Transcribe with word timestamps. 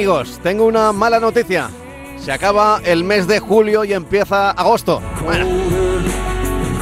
amigos? 0.00 0.40
Tengo 0.42 0.64
una 0.64 0.92
mala 0.92 1.20
noticia. 1.20 1.68
Se 2.18 2.32
acaba 2.32 2.80
el 2.86 3.04
mes 3.04 3.26
de 3.26 3.38
julio 3.38 3.84
y 3.84 3.92
empieza 3.92 4.50
agosto. 4.50 5.02
Bueno, 5.22 5.44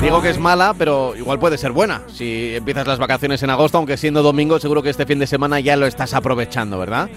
digo 0.01 0.23
que 0.23 0.31
es 0.31 0.39
mala, 0.39 0.73
pero 0.79 1.17
igual 1.17 1.41
puede 1.41 1.59
ser 1.59 1.73
buena. 1.73 2.03
Si 2.15 2.55
empiezas 2.55 2.87
las 2.87 3.01
vacaciones 3.01 3.43
en 3.43 3.51
agosto, 3.51 3.77
aunque 3.79 3.97
siendo 3.97 4.23
domingo, 4.23 4.61
seguro 4.61 4.85
que 4.85 4.91
este 4.91 5.05
fin 5.05 5.19
de 5.19 5.27
semana 5.27 5.59
ya 5.59 5.75
lo 5.77 5.87
estás 5.87 6.15
aprovechando, 6.15 6.79
¿verdad? 6.79 7.09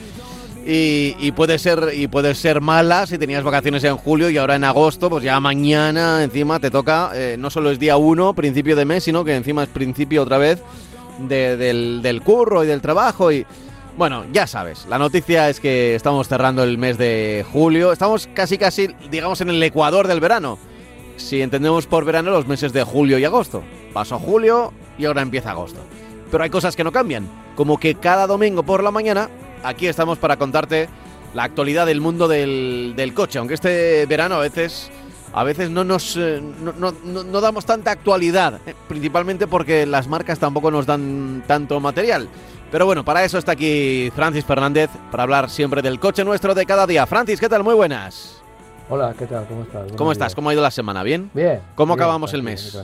Y, 0.65 1.31
puede 1.33 1.59
ser 1.59 1.89
y 1.93 2.07
puede 2.07 2.33
ser 2.33 2.61
mala 2.61 3.05
si 3.05 3.19
tenías 3.19 3.43
vacaciones 3.43 3.83
en 3.83 3.95
julio 3.97 4.31
y 4.31 4.37
ahora 4.39 4.55
en 4.55 4.63
agosto, 4.63 5.07
pues 5.07 5.23
ya 5.23 5.39
mañana 5.39 6.23
encima 6.23 6.59
te 6.59 6.71
toca, 6.71 7.11
eh, 7.13 7.35
no 7.37 7.51
solo 7.51 7.69
es 7.69 7.77
día 7.77 7.97
1, 7.97 8.33
principio 8.33 8.75
de 8.75 8.85
mes, 8.85 9.03
sino 9.03 9.23
que 9.23 9.35
encima 9.35 9.61
es 9.63 9.69
principio 9.69 10.23
otra 10.23 10.39
vez 10.39 10.63
de- 11.19 11.57
del, 11.57 12.01
del 12.01 12.21
curro 12.23 12.63
y 12.63 12.67
del 12.67 12.81
trabajo 12.81 13.31
y... 13.31 13.45
Bueno, 13.97 14.25
ya 14.31 14.47
sabes, 14.47 14.85
la 14.89 14.97
noticia 14.97 15.49
es 15.49 15.59
que 15.59 15.95
estamos 15.95 16.27
cerrando 16.27 16.63
el 16.63 16.77
mes 16.77 16.97
de 16.97 17.45
julio, 17.51 17.91
estamos 17.91 18.27
casi 18.33 18.57
casi, 18.57 18.87
digamos, 19.11 19.41
en 19.41 19.49
el 19.49 19.61
ecuador 19.61 20.07
del 20.07 20.19
verano. 20.19 20.57
Si 21.17 21.41
entendemos 21.41 21.85
por 21.87 22.05
verano 22.05 22.31
los 22.31 22.47
meses 22.47 22.73
de 22.73 22.83
julio 22.83 23.19
y 23.19 23.25
agosto. 23.25 23.61
Pasó 23.93 24.17
julio 24.17 24.73
y 24.97 25.05
ahora 25.05 25.21
empieza 25.21 25.51
agosto. 25.51 25.79
Pero 26.31 26.43
hay 26.43 26.49
cosas 26.49 26.75
que 26.75 26.83
no 26.85 26.91
cambian, 26.93 27.27
como 27.55 27.77
que 27.77 27.95
cada 27.95 28.25
domingo 28.27 28.63
por 28.63 28.81
la 28.83 28.91
mañana 28.91 29.29
aquí 29.63 29.87
estamos 29.87 30.17
para 30.17 30.37
contarte 30.37 30.87
la 31.33 31.43
actualidad 31.43 31.85
del 31.85 31.99
mundo 32.01 32.27
del, 32.29 32.93
del 32.95 33.13
coche, 33.13 33.39
aunque 33.39 33.53
este 33.55 34.05
verano 34.05 34.35
a 34.35 34.39
veces 34.39 34.89
a 35.33 35.43
veces 35.45 35.69
no 35.69 35.83
nos 35.85 36.17
eh, 36.17 36.41
no, 36.61 36.73
no- 36.77 37.23
no- 37.23 37.41
damos 37.41 37.65
tanta 37.65 37.91
actualidad, 37.91 38.59
eh, 38.65 38.73
principalmente 38.89 39.47
porque 39.47 39.85
las 39.85 40.07
marcas 40.07 40.39
tampoco 40.39 40.71
nos 40.71 40.85
dan 40.85 41.43
tanto 41.47 41.79
material. 41.79 42.27
Pero 42.71 42.85
bueno, 42.85 43.03
para 43.03 43.25
eso 43.25 43.37
está 43.37 43.51
aquí 43.51 44.09
Francis 44.15 44.45
Fernández, 44.45 44.89
para 45.11 45.23
hablar 45.23 45.49
siempre 45.49 45.81
del 45.81 45.99
coche 45.99 46.23
nuestro 46.23 46.55
de 46.55 46.65
cada 46.65 46.87
día. 46.87 47.05
Francis, 47.05 47.39
¿qué 47.39 47.49
tal? 47.49 47.63
Muy 47.63 47.75
buenas. 47.75 48.41
Hola, 48.89 49.13
¿qué 49.17 49.25
tal? 49.27 49.45
¿Cómo 49.45 49.63
estás? 49.63 49.81
Buenos 49.81 49.97
¿Cómo 49.97 50.11
estás? 50.13 50.35
¿Cómo 50.35 50.49
ha 50.49 50.53
ido 50.53 50.61
la 50.61 50.71
semana? 50.71 51.03
¿Bien? 51.03 51.29
Bien. 51.33 51.59
¿Cómo 51.75 51.93
bien, 51.95 52.01
acabamos 52.01 52.33
el 52.33 52.43
mes? 52.43 52.81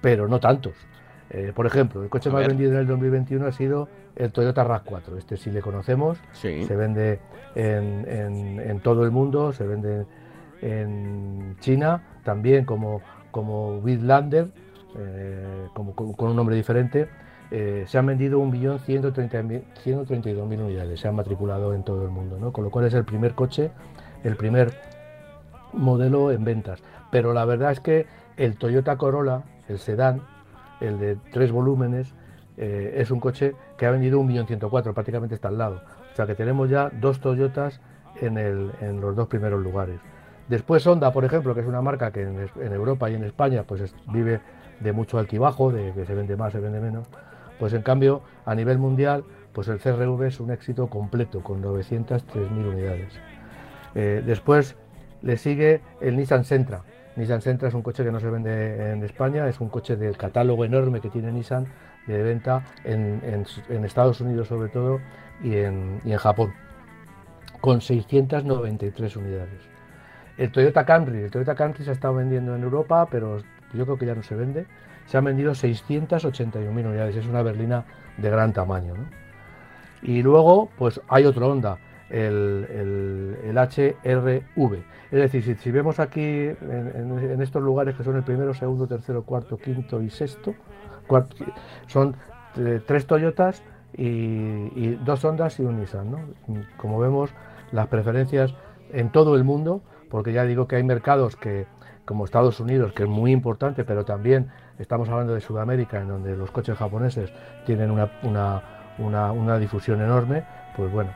pero 0.00 0.28
no 0.28 0.38
tantos. 0.38 0.74
Eh, 1.30 1.52
por 1.54 1.66
ejemplo, 1.66 2.02
el 2.04 2.08
coche 2.08 2.28
A 2.28 2.32
más 2.32 2.40
ver. 2.42 2.50
vendido 2.50 2.72
en 2.72 2.78
el 2.78 2.86
2021 2.86 3.46
ha 3.46 3.52
sido 3.52 3.88
el 4.16 4.30
Toyota 4.32 4.64
RAV4. 4.64 5.16
Este 5.18 5.36
sí 5.36 5.50
le 5.50 5.60
conocemos, 5.60 6.18
Sí. 6.32 6.64
se 6.64 6.76
vende 6.76 7.18
en, 7.56 8.04
en- 8.08 8.60
en 8.60 8.80
todo 8.80 9.04
el 9.04 9.10
mundo, 9.10 9.52
se 9.52 9.66
vende 9.66 10.06
en 10.62 11.56
China 11.60 12.02
también 12.24 12.64
como, 12.64 13.00
como 13.30 13.80
Bitlander, 13.80 14.48
eh, 14.96 15.66
como, 15.74 15.94
con, 15.94 16.12
con 16.12 16.30
un 16.30 16.36
nombre 16.36 16.54
diferente. 16.56 17.08
Eh, 17.50 17.84
se 17.88 17.98
han 17.98 18.06
vendido 18.06 18.38
1.132.000 18.40 20.60
unidades, 20.60 21.00
se 21.00 21.08
han 21.08 21.16
matriculado 21.16 21.74
en 21.74 21.82
todo 21.82 22.04
el 22.04 22.10
mundo, 22.10 22.38
¿no? 22.38 22.52
con 22.52 22.62
lo 22.64 22.70
cual 22.70 22.86
es 22.86 22.94
el 22.94 23.04
primer 23.04 23.34
coche, 23.34 23.70
el 24.22 24.36
primer 24.36 24.72
modelo 25.72 26.30
en 26.30 26.44
ventas. 26.44 26.82
Pero 27.10 27.32
la 27.32 27.44
verdad 27.44 27.72
es 27.72 27.80
que 27.80 28.06
el 28.36 28.56
Toyota 28.56 28.96
Corolla, 28.96 29.42
el 29.68 29.78
sedán, 29.78 30.22
el 30.80 30.98
de 30.98 31.16
tres 31.32 31.52
volúmenes, 31.52 32.14
eh, 32.56 32.94
es 32.96 33.10
un 33.10 33.20
coche 33.20 33.54
que 33.76 33.86
ha 33.86 33.90
vendido 33.90 34.20
1.104.000, 34.20 34.94
prácticamente 34.94 35.34
está 35.34 35.48
al 35.48 35.58
lado. 35.58 35.80
O 36.12 36.16
sea 36.16 36.26
que 36.26 36.34
tenemos 36.34 36.68
ya 36.70 36.90
dos 37.00 37.20
Toyotas 37.20 37.80
en, 38.20 38.38
en 38.38 39.00
los 39.00 39.16
dos 39.16 39.28
primeros 39.28 39.62
lugares. 39.62 40.00
Después 40.48 40.84
Honda, 40.86 41.12
por 41.12 41.24
ejemplo, 41.24 41.54
que 41.54 41.60
es 41.60 41.66
una 41.66 41.80
marca 41.80 42.10
que 42.10 42.22
en, 42.22 42.72
Europa 42.72 43.08
y 43.08 43.14
en 43.14 43.24
España 43.24 43.62
pues 43.66 43.80
es- 43.82 43.94
vive 44.12 44.40
de 44.80 44.92
mucho 44.92 45.18
altibajo, 45.18 45.70
de 45.72 45.92
que 45.92 46.04
se 46.04 46.14
vende 46.14 46.36
más, 46.36 46.52
se 46.52 46.60
vende 46.60 46.80
menos. 46.80 47.06
Pues 47.60 47.74
en 47.74 47.82
cambio, 47.82 48.22
a 48.46 48.54
nivel 48.54 48.78
mundial, 48.78 49.22
pues 49.52 49.68
el 49.68 49.78
CRV 49.78 50.22
es 50.26 50.40
un 50.40 50.50
éxito 50.50 50.88
completo, 50.88 51.42
con 51.42 51.62
903.000 51.62 52.50
unidades. 52.50 53.12
Eh, 53.94 54.22
después 54.24 54.76
le 55.20 55.36
sigue 55.36 55.82
el 56.00 56.16
Nissan 56.16 56.44
Sentra. 56.44 56.82
Nissan 57.16 57.42
Sentra 57.42 57.68
es 57.68 57.74
un 57.74 57.82
coche 57.82 58.02
que 58.02 58.10
no 58.10 58.18
se 58.18 58.30
vende 58.30 58.92
en 58.92 59.04
España, 59.04 59.46
es 59.46 59.60
un 59.60 59.68
coche 59.68 59.96
del 59.96 60.16
catálogo 60.16 60.64
enorme 60.64 61.02
que 61.02 61.10
tiene 61.10 61.30
Nissan 61.30 61.66
de 62.06 62.22
venta 62.22 62.64
en, 62.82 63.44
Estados 63.84 64.22
Unidos 64.22 64.48
sobre 64.48 64.70
todo 64.70 64.98
y 65.44 65.56
en, 65.56 66.00
y 66.04 66.12
en 66.12 66.18
Japón, 66.18 66.54
con 67.60 67.82
693 67.82 69.16
unidades. 69.16 69.60
El 70.38 70.50
Toyota 70.50 70.86
Camry, 70.86 71.24
el 71.24 71.30
Toyota 71.30 71.54
Camry 71.54 71.84
se 71.84 71.90
ha 71.90 71.92
estado 71.92 72.14
vendiendo 72.14 72.56
en 72.56 72.62
Europa, 72.62 73.06
pero 73.10 73.42
yo 73.74 73.84
creo 73.84 73.98
que 73.98 74.06
ya 74.06 74.14
no 74.14 74.22
se 74.22 74.34
vende. 74.34 74.66
Se 75.10 75.18
han 75.18 75.24
vendido 75.24 75.50
681.000 75.50 76.86
unidades, 76.86 77.16
es 77.16 77.26
una 77.26 77.42
berlina 77.42 77.84
de 78.16 78.30
gran 78.30 78.52
tamaño. 78.52 78.94
Y 80.02 80.22
luego, 80.22 80.70
pues 80.78 81.00
hay 81.08 81.24
otro 81.24 81.48
Honda, 81.48 81.78
el, 82.10 83.36
el- 83.42 83.58
HRV. 83.58 84.84
Es 85.10 85.32
decir, 85.32 85.58
si, 85.58 85.70
vemos 85.72 85.98
aquí 85.98 86.22
en, 86.22 87.38
estos 87.40 87.60
lugares 87.60 87.96
que 87.96 88.04
son 88.04 88.14
el 88.18 88.22
primero, 88.22 88.54
segundo, 88.54 88.86
tercero, 88.86 89.24
cuarto, 89.24 89.56
quinto 89.56 90.00
y 90.00 90.10
sexto, 90.10 90.54
son 91.88 92.14
eh, 92.56 92.80
tres 92.86 93.04
Toyotas 93.04 93.64
y, 93.96 94.04
y 94.06 95.00
dos 95.04 95.24
Hondas 95.24 95.58
y 95.58 95.64
un 95.64 95.80
Nissan. 95.80 96.08
¿no? 96.12 96.20
Como 96.76 97.00
vemos, 97.00 97.30
las 97.72 97.88
preferencias 97.88 98.54
en 98.92 99.10
todo 99.10 99.34
el 99.34 99.42
mundo 99.42 99.82
porque 100.08 100.32
ya 100.32 100.44
digo 100.44 100.68
que 100.68 100.76
hay 100.76 100.84
mercados 100.84 101.34
que, 101.34 101.66
como 102.04 102.24
Estados 102.24 102.60
Unidos, 102.60 102.92
que 102.92 103.04
es 103.04 103.08
muy 103.08 103.32
importante, 103.32 103.84
pero 103.84 104.04
también 104.04 104.50
estamos 104.78 105.08
hablando 105.08 105.34
de 105.34 105.40
Sudamérica, 105.40 106.00
en 106.00 106.08
donde 106.08 106.36
los 106.36 106.50
coches 106.50 106.76
japoneses 106.76 107.32
tienen 107.66 107.90
una, 107.90 109.58
difusión 109.58 110.00
enorme, 110.00 110.44
pues 110.76 110.90
bueno, 110.92 111.10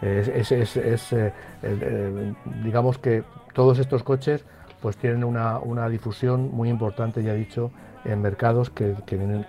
es, 0.00 0.28
eh, 0.52 1.32
eh, 1.62 2.34
digamos 2.64 2.98
que 2.98 3.22
todos 3.52 3.78
estos 3.78 4.02
coches 4.02 4.44
pues 4.80 4.96
tienen 4.96 5.24
una, 5.24 5.88
difusión 5.88 6.50
muy 6.52 6.70
importante, 6.70 7.22
ya 7.22 7.34
dicho, 7.34 7.70
en 8.04 8.22
mercados 8.22 8.70
que, 8.70 8.96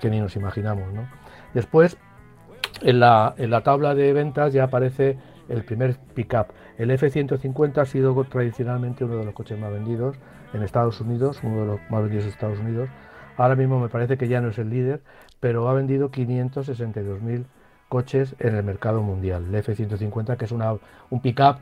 ni 0.03 0.19
nos 0.19 0.35
imaginamos. 0.35 0.83
Después, 1.53 1.97
en 2.81 2.99
la, 2.99 3.33
en 3.37 3.49
la 3.49 3.61
tabla 3.61 3.95
de 3.95 4.11
ventas 4.11 4.51
ya 4.51 4.65
aparece 4.65 5.17
el 5.47 5.63
primer 5.63 5.95
pickup. 6.15 6.47
El 6.77 6.91
F-150 6.91 7.77
ha 7.77 7.85
sido 7.85 8.23
tradicionalmente 8.25 9.03
uno 9.05 9.17
de 9.17 9.25
los 9.25 9.33
coches 9.33 9.57
más 9.59 9.71
vendidos 9.71 10.17
en 10.53 10.63
Estados 10.63 10.99
Unidos, 11.01 11.39
uno 11.43 11.61
de 11.61 11.65
los 11.65 11.79
más 11.89 12.01
vendidos 12.01 12.25
en 12.25 12.31
Estados 12.31 12.59
Unidos. 12.59 12.89
Ahora 13.37 13.55
mismo 13.55 13.79
me 13.79 13.89
parece 13.89 14.17
que 14.17 14.27
ya 14.27 14.41
no 14.41 14.49
es 14.49 14.57
el 14.57 14.69
líder, 14.69 15.01
pero 15.39 15.69
ha 15.69 15.73
vendido 15.73 16.11
562.000 16.11 17.45
coches 17.89 18.35
en 18.39 18.55
el 18.55 18.63
mercado 18.63 19.01
mundial. 19.01 19.45
El 19.47 19.55
F-150, 19.55 20.37
que 20.37 20.45
es 20.45 20.51
una, 20.51 20.73
un 21.09 21.21
pickup, 21.21 21.57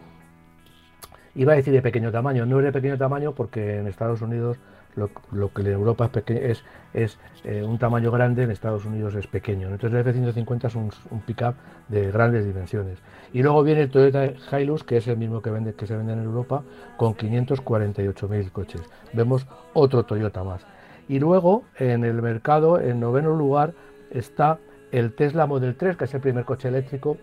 iba 1.36 1.54
a 1.54 1.56
decir 1.56 1.74
de 1.74 1.82
pequeño 1.82 2.12
tamaño, 2.12 2.46
no 2.46 2.60
es 2.60 2.66
de 2.66 2.72
pequeño 2.72 2.98
tamaño 2.98 3.34
porque 3.34 3.78
en 3.78 3.88
Estados 3.88 4.22
Unidos 4.22 4.58
lo, 4.96 5.54
que 5.54 5.62
en 5.62 5.68
Europa 5.68 6.10
es, 6.28 6.64
es, 6.94 7.18
eh, 7.44 7.64
un 7.64 7.78
tamaño 7.78 8.12
grande, 8.12 8.44
en 8.44 8.52
Estados 8.52 8.86
Unidos 8.86 9.16
es 9.16 9.28
pequeño. 9.28 9.70
Entonces 9.70 10.06
el 10.06 10.08
F-150 10.08 10.66
es 10.66 10.76
un, 10.76 10.92
un 11.12 11.22
pickup 11.22 11.56
de 11.88 12.12
grandes 12.12 12.46
dimensiones. 12.46 13.00
Y 13.32 13.44
luego 13.44 13.64
viene 13.64 13.82
el 13.82 13.92
Toyota 13.92 14.26
Hilux, 14.26 14.84
que 14.84 14.98
es 14.98 15.08
el 15.08 15.18
mismo 15.18 15.42
que, 15.42 15.52
se 15.86 15.96
vende 15.96 16.14
en 16.14 16.24
Europa, 16.24 16.64
con 16.98 17.16
548.000 17.16 18.52
coches. 18.52 18.82
Vemos 19.14 19.48
otro 19.74 20.04
Toyota 20.04 20.44
más. 20.44 20.66
Y 21.08 21.20
luego 21.20 21.64
en 21.78 22.04
el 22.04 22.22
mercado, 22.22 22.80
en 22.80 23.00
noveno 23.00 23.36
lugar, 23.36 23.74
está 24.12 24.60
el 24.92 25.14
Tesla 25.14 25.46
Model 25.46 25.76
3, 25.76 25.98
que 25.98 26.06
es 26.06 26.14
el 26.14 26.22
primer 26.22 26.46
coche 26.46 26.68
eléctrico 26.68 27.18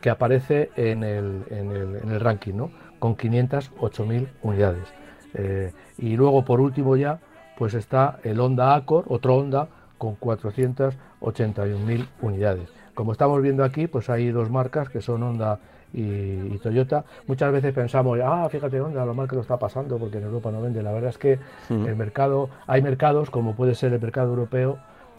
que 0.00 0.10
aparece 0.10 0.70
en 0.76 1.02
el, 1.02 1.44
en 1.50 1.70
el, 1.70 1.96
en 1.96 2.10
el 2.10 2.20
ranking, 2.20 2.54
¿no? 2.54 2.70
con 2.98 3.16
508.000 3.16 4.28
unidades. 4.42 5.03
Eh, 5.34 5.72
y 5.98 6.16
luego, 6.16 6.44
por 6.44 6.60
último 6.60 6.96
ya, 6.96 7.18
pues 7.56 7.74
está 7.74 8.18
el 8.22 8.40
Honda 8.40 8.74
Accord, 8.74 9.06
otro 9.08 9.36
Honda, 9.36 9.68
con 9.98 10.18
481.000 10.18 12.06
unidades. 12.20 12.68
Como 12.94 13.12
estamos 13.12 13.42
viendo 13.42 13.64
aquí, 13.64 13.86
pues 13.86 14.08
hay 14.10 14.30
dos 14.30 14.50
marcas 14.50 14.88
que 14.88 15.00
son 15.00 15.22
Honda 15.22 15.58
y, 15.92 16.58
Toyota. 16.58 17.04
Muchas 17.26 17.52
veces 17.52 17.72
pensamos, 17.72 18.18
ah, 18.24 18.48
fíjate 18.50 18.80
Honda, 18.80 19.04
lo 19.04 19.14
mal 19.14 19.28
que 19.28 19.36
lo 19.36 19.42
está 19.42 19.58
pasando 19.58 19.98
porque 19.98 20.18
en 20.18 20.24
Europa 20.24 20.50
no 20.50 20.60
vende. 20.60 20.82
La 20.82 20.92
verdad 20.92 21.10
es 21.10 21.18
que 21.18 21.38
el 21.70 21.96
mercado, 21.96 22.48
hay 22.66 22.82
mercados, 22.82 23.30
como 23.30 23.54
puede 23.54 23.74
ser 23.74 23.92
el 23.92 24.00
mercado 24.00 24.30
europeo, 24.30 24.78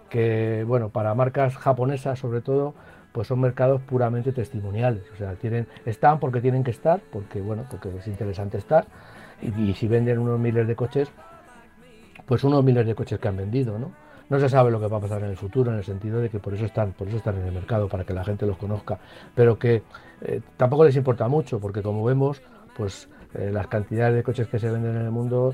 que, 0.10 0.64
bueno, 0.68 0.90
para 0.90 1.14
marcas 1.16 1.58
japonesas 1.58 2.20
sobre 2.20 2.42
todo, 2.42 2.74
pues 3.12 3.28
son 3.28 3.40
mercados 3.40 3.82
puramente 3.82 4.34
testimoniales. 4.34 5.04
O 5.14 5.16
sea, 5.16 5.36
tienen, 5.36 5.68
están 5.86 6.20
porque 6.20 6.42
tienen 6.42 6.64
que 6.64 6.72
estar, 6.72 7.00
porque, 7.12 7.42
bueno, 7.42 7.64
porque 7.70 7.90
es 7.98 8.08
interesante 8.08 8.58
estar 8.58 8.86
y, 9.42 9.74
si 9.74 9.88
venden 9.88 10.20
unos 10.20 10.40
miles 10.40 10.68
de 10.68 10.76
coches, 10.76 11.10
pues 12.26 12.44
unos 12.44 12.64
miles 12.64 12.86
de 12.86 12.96
coches 12.96 13.20
que 13.20 13.28
han 13.28 13.38
vendido, 13.38 13.78
¿no? 13.78 13.92
No 14.28 14.40
se 14.40 14.50
sabe 14.50 14.72
lo 14.72 14.80
que 14.80 14.88
va 14.88 14.98
a 14.98 15.02
pasar 15.02 15.22
en 15.24 15.30
el 15.30 15.38
futuro, 15.38 15.72
en 15.72 15.78
el 15.78 15.84
sentido 15.84 16.20
de 16.20 16.30
que 16.30 16.40
por 16.40 16.54
eso 16.56 16.66
están, 16.66 16.94
por 16.94 17.08
eso 17.08 17.18
están 17.18 17.38
en 17.38 17.46
el 17.46 17.54
mercado, 17.54 17.88
para 17.88 18.04
que 18.04 18.14
la 18.14 18.24
gente 18.24 18.48
los 18.48 18.58
conozca, 18.58 18.98
pero 19.36 19.60
que 19.60 19.84
eh, 20.22 20.42
tampoco 20.58 20.84
les 20.84 20.96
importa 20.96 21.28
mucho, 21.28 21.60
porque 21.60 21.84
como 21.84 22.04
vemos, 22.04 22.42
pues 22.76 23.08
eh, 23.36 23.52
las 23.54 23.68
cantidades 23.68 24.16
de 24.16 24.24
coches 24.24 24.48
que 24.48 24.58
se 24.58 24.72
venden 24.72 24.96
en 24.96 25.04
el 25.04 25.12
mundo, 25.12 25.54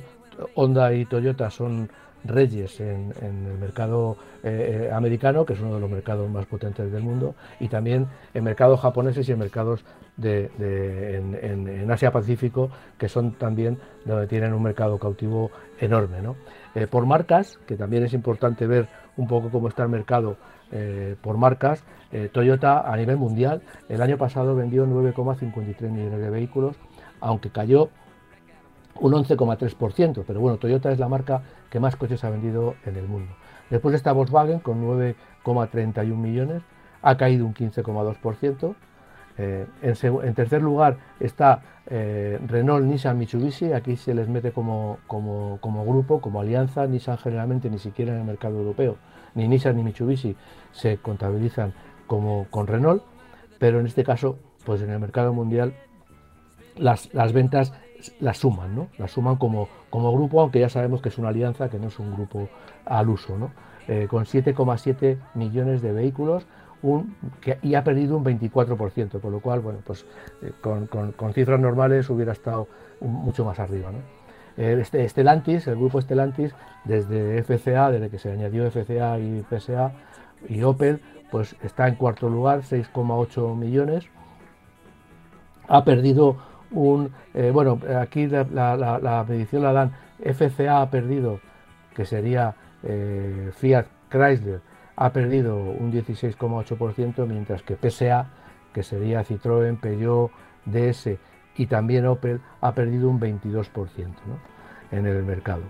Honda 0.56 0.94
y 0.94 1.06
Toyota 1.06 1.50
son 1.50 1.90
reyes 2.24 2.80
en, 2.80 3.14
el 3.22 3.58
mercado 3.60 4.16
eh, 4.44 4.90
americano, 4.94 5.46
que 5.46 5.54
es 5.54 5.60
uno 5.60 5.76
de 5.76 5.80
los 5.80 5.90
mercados 5.90 6.30
más 6.30 6.46
potentes 6.46 6.92
del 6.92 7.04
mundo, 7.04 7.36
y 7.60 7.68
también 7.68 8.08
en 8.34 8.44
mercados 8.44 8.80
japoneses 8.80 9.28
y 9.28 9.32
en 9.32 9.40
mercados 9.40 9.84
en, 10.24 11.92
Asia 11.92 12.12
Pacífico, 12.12 12.70
que 12.98 13.10
son 13.10 13.34
también 13.34 13.78
donde 14.06 14.28
tienen 14.28 14.54
un 14.54 14.64
mercado 14.64 14.98
cautivo 14.98 15.52
enorme. 15.80 16.18
Eh, 16.76 16.88
por 16.88 17.06
marcas, 17.06 17.60
que 17.68 17.76
también 17.76 18.04
es 18.04 18.14
importante 18.14 18.68
ver 18.68 18.88
un 19.18 19.28
poco 19.28 19.50
cómo 19.50 19.68
está 19.68 19.84
el 19.84 19.90
mercado 19.90 20.38
eh, 20.72 21.16
por 21.22 21.38
marcas, 21.38 21.84
eh, 22.12 22.30
Toyota 22.32 22.92
a 22.92 22.96
nivel 22.96 23.18
mundial 23.18 23.62
el 23.90 24.02
año 24.02 24.18
pasado 24.18 24.56
vendió 24.56 24.86
9,53 24.86 25.90
millones 25.90 26.20
de 26.20 26.30
vehículos, 26.30 26.76
aunque 27.20 27.50
cayó 27.50 27.90
un 29.00 29.14
11,3%, 29.14 30.24
pero 30.26 30.40
bueno, 30.40 30.58
Toyota 30.58 30.92
es 30.92 31.00
la 31.00 31.08
marca 31.08 31.42
que 31.70 31.80
más 31.80 31.96
coches 31.96 32.24
ha 32.24 32.30
vendido 32.30 32.76
en 32.86 32.96
el 32.96 33.08
mundo. 33.08 33.32
Después 33.70 33.96
está 33.96 34.12
Volkswagen 34.12 34.60
con 34.60 34.82
9,31 34.84 36.16
millones, 36.16 36.62
ha 37.02 37.18
caído 37.18 37.46
un 37.46 37.54
15,2%. 37.54 38.76
Eh, 39.42 39.66
en, 39.82 40.34
tercer 40.36 40.62
lugar 40.62 40.98
está 41.20 41.62
eh, 41.88 42.40
Renault, 42.48 42.86
Nissan, 42.86 43.18
Mitsubishi. 43.18 43.74
Aquí 43.74 43.98
se 43.98 44.14
les 44.14 44.30
mete 44.30 44.52
como, 44.52 45.00
grupo, 45.08 46.22
como 46.22 46.42
alianza. 46.42 46.86
Nissan 46.86 47.18
generalmente 47.18 47.70
ni 47.70 47.80
siquiera 47.80 48.14
en 48.14 48.20
el 48.20 48.26
mercado 48.26 48.60
europeo, 48.60 48.98
ni 49.34 49.48
Nissan 49.48 49.76
ni 49.76 49.84
Mitsubishi 49.84 50.36
se 50.72 50.98
contabilizan 50.98 51.74
como 52.06 52.46
con 52.52 52.68
Renault, 52.68 53.04
pero 53.58 53.80
en 53.80 53.88
este 53.88 54.04
caso, 54.04 54.38
pues 54.66 54.82
en 54.82 54.92
el 54.92 55.00
mercado 55.00 55.34
mundial 55.34 55.74
las, 56.78 57.10
ventas 57.34 57.74
las 58.20 58.38
suman, 58.38 58.76
¿no? 58.76 58.88
Las 58.98 59.12
suman 59.12 59.38
como, 59.38 59.68
como 59.90 60.14
grupo, 60.14 60.42
aunque 60.42 60.60
ya 60.60 60.70
sabemos 60.70 61.02
que 61.02 61.10
es 61.10 61.18
una 61.18 61.30
alianza, 61.30 61.70
que 61.70 61.80
no 61.80 61.88
es 61.88 61.98
un 62.00 62.14
grupo 62.14 62.48
al 62.86 63.10
uso, 63.10 63.38
¿no? 63.38 63.52
Eh, 63.88 64.08
con 64.08 64.26
7,7 64.26 65.18
millones 65.34 65.82
de 65.82 65.92
vehículos 65.92 66.46
y 67.62 67.76
ha 67.76 67.84
perdido 67.84 68.18
un 68.18 68.26
24%, 68.26 69.20
por 69.20 69.32
lo 69.32 69.40
cual, 69.40 69.60
bueno, 69.60 69.80
pues 69.86 70.06
eh, 70.42 70.52
con, 70.62 71.34
cifras 71.34 71.60
normales 71.60 72.10
hubiera 72.10 72.32
estado 72.32 72.68
mucho 73.00 73.46
más 73.46 73.60
arriba. 73.60 73.92
¿no? 73.92 74.00
Eh, 74.58 74.80
este 74.82 75.08
Stellantis, 75.08 75.68
el 75.68 75.76
grupo 75.76 76.02
Stellantis, 76.02 76.54
desde 76.84 77.44
FCA, 77.44 77.92
desde 77.92 78.10
que 78.10 78.18
se 78.18 78.32
añadió 78.32 78.70
FCA 78.70 79.20
y 79.20 79.44
PSA 79.50 79.92
y 80.50 80.64
Opel, 80.64 81.02
pues 81.30 81.56
está 81.64 81.88
en 81.88 81.96
cuarto 81.96 82.30
lugar, 82.30 82.62
6,8 82.62 83.56
millones. 83.56 84.06
Ha 85.68 85.86
perdido 85.86 86.38
un, 86.72 87.12
eh, 87.34 87.52
bueno, 87.54 87.80
aquí 88.00 88.28
la, 88.28 89.26
medición 89.28 89.64
la 89.64 89.72
dan, 89.72 89.92
FCA 90.20 90.82
ha 90.82 90.90
perdido, 90.90 91.40
que 91.96 92.06
sería 92.06 92.56
Fiat 93.54 93.86
Chrysler, 94.10 94.62
ha 95.02 95.12
perdido 95.12 95.58
un 95.58 95.92
16,8%, 95.92 97.26
mientras 97.26 97.64
que 97.64 97.76
PSA, 97.76 98.28
que 98.72 98.84
sería 98.84 99.26
Citroën, 99.26 99.80
Peugeot, 99.80 100.30
DS 100.66 101.18
y 101.58 101.66
también 101.66 102.06
Opel, 102.06 102.40
ha 102.62 102.76
perdido 102.76 103.10
un 103.10 103.20
22% 103.20 104.12
en 104.92 105.08
el 105.08 105.24
mercado. 105.24 105.64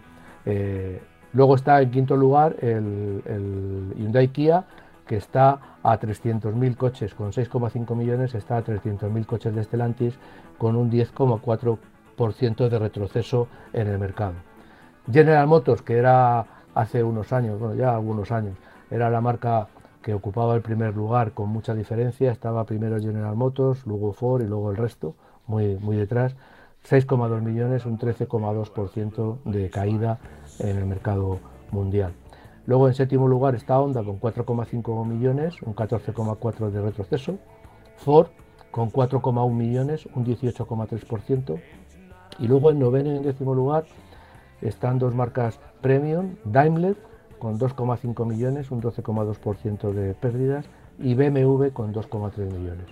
Eh, 0.45 1.01
luego 1.31 1.55
está 1.55 1.81
en 1.81 1.91
quinto 1.91 2.17
lugar 2.17 2.57
el, 2.59 3.93
Hyundai 3.95 4.27
Kia, 4.27 4.65
que 5.07 5.15
está 5.15 5.77
a 5.81 5.97
300.000 5.97 6.75
coches, 6.75 7.15
con 7.15 7.31
6,5 7.31 7.95
millones, 7.95 8.35
está 8.35 8.57
a 8.57 8.65
300.000 8.65 9.25
coches 9.25 9.55
de 9.55 9.63
Stellantis, 9.63 10.19
con 10.57 10.75
un 10.75 10.91
10,4% 10.91 12.67
de 12.67 12.79
retroceso 12.79 13.47
en 13.71 13.87
el 13.87 13.97
mercado. 13.97 14.33
General 15.09 15.47
Motors, 15.47 15.81
que 15.83 15.95
era 15.95 16.45
hace 16.75 17.01
unos 17.01 17.31
años, 17.31 17.57
bueno, 17.57 17.75
ya 17.75 17.95
algunos 17.95 18.29
años, 18.33 18.57
era 18.91 19.09
la 19.09 19.21
marca 19.21 19.69
que 20.01 20.13
ocupaba 20.13 20.55
el 20.55 20.61
primer 20.61 20.95
lugar 20.95 21.31
con 21.31 21.49
mucha 21.49 21.73
diferencia. 21.73 22.31
Estaba 22.31 22.65
primero 22.65 22.99
General 22.99 23.35
Motors, 23.35 23.85
luego 23.85 24.13
Ford 24.13 24.41
y 24.41 24.47
luego 24.47 24.71
el 24.71 24.77
resto, 24.77 25.15
muy, 25.47 25.77
muy 25.77 25.95
detrás. 25.95 26.35
6,2 26.87 27.41
millones, 27.41 27.85
un 27.85 27.97
13,2% 27.97 29.43
de 29.45 29.69
caída 29.69 30.19
en 30.59 30.77
el 30.77 30.85
mercado 30.85 31.39
mundial. 31.71 32.13
Luego 32.65 32.87
en 32.87 32.93
séptimo 32.93 33.27
lugar 33.27 33.55
está 33.55 33.79
Honda 33.79 34.03
con 34.03 34.19
4,5 34.19 35.05
millones, 35.05 35.61
un 35.61 35.75
14,4% 35.75 36.69
de 36.69 36.81
retroceso. 36.81 37.37
Ford 37.97 38.27
con 38.71 38.91
4,1 38.91 39.53
millones, 39.53 40.07
un 40.15 40.25
18,3%. 40.25 41.61
Y 42.39 42.47
luego 42.47 42.71
en 42.71 42.79
noveno 42.79 43.13
y 43.13 43.17
en 43.17 43.23
décimo 43.23 43.53
lugar 43.53 43.85
están 44.61 44.99
dos 44.99 45.13
marcas 45.13 45.59
premium, 45.81 46.35
Daimler 46.45 46.95
con 47.41 47.57
2,5 47.57 48.27
millones, 48.27 48.69
un 48.69 48.83
12,2% 48.83 49.91
de 49.93 50.13
pérdidas, 50.13 50.63
y 50.99 51.15
BMW 51.15 51.69
con 51.73 51.91
2,3 51.91 52.37
millones. 52.37 52.85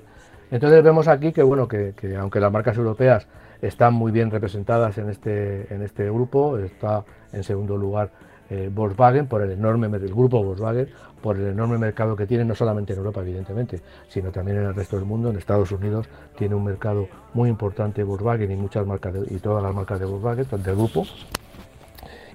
Entonces 0.50 0.84
vemos 0.84 1.08
aquí 1.08 1.32
que 1.32 1.44
bueno 1.44 1.68
que, 1.68 1.94
aunque 2.20 2.40
las 2.40 2.52
marcas 2.52 2.76
europeas 2.76 3.28
están 3.62 3.94
muy 3.94 4.12
bien 4.12 4.32
representadas 4.32 4.98
en 4.98 5.12
este, 5.12 5.72
en 5.72 5.84
este 5.84 6.06
grupo, 6.06 6.58
está 6.58 7.06
en 7.32 7.44
segundo 7.44 7.78
lugar 7.78 8.10
eh, 8.50 8.72
Volkswagen, 8.74 9.28
por 9.28 9.44
el 9.44 9.52
enorme, 9.52 9.86
el 9.86 10.12
grupo 10.12 10.44
Volkswagen, 10.44 10.90
por 11.22 11.38
el 11.38 11.50
enorme 11.50 11.78
mercado 11.78 12.16
que 12.16 12.26
tiene, 12.26 12.44
no 12.44 12.56
solamente 12.56 12.94
en 12.94 13.00
Europa, 13.00 13.22
evidentemente, 13.22 13.80
sino 14.08 14.32
también 14.32 14.58
en 14.58 14.64
el 14.64 14.74
resto 14.74 14.96
del 14.96 15.06
mundo. 15.06 15.30
En 15.30 15.38
Estados 15.38 15.72
Unidos 15.72 16.10
tiene 16.36 16.56
un 16.56 16.64
mercado 16.64 17.08
muy 17.36 17.50
importante 17.50 18.04
Volkswagen 18.04 18.52
y 18.52 18.56
muchas 18.56 18.88
marcas 18.88 19.14
y 19.30 19.38
todas 19.38 19.62
las 19.62 19.76
marcas 19.76 20.00
de 20.00 20.08
Volkswagen, 20.08 20.48
del 20.64 20.76
grupo. 20.76 21.06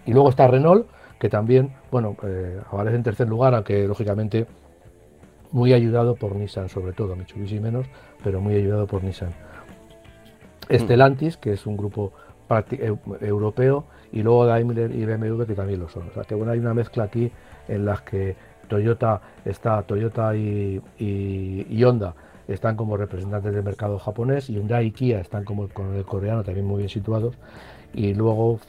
Y 0.06 0.12
luego 0.12 0.28
está 0.28 0.47
Renault, 0.47 0.87
que 1.18 1.28
también, 1.28 1.73
bueno, 1.90 2.16
eh, 2.23 2.61
aparece 2.71 2.97
en 2.97 3.02
tercer 3.02 3.28
lugar, 3.28 3.54
aunque 3.54 3.87
lógicamente 3.87 4.47
muy 5.52 5.73
ayudado 5.73 6.16
por 6.16 6.35
Nissan, 6.35 6.68
sobre 6.68 6.92
todo, 6.92 7.14
Mitsubishi 7.14 7.61
menos, 7.61 7.87
pero 8.23 8.40
muy 8.40 8.56
ayudado 8.56 8.87
por 8.87 9.04
Nissan. 9.04 9.30
Mm. 10.68 10.75
Stellantis, 10.75 11.37
que 11.37 11.52
es 11.52 11.66
un 11.66 11.76
grupo 11.76 12.12
europeo, 13.21 13.85
y 14.12 14.23
luego 14.23 14.47
Daimler 14.47 14.94
y 14.94 15.04
BMW 15.04 15.44
que 15.44 15.54
también 15.54 15.80
lo 15.80 15.88
son. 15.88 16.09
O 16.09 16.12
sea 16.12 16.25
que 16.25 16.35
bueno, 16.35 16.52
hay 16.52 16.59
una 16.59 16.75
mezcla 16.75 17.04
aquí 17.04 17.30
en 17.68 17.85
las 17.85 18.02
que 18.02 18.37
Toyota 18.68 19.21
está, 19.44 19.83
Toyota 19.83 20.35
y, 20.37 20.80
Honda 21.85 22.14
están 22.47 22.76
como 22.76 22.97
representantes 22.97 23.54
del 23.54 23.64
mercado 23.64 23.99
japonés, 23.99 24.50
y 24.50 24.54
Hyundai 24.54 24.87
y 24.87 24.90
Kia 24.90 25.21
están 25.21 25.44
como 25.44 25.66
con 25.68 25.94
el 25.94 26.04
coreano 26.04 26.44
también 26.44 26.66
muy 26.66 26.78
bien 26.78 26.90
situados, 26.90 27.38
y 27.94 28.14
luego 28.14 28.60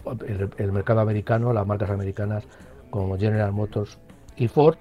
el, 0.57 0.71
mercado 0.71 1.01
americano, 1.01 1.51
las 1.51 1.65
marcas 1.65 1.89
americanas 1.89 2.43
como 2.89 3.17
General 3.17 3.51
Motors 3.51 3.97
y 4.37 4.47
Ford, 4.47 4.77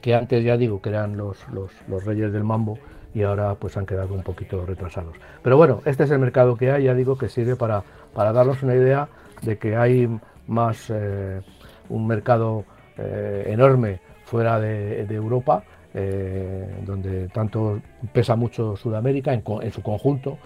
que 0.00 0.14
antes 0.14 0.44
ya 0.44 0.56
digo 0.56 0.80
que 0.80 0.90
eran 0.90 1.16
los, 1.16 1.38
los, 1.48 2.04
reyes 2.04 2.32
del 2.32 2.44
mambo 2.44 2.78
y 3.14 3.22
ahora 3.22 3.54
pues 3.56 3.76
han 3.76 3.86
quedado 3.86 4.14
un 4.14 4.22
poquito 4.22 4.64
retrasados. 4.64 5.16
Pero 5.42 5.56
bueno, 5.56 5.82
este 5.84 6.04
es 6.04 6.10
el 6.10 6.18
mercado 6.18 6.56
que 6.56 6.70
hay, 6.70 6.84
ya 6.84 6.94
digo 6.94 7.18
que 7.18 7.28
sirve 7.28 7.56
para, 7.56 7.82
para 8.14 8.32
darnos 8.32 8.62
una 8.62 8.74
idea 8.74 9.08
de 9.42 9.58
que 9.58 9.76
hay 9.76 10.08
más 10.46 10.90
eh, 10.90 11.40
un 11.88 12.06
mercado 12.06 12.64
eh, 12.96 13.44
enorme 13.48 14.00
fuera 14.24 14.60
de, 14.60 15.06
Europa, 15.14 15.64
eh, 15.94 16.82
donde 16.84 17.28
tanto 17.28 17.80
pesa 18.12 18.36
mucho 18.36 18.76
Sudamérica 18.76 19.32
en, 19.32 19.72
su 19.72 19.82
conjunto, 19.82 20.38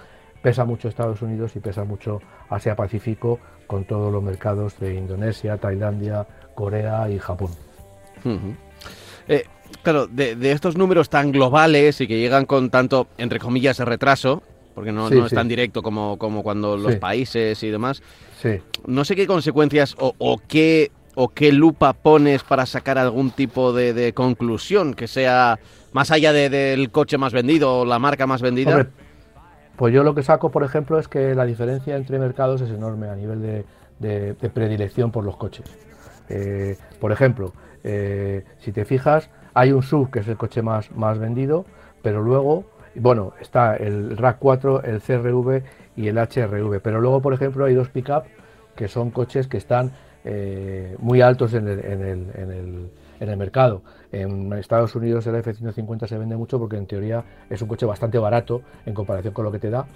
pesa 0.43 0.65
mucho 0.65 0.89
Estados 0.89 1.23
Unidos 1.23 1.53
y 1.57 1.61
pesa 1.61 1.85
mucho 1.85 2.21
Asia-Pacífico 2.51 3.39
con 3.67 3.85
todos 3.85 4.13
los 4.13 4.23
mercados 4.23 4.79
de 4.81 4.95
Indonesia, 4.95 5.57
Tailandia, 5.57 6.27
Corea 6.55 7.09
y 7.09 7.19
Japón. 7.19 7.51
claro, 9.83 10.07
de, 10.07 10.53
estos 10.53 10.77
números 10.77 11.09
tan 11.09 11.33
globales 11.33 12.01
y 12.01 12.07
que 12.07 12.19
llegan 12.19 12.45
con 12.45 12.71
tanto, 12.71 13.07
entre 13.19 13.39
comillas, 13.39 13.79
retraso, 13.79 14.43
porque 14.75 14.93
no, 14.93 15.09
es 15.09 15.33
tan 15.33 15.49
directo 15.49 15.83
como, 15.83 16.19
como 16.19 16.43
cuando 16.43 16.77
los 16.77 16.97
países 16.97 17.63
y 17.63 17.71
demás. 17.71 18.03
No 18.87 19.05
sé 19.05 19.17
qué 19.17 19.27
consecuencias 19.27 19.95
o, 19.99 20.39
qué 20.49 20.91
o 21.15 21.29
qué 21.29 21.53
lupa 21.53 21.93
pones 21.93 22.43
para 22.43 22.67
sacar 22.67 22.99
algún 22.99 23.31
tipo 23.31 23.73
de, 23.73 24.13
conclusión 24.13 24.95
que 24.95 25.07
sea 25.07 25.59
más 25.93 26.11
allá 26.11 26.33
del 26.33 26.91
coche 26.91 27.19
más 27.19 27.33
vendido 27.33 27.81
o 27.81 27.85
la 27.85 27.99
marca 27.99 28.27
más 28.27 28.43
vendida. 28.43 28.89
Pues 29.83 29.93
yo 29.93 30.05
lo 30.05 30.15
que 30.15 30.23
saco, 30.23 30.53
por 30.53 30.63
ejemplo, 30.63 30.97
es 31.01 31.09
que 31.09 31.35
la 31.35 31.45
diferencia 31.45 31.97
entre 31.97 32.17
mercados 32.21 32.61
es 32.61 32.71
enorme 32.71 33.09
a 33.09 33.17
nivel 33.17 33.65
de, 33.99 34.35
predilección 34.55 35.11
por 35.11 35.25
los 35.25 35.37
coches. 35.37 35.67
Eh, 36.29 36.79
por 37.01 37.11
ejemplo, 37.11 37.53
eh, 37.83 38.45
si 38.61 38.71
te 38.71 38.85
fijas, 38.85 39.29
hay 39.55 39.73
un 39.73 39.83
SUV 39.83 40.13
que 40.13 40.21
es 40.21 40.29
el 40.29 40.37
coche 40.37 40.63
más, 40.63 40.89
vendido, 41.19 41.65
pero 42.01 42.23
luego 42.23 42.65
bueno, 42.95 43.33
está 43.41 43.75
el 43.75 44.17
RAC4, 44.17 44.85
el 44.85 45.01
CRV 45.01 45.65
y 45.97 46.07
el 46.07 46.17
HRV, 46.17 46.81
pero 46.81 47.01
luego, 47.01 47.21
por 47.21 47.35
ejemplo, 47.35 47.65
hay 47.65 47.75
dos 47.75 47.89
pick-up 47.89 48.23
que 48.77 48.87
son 48.87 49.11
coches 49.11 49.49
que 49.49 49.57
están 49.57 49.91
eh, 50.25 50.95
muy 51.01 51.23
altos 51.23 51.55
en 51.55 51.67
el, 51.67 52.91
mercado. 53.37 53.83
En 54.11 54.53
Estados 54.55 54.95
Unidos 54.95 55.27
el 55.27 55.37
F-150 55.37 56.07
se 56.07 56.19
vende 56.19 56.37
mucho 56.37 56.59
porque 56.59 56.77
en 56.77 56.87
teoría 56.87 57.25
es 57.49 57.63
un 57.63 57.69
coche 57.69 57.87
bastante 57.87 58.19
barato 58.19 58.63
en 58.87 58.95
comparación 58.95 59.33
con 59.33 59.45
lo 59.45 59.53
que 59.53 59.59
te 59.59 59.71
da. 59.71 59.87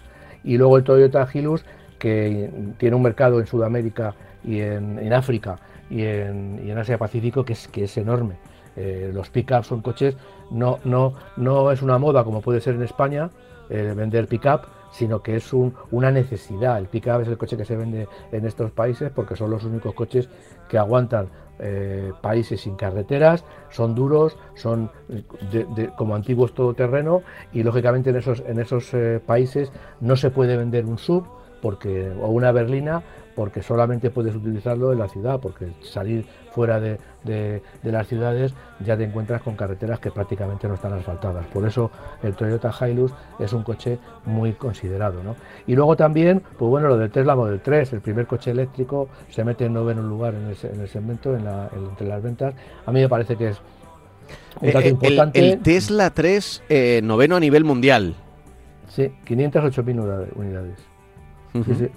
Y 0.44 0.56
luego 0.58 0.76
el 0.76 0.84
Toyota 0.84 1.26
Hilux, 1.32 1.64
que 1.98 2.50
tiene 2.78 2.96
un 2.96 3.02
mercado 3.02 3.40
en 3.40 3.46
Sudamérica 3.46 4.14
y 4.44 4.60
en, 4.60 5.12
África 5.12 5.58
y 5.90 6.04
en, 6.04 6.76
Asia 6.78 6.98
Pacífico 6.98 7.44
que 7.44 7.54
es, 7.54 7.68
que 7.68 7.84
es 7.84 7.96
enorme. 7.96 8.36
Eh, 8.76 9.10
los 9.12 9.30
pick-up 9.30 9.64
son 9.64 9.80
coches, 9.80 10.16
no, 10.50 10.78
no, 10.84 11.14
no 11.36 11.72
es 11.72 11.82
una 11.82 11.98
moda 11.98 12.24
como 12.24 12.42
puede 12.42 12.60
ser 12.60 12.74
en 12.74 12.82
España, 12.82 13.30
eh, 13.70 13.94
vender 13.96 14.28
pick-up, 14.28 14.60
sino 14.92 15.22
que 15.22 15.36
es 15.36 15.52
una 15.52 16.10
necesidad. 16.10 16.78
El 16.78 16.86
pick-up 16.86 17.20
es 17.22 17.28
el 17.28 17.38
coche 17.38 17.56
que 17.56 17.64
se 17.64 17.76
vende 17.76 18.06
en 18.32 18.46
estos 18.46 18.70
países 18.70 19.10
porque 19.10 19.36
son 19.36 19.50
los 19.50 19.64
únicos 19.64 19.94
coches 19.94 20.28
que 20.68 20.78
aguantan 20.78 21.28
eh, 21.58 22.12
países 22.20 22.60
sin 22.60 22.76
carreteras, 22.76 23.44
son 23.70 23.94
duros, 23.94 24.36
son 24.54 24.90
como 25.96 26.14
antiguos 26.14 26.54
todoterreno 26.54 27.22
y 27.52 27.62
lógicamente 27.62 28.10
en 28.10 28.16
esos, 28.16 28.42
en 28.46 28.58
esos 28.58 28.92
países 29.26 29.72
no 30.00 30.16
se 30.16 30.30
puede 30.30 30.56
vender 30.56 30.84
un 30.84 30.98
sub 30.98 31.24
porque, 31.60 32.12
o 32.20 32.28
una 32.28 32.52
berlina 32.52 33.02
porque 33.34 33.62
solamente 33.62 34.10
puedes 34.10 34.34
utilizarlo 34.34 34.92
en 34.92 34.98
la 34.98 35.08
ciudad, 35.08 35.38
porque 35.40 35.68
salir 35.82 36.24
fuera 36.56 36.80
de, 36.80 37.62
las 37.82 38.08
ciudades 38.08 38.54
ya 38.80 38.96
te 38.96 39.04
encuentras 39.04 39.42
con 39.42 39.56
carreteras 39.56 40.00
que 40.00 40.10
prácticamente 40.10 40.66
no 40.66 40.74
están 40.74 40.94
asfaltadas. 40.94 41.44
Por 41.48 41.66
eso 41.66 41.90
el 42.22 42.34
Toyota 42.34 42.72
Hilux 42.80 43.12
es 43.38 43.52
un 43.52 43.62
coche 43.62 43.98
muy 44.24 44.54
considerado. 44.54 45.20
Y 45.66 45.74
luego 45.74 45.96
también, 45.96 46.40
pues 46.58 46.70
bueno, 46.70 46.88
lo 46.88 46.96
del 46.96 47.10
Tesla 47.10 47.36
Model 47.36 47.60
3, 47.60 47.92
el 47.92 48.00
primer 48.00 48.26
coche 48.26 48.52
eléctrico, 48.52 49.10
se 49.28 49.44
mete 49.44 49.66
en 49.66 49.74
noveno 49.74 50.00
lugar 50.00 50.32
en 50.34 50.46
el, 50.46 50.88
segmento, 50.88 51.36
entre 51.36 52.08
las 52.08 52.22
ventas. 52.22 52.54
A 52.86 52.90
mí 52.90 53.00
me 53.00 53.08
parece 53.08 53.36
que 53.36 53.48
es 53.48 53.60
un 54.62 54.72
dato 54.72 54.86
eh, 54.86 54.88
importante. 54.88 55.38
El, 55.38 55.58
Tesla 55.60 56.08
3, 56.08 56.62
eh, 56.70 57.00
noveno 57.04 57.36
a 57.36 57.40
nivel 57.40 57.64
mundial. 57.64 58.14
Sí, 58.88 59.12
508.000 59.26 60.28
unidades. 60.36 60.78
sí, 61.52 61.74
sí. 61.74 61.88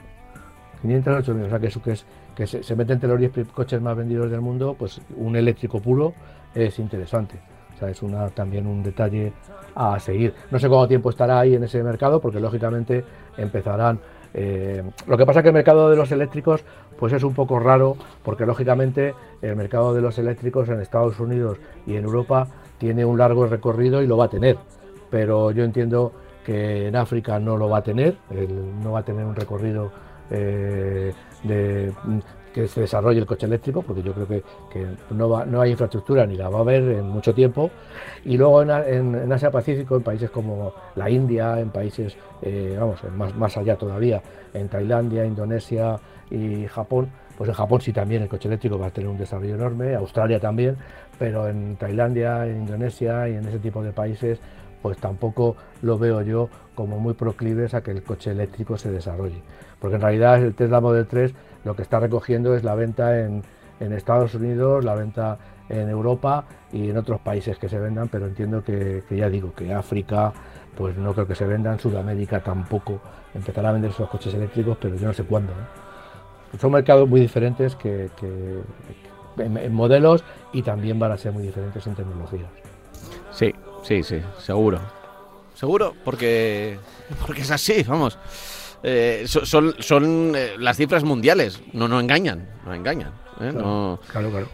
508 0.81 1.31
o 1.45 1.49
sea 1.49 1.59
que, 1.59 1.67
eso, 1.67 1.81
que, 1.81 1.91
es, 1.91 2.05
que 2.39 2.47
se, 2.47 2.75
mete 2.77 2.93
entre 2.93 3.09
los 3.09 3.19
10 3.19 3.49
coches 3.49 3.81
más 3.81 3.97
vendidos 3.97 4.31
del 4.31 4.39
mundo, 4.39 4.73
pues 4.79 5.01
un 5.17 5.35
eléctrico 5.35 5.81
puro 5.81 6.13
es 6.55 6.79
interesante. 6.79 7.37
Es 7.85 8.01
una, 8.01 8.29
también 8.29 8.65
un 8.65 8.81
detalle 8.81 9.33
a 9.75 9.99
seguir. 9.99 10.33
No 10.49 10.57
sé 10.57 10.69
cuánto 10.69 10.87
tiempo 10.87 11.09
estará 11.09 11.41
ahí 11.41 11.55
en 11.55 11.65
ese 11.65 11.83
mercado, 11.83 12.21
porque 12.21 12.39
lógicamente 12.39 13.03
empezarán. 13.35 13.99
Eh, 14.33 14.81
lo 15.05 15.17
que 15.17 15.25
pasa 15.25 15.39
es 15.39 15.43
que 15.43 15.49
el 15.49 15.53
mercado 15.53 15.89
de 15.89 15.97
los 15.97 16.13
eléctricos 16.13 16.63
pues 16.97 17.11
es 17.11 17.23
un 17.23 17.33
poco 17.33 17.59
raro, 17.59 17.97
porque 18.23 18.45
lógicamente 18.45 19.13
el 19.41 19.57
mercado 19.57 19.93
de 19.93 19.99
los 20.01 20.17
eléctricos 20.17 20.69
en 20.69 20.79
Estados 20.79 21.19
Unidos 21.19 21.57
y 21.85 21.97
en 21.97 22.05
Europa 22.05 22.47
tiene 22.77 23.03
un 23.03 23.17
largo 23.17 23.47
recorrido 23.47 24.01
y 24.01 24.07
lo 24.07 24.15
va 24.15 24.25
a 24.25 24.29
tener. 24.29 24.57
Pero 25.09 25.51
yo 25.51 25.65
entiendo 25.65 26.13
que 26.45 26.87
en 26.87 26.95
África 26.95 27.37
no 27.37 27.57
lo 27.57 27.67
va 27.67 27.79
a 27.79 27.83
tener, 27.83 28.15
no 28.81 28.93
va 28.93 28.99
a 28.99 29.03
tener 29.03 29.25
un 29.25 29.35
recorrido 29.35 29.91
eh, 30.31 31.13
de, 31.43 31.91
que 32.53 32.67
se 32.67 32.81
desarrolle 32.81 33.19
el 33.19 33.25
coche 33.25 33.45
eléctrico, 33.45 33.81
porque 33.81 34.01
yo 34.01 34.13
creo 34.13 34.27
que, 34.27 34.43
no, 35.11 35.29
va, 35.29 35.45
no 35.45 35.61
hay 35.61 35.71
infraestructura 35.71 36.25
ni 36.25 36.35
la 36.35 36.49
va 36.49 36.59
a 36.59 36.61
haber 36.61 36.83
en 36.83 37.07
mucho 37.07 37.33
tiempo. 37.33 37.69
Y 38.25 38.37
luego 38.37 38.61
en, 38.63 39.31
Asia 39.31 39.51
Pacífico, 39.51 39.95
en 39.95 40.03
países 40.03 40.29
como 40.29 40.73
la 40.95 41.09
India, 41.09 41.59
en 41.59 41.69
países, 41.69 42.17
eh, 42.41 42.75
vamos, 42.79 42.99
más, 43.15 43.35
más 43.35 43.57
allá 43.57 43.75
todavía, 43.75 44.21
en 44.53 44.67
Tailandia, 44.67 45.25
Indonesia 45.25 45.99
y 46.31 46.65
Japón, 46.67 47.09
pues 47.37 47.49
en 47.49 47.55
Japón 47.55 47.81
sí 47.81 47.93
también 47.93 48.23
el 48.23 48.27
coche 48.27 48.49
eléctrico 48.49 48.77
va 48.77 48.87
a 48.87 48.91
tener 48.91 49.09
un 49.09 49.17
desarrollo 49.17 49.55
enorme, 49.55 49.95
Australia 49.95 50.39
también, 50.39 50.75
pero 51.17 51.47
en 51.47 51.77
Tailandia, 51.77 52.45
en 52.45 52.63
Indonesia 52.63 53.29
y 53.29 53.35
en 53.35 53.47
ese 53.47 53.59
tipo 53.59 53.81
de 53.81 53.93
países 53.93 54.39
pues 54.81 54.97
tampoco 54.97 55.55
lo 55.81 55.97
veo 55.97 56.21
yo 56.21 56.49
como 56.75 56.99
muy 56.99 57.13
proclives 57.13 57.73
a 57.73 57.81
que 57.81 57.91
el 57.91 58.03
coche 58.03 58.31
eléctrico 58.31 58.77
se 58.77 58.91
desarrolle. 58.91 59.41
Porque 59.79 59.95
en 59.95 60.01
realidad 60.01 60.41
el 60.41 60.53
Tesla 60.53 60.81
Model 60.81 61.07
3 61.07 61.33
lo 61.65 61.75
que 61.75 61.81
está 61.81 61.99
recogiendo 61.99 62.55
es 62.55 62.63
la 62.63 62.75
venta 62.75 63.19
en, 63.19 63.43
Estados 63.79 64.35
Unidos, 64.35 64.83
la 64.83 64.95
venta 64.95 65.37
en 65.69 65.89
Europa 65.89 66.43
y 66.73 66.89
en 66.89 66.97
otros 66.97 67.21
países 67.21 67.57
que 67.57 67.69
se 67.69 67.79
vendan, 67.79 68.09
pero 68.09 68.27
entiendo 68.27 68.61
que, 68.61 69.03
ya 69.09 69.29
digo, 69.29 69.53
que 69.53 69.73
África, 69.73 70.33
pues 70.75 70.97
no 70.97 71.13
creo 71.13 71.27
que 71.27 71.35
se 71.35 71.45
vendan, 71.45 71.79
Sudamérica 71.79 72.41
tampoco 72.41 72.99
empezará 73.33 73.69
a 73.69 73.71
vender 73.71 73.91
esos 73.91 74.09
coches 74.09 74.33
eléctricos, 74.33 74.77
pero 74.81 74.95
yo 74.95 75.07
no 75.07 75.13
sé 75.13 75.23
cuándo. 75.23 75.53
Son 76.59 76.71
mercados 76.73 77.07
muy 77.07 77.21
diferentes 77.21 77.75
que, 77.75 78.09
en 79.37 79.73
modelos 79.73 80.25
y 80.51 80.61
también 80.61 80.99
van 80.99 81.13
a 81.13 81.17
ser 81.17 81.31
muy 81.31 81.43
diferentes 81.43 81.85
en 81.87 81.95
tecnologías. 81.95 82.49
Sí, 83.31 83.53
Sí, 83.83 84.03
sí, 84.03 84.21
seguro. 84.39 84.79
Seguro, 85.55 85.93
porque, 86.05 86.79
porque 87.25 87.41
es 87.41 87.51
así, 87.51 87.83
vamos. 87.83 88.17
Eh, 88.81 89.25
son 89.27 89.75
son 89.79 90.33
eh, 90.35 90.53
las 90.57 90.77
cifras 90.77 91.03
mundiales, 91.03 91.61
no, 91.73 91.89
no 91.89 91.99
engañan, 91.99 92.47
no 92.65 92.73
engañan. 92.73 93.11
¿eh? 93.41 93.51
Claro, 93.51 93.99
claro. 94.31 94.47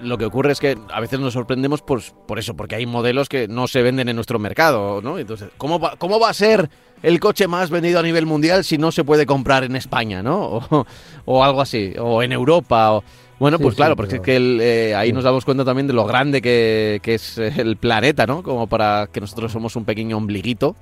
lo 0.00 0.18
que 0.18 0.24
ocurre 0.24 0.52
es 0.52 0.60
que 0.60 0.78
a 0.92 1.00
veces 1.00 1.18
nos 1.18 1.32
sorprendemos 1.32 1.82
por, 1.82 2.02
por 2.26 2.38
eso, 2.38 2.54
porque 2.54 2.76
hay 2.76 2.86
modelos 2.86 3.28
que 3.28 3.48
no 3.48 3.66
se 3.66 3.82
venden 3.82 4.08
en 4.08 4.16
nuestro 4.16 4.38
mercado, 4.38 5.02
¿no? 5.02 5.18
Entonces, 5.18 5.50
¿cómo 5.56 5.80
va, 5.80 5.96
cómo 5.98 6.20
va 6.20 6.30
a 6.30 6.34
ser 6.34 6.70
el 7.04 7.20
coche 7.20 7.46
más 7.48 7.68
vendido 7.68 8.00
a 8.00 8.02
nivel 8.02 8.26
mundial 8.26 8.64
si 8.64 8.78
no 8.78 8.90
se 8.90 9.04
puede 9.04 9.26
comprar 9.26 9.62
en 9.64 9.76
España, 9.76 10.22
¿no? 10.22 10.66
O, 11.26 11.42
algo 11.42 11.60
así, 11.60 11.94
o 11.98 12.22
en 12.22 12.32
Europa. 12.32 12.92
O, 12.92 13.04
bueno, 13.38 13.58
pues 13.58 13.74
claro, 13.74 13.96
porque 13.96 14.16
es 14.16 14.20
que 14.20 14.36
eh, 14.36 14.94
ahí 14.94 15.12
nos 15.12 15.24
damos 15.24 15.44
cuenta 15.44 15.64
también 15.64 15.86
de 15.86 15.92
lo 15.92 16.04
grande 16.04 16.40
que, 16.40 17.00
que, 17.02 17.14
es 17.14 17.38
el 17.38 17.76
planeta, 17.76 18.26
¿no? 18.26 18.42
Como 18.42 18.66
para 18.66 19.08
que 19.12 19.20
nosotros 19.20 19.52
somos 19.52 19.76
un 19.76 19.84
pequeño 19.84 20.16
ombliguito 20.16 20.76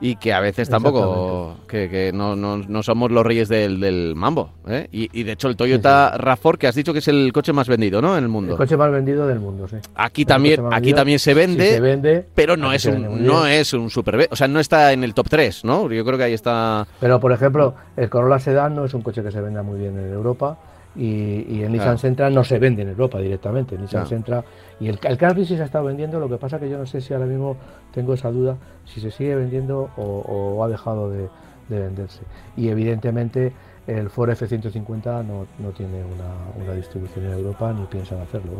y 0.00 0.16
que 0.16 0.32
a 0.32 0.40
veces 0.40 0.68
tampoco 0.68 1.56
que, 1.66 1.88
que 1.88 2.12
no, 2.12 2.36
no, 2.36 2.58
no, 2.58 2.82
somos 2.82 3.10
los 3.10 3.24
reyes 3.24 3.48
del, 3.48 3.80
del 3.80 4.14
mambo 4.14 4.50
¿eh? 4.66 4.88
y, 4.92 5.08
y, 5.18 5.22
de 5.22 5.32
hecho 5.32 5.48
el 5.48 5.56
Toyota 5.56 6.16
RAV4 6.18 6.58
que 6.58 6.66
has 6.66 6.74
dicho 6.74 6.92
que 6.92 6.98
es 6.98 7.08
el 7.08 7.32
coche 7.32 7.52
más 7.52 7.66
vendido 7.68 8.02
no 8.02 8.16
en 8.16 8.24
el 8.24 8.28
mundo. 8.28 8.52
El 8.52 8.58
coche 8.58 8.76
más 8.76 8.90
vendido 8.90 9.26
del 9.26 9.40
mundo 9.40 9.66
sí. 9.68 9.76
Aquí 9.94 10.24
también 10.24 10.64
aquí 10.70 10.92
también 10.92 11.18
se 11.18 11.32
vende, 11.32 11.70
se 11.70 11.80
vende. 11.80 12.26
pero 12.34 12.56
no 12.56 12.72
es 12.72 12.84
un 12.84 13.24
no 13.24 13.46
es 13.46 13.72
un 13.72 13.88
super 13.88 14.28
o 14.30 14.36
sea 14.36 14.48
no 14.48 14.60
está 14.60 14.92
en 14.92 15.02
el 15.02 15.14
top 15.14 15.28
3 15.30 15.64
no 15.64 15.90
yo 15.90 16.04
creo 16.04 16.18
que 16.18 16.24
ahí 16.24 16.34
está 16.34 16.86
pero 17.00 17.18
por 17.18 17.32
ejemplo 17.32 17.74
el 17.96 18.10
Corolla 18.10 18.38
Sedan 18.38 18.76
no 18.76 18.84
es 18.84 18.92
un 18.92 19.00
coche 19.00 19.22
que 19.22 19.30
se 19.30 19.40
venda 19.40 19.62
muy 19.62 19.78
bien 19.78 19.98
en 19.98 20.12
Europa 20.12 20.58
y, 20.96 21.44
y 21.48 21.62
en 21.62 21.72
Nissan 21.72 21.98
Sentra 21.98 22.30
no 22.30 22.42
se 22.42 22.58
vende 22.58 22.82
en 22.82 22.88
Europa 22.88 23.18
directamente 23.18 23.76
Nissan 23.76 24.06
Sentra 24.06 24.44
y 24.78 24.88
el, 24.88 24.98
el 25.02 25.46
sí 25.46 25.56
se 25.56 25.62
ha 25.62 25.66
estado 25.66 25.84
vendiendo, 25.84 26.20
lo 26.20 26.28
que 26.28 26.36
pasa 26.36 26.58
que 26.58 26.68
yo 26.68 26.78
no 26.78 26.86
sé 26.86 27.00
si 27.00 27.14
ahora 27.14 27.26
mismo 27.26 27.56
tengo 27.92 28.14
esa 28.14 28.30
duda, 28.30 28.56
si 28.84 29.00
se 29.00 29.10
sigue 29.10 29.34
vendiendo 29.34 29.90
o, 29.96 30.62
ha 30.62 30.68
dejado 30.68 31.10
de, 31.10 31.28
venderse. 31.68 32.20
Y 32.56 32.68
evidentemente 32.68 33.52
el 33.86 34.10
Ford 34.10 34.30
F-150 34.30 35.24
no, 35.24 35.46
no 35.58 35.70
tiene 35.70 36.02
una, 36.04 36.74
distribución 36.74 37.24
en 37.26 37.32
Europa 37.32 37.72
ni 37.72 37.86
piensan 37.86 38.20
hacerlo. 38.20 38.52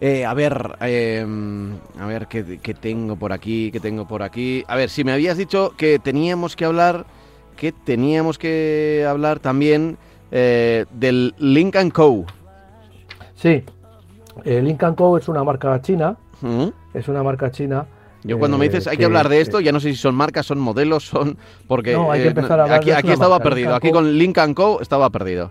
Eh, 0.00 0.24
a 0.24 0.34
ver, 0.34 0.76
em, 0.80 1.74
a 1.98 2.06
ver 2.06 2.26
¿qué, 2.26 2.74
tengo 2.74 3.16
por 3.16 3.32
aquí, 3.32 3.70
qué 3.70 3.80
tengo 3.80 4.06
por 4.06 4.22
aquí. 4.22 4.64
A 4.68 4.76
ver, 4.76 4.90
si 4.90 5.04
me 5.04 5.12
habías 5.12 5.38
dicho 5.38 5.74
que 5.76 5.98
teníamos 5.98 6.56
que 6.56 6.64
hablar, 6.64 7.06
que 7.56 7.72
teníamos 7.72 8.38
que 8.38 9.06
hablar 9.08 9.38
también 9.38 9.96
eh, 10.32 10.86
del 10.90 11.34
Lincoln 11.38 11.90
Co. 11.90 12.24
Sí, 13.34 13.62
el 14.44 14.64
Lincoln 14.64 14.94
Co 14.94 15.18
es 15.18 15.28
una 15.28 15.44
marca 15.44 15.80
china. 15.82 16.16
Es 16.92 17.06
una 17.06 17.22
marca 17.22 17.50
china. 17.50 17.86
Yo 18.24 18.38
cuando 18.38 18.56
me 18.56 18.68
dices 18.68 18.86
hay 18.86 18.96
que, 18.96 19.04
hablar 19.04 19.28
de 19.28 19.40
esto, 19.40 19.60
ya 19.60 19.72
no 19.72 19.80
sé 19.80 19.90
si 19.90 19.96
son 19.96 20.14
marcas, 20.14 20.46
son 20.46 20.58
modelos, 20.58 21.04
son 21.06 21.36
porque 21.66 21.92
no, 21.92 22.10
hay 22.10 22.22
que 22.22 22.28
empezar 22.28 22.60
a 22.60 22.62
hablar 22.64 22.78
aquí, 22.78 22.90
aquí 22.92 23.10
estaba 23.10 23.40
perdido. 23.40 23.74
aquí 23.74 23.90
con 23.90 24.16
Lincoln 24.16 24.54
Co 24.54 24.80
estaba 24.80 25.10
perdido. 25.10 25.50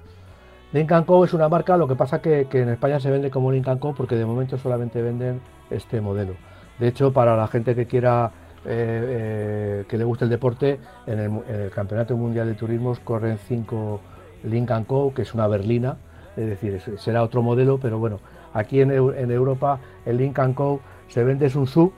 Lincoln 0.74 1.04
Co 1.04 1.26
es 1.26 1.34
una 1.34 1.50
marca, 1.50 1.78
lo 1.78 1.88
que 1.88 1.96
pasa 1.96 2.22
que, 2.22 2.48
que 2.50 2.62
en 2.62 2.70
España 2.70 3.00
se 3.00 3.12
vende 3.12 3.30
como 3.30 3.52
Lincoln 3.52 3.78
Co 3.78 3.94
porque 3.94 4.16
de 4.16 4.26
momento 4.26 4.58
solamente 4.58 5.02
venden 5.02 5.42
este 5.70 6.02
modelo. 6.02 6.34
De 6.80 6.88
hecho, 6.88 7.12
para 7.12 7.36
la 7.36 7.48
gente 7.48 7.76
que 7.76 7.86
quiera 7.86 8.32
eh, 8.64 8.70
eh, 8.70 9.86
que 9.88 9.98
le 9.98 10.04
guste 10.04 10.26
el 10.26 10.30
deporte, 10.30 10.80
en 11.08 11.20
el, 11.20 11.32
en 11.50 11.62
el, 11.62 11.72
Campeonato 11.72 12.16
Mundial 12.16 12.48
de 12.48 12.54
Turismos 12.54 13.00
corren 13.00 13.38
cinco 13.48 14.00
Lincoln 14.44 14.86
Co, 14.86 15.14
que 15.14 15.24
es 15.24 15.34
una 15.34 15.48
berlina, 15.48 15.98
es 16.36 16.48
decir, 16.48 16.82
será 16.98 17.24
otro 17.24 17.42
modelo, 17.42 17.78
pero 17.80 18.00
bueno, 18.00 18.20
Aquí 18.54 18.82
en, 18.82 18.92
Europa 18.92 19.80
el 20.06 20.18
Lincoln 20.18 20.54
Co 20.54 20.82
se 21.08 21.24
vende 21.24 21.46
es 21.46 21.56
un 21.56 21.68
sub, 21.68 21.94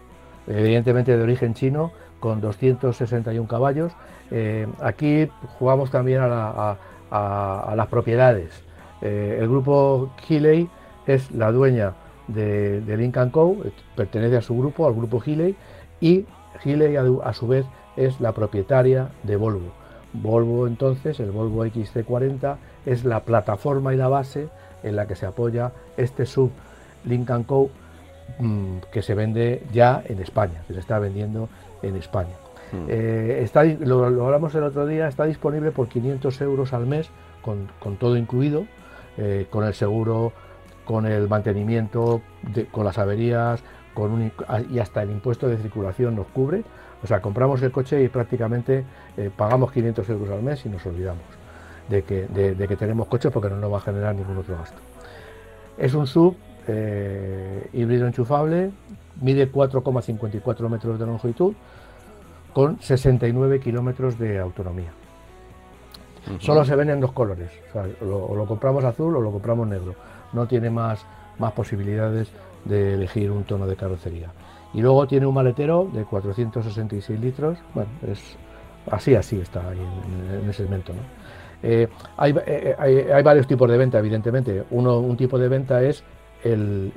evidentemente 0.47 1.15
de 1.15 1.23
origen 1.23 1.53
chino, 1.53 1.91
con 2.19 2.41
261 2.41 3.47
caballos. 3.47 3.93
Eh, 4.31 4.67
aquí 4.81 5.29
jugamos 5.57 5.91
también 5.91 6.21
a, 6.21 6.77
las 7.75 7.87
propiedades. 7.87 8.63
Eh, 9.01 9.37
el 9.39 9.47
grupo 9.47 10.11
Healey 10.27 10.69
es 11.05 11.31
la 11.31 11.51
dueña 11.51 11.93
de, 12.27 12.81
Lincoln 12.97 13.29
Co, 13.29 13.57
pertenece 13.95 14.37
a 14.37 14.41
su 14.41 14.57
grupo, 14.57 14.87
al 14.87 14.93
grupo 14.93 15.21
Healey, 15.21 15.55
y 15.99 16.25
Healey 16.63 16.95
a, 16.95 17.33
su 17.33 17.47
vez 17.47 17.65
es 17.95 18.19
la 18.21 18.31
propietaria 18.31 19.09
de 19.23 19.35
Volvo. 19.35 19.82
Volvo 20.13 20.67
entonces, 20.67 21.19
el 21.19 21.31
Volvo 21.31 21.65
XC40, 21.65 22.57
es 22.85 23.03
la 23.03 23.21
plataforma 23.21 23.93
y 23.93 23.97
la 23.97 24.07
base 24.07 24.47
en 24.83 24.95
la 24.95 25.07
que 25.07 25.15
se 25.15 25.25
apoya 25.25 25.71
este 25.97 26.25
sub 26.25 26.51
Lincoln 27.05 27.43
Co. 27.43 27.69
Mm, 28.39 28.77
que 28.91 29.01
se 29.01 29.13
vende 29.13 29.63
ya 29.71 30.01
en 30.05 30.19
España, 30.19 30.63
que 30.67 30.73
se 30.73 30.79
está 30.79 30.97
vendiendo 30.97 31.49
en 31.81 31.95
España. 31.95 32.33
Hmm. 32.71 32.85
Eh, 32.87 33.41
está, 33.43 33.63
lo, 33.63 34.05
hablamos 34.05 34.55
el 34.55 34.63
otro 34.63 34.87
día, 34.87 35.07
está 35.07 35.25
disponible 35.25 35.71
por 35.71 35.87
500 35.87 36.41
euros 36.41 36.73
al 36.73 36.87
mes, 36.87 37.09
con, 37.41 37.97
todo 37.97 38.17
incluido, 38.17 38.65
eh, 39.17 39.45
con 39.49 39.65
el 39.65 39.73
seguro, 39.73 40.31
con 40.85 41.05
el 41.05 41.27
mantenimiento, 41.27 42.21
con 42.71 42.85
las 42.85 42.97
averías, 42.97 43.61
con 43.93 44.31
y 44.71 44.79
hasta 44.79 45.03
el 45.03 45.11
impuesto 45.11 45.47
de 45.47 45.57
circulación 45.57 46.15
nos 46.15 46.27
cubre. 46.27 46.63
O 47.03 47.07
sea, 47.07 47.21
compramos 47.21 47.61
el 47.61 47.71
coche 47.71 48.01
y 48.01 48.07
prácticamente 48.07 48.85
eh, 49.17 49.29
pagamos 49.35 49.71
500 49.71 50.09
euros 50.09 50.29
al 50.29 50.41
mes 50.41 50.65
y 50.65 50.69
nos 50.69 50.85
olvidamos 50.85 51.23
de 51.89 52.03
que, 52.03 52.27
de, 52.27 52.67
que 52.67 52.75
tenemos 52.75 53.07
coches 53.07 53.31
porque 53.31 53.49
no 53.49 53.57
nos 53.57 53.71
va 53.71 53.77
a 53.77 53.81
generar 53.81 54.15
ningún 54.15 54.37
otro 54.37 54.55
gasto. 54.57 54.77
Es 55.77 55.93
un 55.93 56.07
sub 56.07 56.35
eh, 56.67 57.67
híbrido 57.73 58.07
enchufable, 58.07 58.71
mide 59.21 59.51
4,54 59.51 60.69
metros 60.69 60.97
de 60.97 61.05
longitud 61.05 61.53
con 62.53 62.79
69 62.79 63.59
kilómetros 63.59 64.17
de 64.17 64.39
autonomía. 64.39 64.91
Solo 66.39 66.63
se 66.63 66.75
ven 66.75 66.89
en 66.89 67.01
dos 67.01 67.11
colores, 67.11 67.51
o, 68.01 68.33
lo, 68.33 68.45
compramos 68.45 68.85
azul 68.85 69.13
o 69.17 69.19
lo 69.19 69.31
compramos 69.31 69.67
negro. 69.67 69.93
No 70.31 70.47
tiene 70.47 70.69
más, 70.69 71.05
más 71.37 71.51
posibilidades 71.51 72.29
de 72.63 72.93
elegir 72.93 73.29
un 73.29 73.43
tono 73.43 73.67
de 73.67 73.75
carrocería. 73.75 74.29
Y 74.73 74.81
luego 74.81 75.07
tiene 75.07 75.25
un 75.25 75.33
maletero 75.33 75.89
de 75.93 76.03
466 76.03 77.19
litros, 77.19 77.57
bueno, 77.73 77.89
es 78.07 78.37
así, 78.89 79.15
así 79.15 79.39
está 79.39 79.69
ahí 79.69 79.79
en, 79.79 80.41
en 80.41 80.49
ese 80.49 80.63
segmento. 80.63 80.93
¿no? 80.93 80.99
Eh, 81.63 81.87
eh, 82.45 82.75
hay, 82.77 83.23
varios 83.23 83.47
tipos 83.47 83.71
de 83.71 83.77
venta, 83.77 83.97
evidentemente. 83.97 84.63
Uno, 84.71 84.99
un 84.99 85.15
tipo 85.15 85.39
de 85.39 85.47
venta 85.47 85.81
es 85.81 86.03
el, 86.43 86.91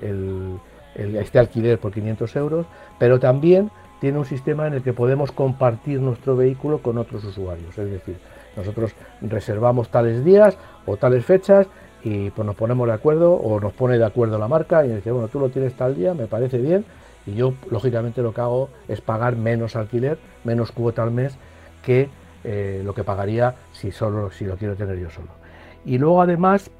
este 0.96 1.38
alquiler 1.38 1.78
por 1.78 1.92
500 1.92 2.36
euros, 2.36 2.66
pero 2.98 3.20
también 3.20 3.70
tiene 4.00 4.18
un 4.18 4.24
sistema 4.24 4.66
en 4.66 4.74
el 4.74 4.82
que 4.82 4.92
podemos 4.92 5.30
compartir 5.30 6.00
nuestro 6.00 6.36
vehículo 6.36 6.78
con 6.78 6.98
otros 6.98 7.24
usuarios. 7.24 7.78
Es 7.78 7.90
decir, 7.90 8.16
nosotros 8.56 8.92
reservamos 9.22 9.88
tales 9.88 10.24
días 10.24 10.58
o 10.84 10.96
tales 10.96 11.24
fechas 11.24 11.68
y 12.02 12.30
pues 12.30 12.44
nos 12.44 12.56
ponemos 12.56 12.88
de 12.88 12.94
acuerdo 12.94 13.34
o 13.34 13.60
nos 13.60 13.72
pone 13.72 13.98
de 13.98 14.04
acuerdo 14.04 14.38
la 14.38 14.48
marca 14.48 14.84
y 14.84 14.88
dice, 14.88 15.12
bueno, 15.12 15.28
tú 15.28 15.38
lo 15.38 15.48
tienes 15.48 15.74
tal 15.74 15.94
día, 15.94 16.12
me 16.12 16.26
parece 16.26 16.58
bien. 16.58 16.84
Y 17.26 17.34
yo, 17.34 17.54
lógicamente, 17.70 18.22
lo 18.22 18.32
que 18.32 18.40
hago 18.40 18.70
es 18.88 19.00
pagar 19.00 19.36
menos 19.36 19.76
alquiler, 19.76 20.18
menos 20.44 20.72
cuota 20.72 21.02
al 21.02 21.10
mes 21.10 21.36
que 21.84 22.08
eh, 22.44 22.82
lo 22.84 22.94
que 22.94 23.02
pagaría 23.02 23.56
si, 23.72 23.90
solo, 23.90 24.30
si 24.30 24.44
lo 24.44 24.56
quiero 24.56 24.76
tener 24.76 24.98
yo 24.98 25.10
solo. 25.10 25.28
Y 25.84 25.98
luego 25.98 26.22
además 26.22 26.70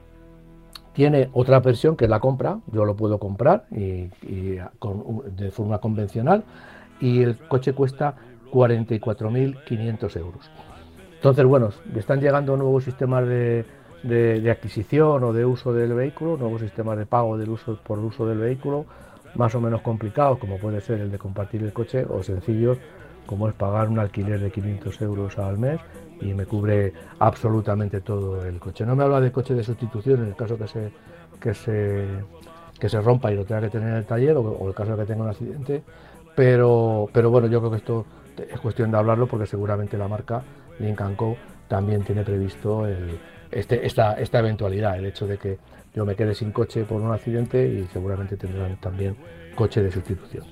tiene 0.93 1.29
otra 1.33 1.61
versión 1.61 1.97
que 1.97 2.05
es 2.05 2.11
la 2.11 2.21
compra, 2.21 2.61
yo 2.73 2.85
lo 2.85 2.97
puedo 2.97 3.19
comprar 3.19 3.67
y, 3.71 4.09
de 4.23 5.51
forma 5.51 5.79
convencional 5.79 6.45
y 7.01 7.23
el 7.23 7.37
coche 7.37 7.75
cuesta 7.75 8.15
44.500 8.51 10.17
euros. 10.17 10.51
Entonces, 11.17 11.45
bueno, 11.45 11.71
están 11.95 12.21
llegando 12.21 12.57
nuevos 12.57 12.85
sistemas 12.85 13.27
de, 13.27 13.67
de, 14.03 14.51
adquisición 14.51 15.23
o 15.23 15.33
de 15.33 15.45
uso 15.45 15.73
del 15.73 15.93
vehículo, 15.93 16.37
nuevos 16.37 16.61
sistemas 16.63 16.97
de 16.97 17.07
pago 17.07 17.37
del 17.37 17.51
uso, 17.51 17.79
por 17.83 17.99
uso 17.99 18.27
del 18.27 18.39
vehículo, 18.39 18.87
más 19.35 19.55
o 19.55 19.61
menos 19.61 19.83
complicados, 19.83 20.39
como 20.39 20.59
puede 20.59 20.81
ser 20.81 21.01
el 21.01 21.11
de 21.11 21.19
compartir 21.19 21.63
el 21.63 21.73
coche, 21.73 22.05
o 22.09 22.23
sencillos, 22.23 22.79
como 23.27 23.49
es 23.49 23.55
pagar 23.55 23.89
un 23.89 23.99
alquiler 23.99 24.41
de 24.41 24.51
500 24.51 25.03
euros 25.03 25.39
al 25.39 25.59
mes 25.59 25.81
y 26.21 26.33
me 26.33 26.47
cubre 26.47 26.93
absolutamente 27.19 28.01
todo 28.01 28.45
el 28.47 28.59
coche. 28.59 28.87
No 28.87 28.97
me 28.97 29.05
habla 29.05 29.21
de 29.21 29.33
coche 29.33 29.55
de 29.55 29.63
sustitución 29.63 30.23
en 30.23 30.29
el 30.29 30.37
caso 30.37 30.57
que 30.57 30.69
se, 30.69 30.91
que 31.41 31.53
se, 31.53 32.07
que 32.79 32.89
se 32.89 33.01
rompa 33.01 33.33
y 33.33 33.37
lo 33.37 33.45
tenga 33.45 33.63
que 33.63 33.71
tener 33.71 33.89
en 33.89 33.97
el 33.97 34.07
taller 34.07 34.37
o, 34.37 34.69
el 34.69 34.75
caso 34.75 34.97
de 34.97 35.03
que 35.03 35.07
tenga 35.13 35.25
un 35.25 35.31
accidente, 35.31 35.83
pero, 36.35 37.09
pero 37.13 37.31
bueno, 37.31 37.49
yo 37.49 37.61
creo 37.61 37.71
que 37.71 37.79
esto 37.79 38.07
es 38.37 38.61
cuestión 38.61 38.91
de 38.91 38.99
hablarlo 38.99 39.27
porque 39.27 39.47
seguramente 39.47 39.97
la 39.99 40.09
marca 40.09 40.43
Lincoln 40.79 41.17
Co 41.17 41.37
también 41.69 42.03
tiene 42.03 42.23
previsto 42.23 42.87
este, 43.51 43.87
esta, 43.87 44.15
esta 44.15 44.39
eventualidad, 44.39 44.99
el 44.99 45.07
hecho 45.07 45.27
de 45.27 45.39
que 45.39 45.59
yo 45.97 46.05
me 46.05 46.15
quede 46.15 46.35
sin 46.35 46.53
coche 46.53 46.85
por 46.85 47.01
un 47.01 47.11
accidente 47.11 47.67
y 47.67 47.89
seguramente 47.91 48.37
tendrán 48.37 48.77
también 48.77 49.17
coche 49.55 49.83
de 49.83 49.91
sustitución. 49.91 50.45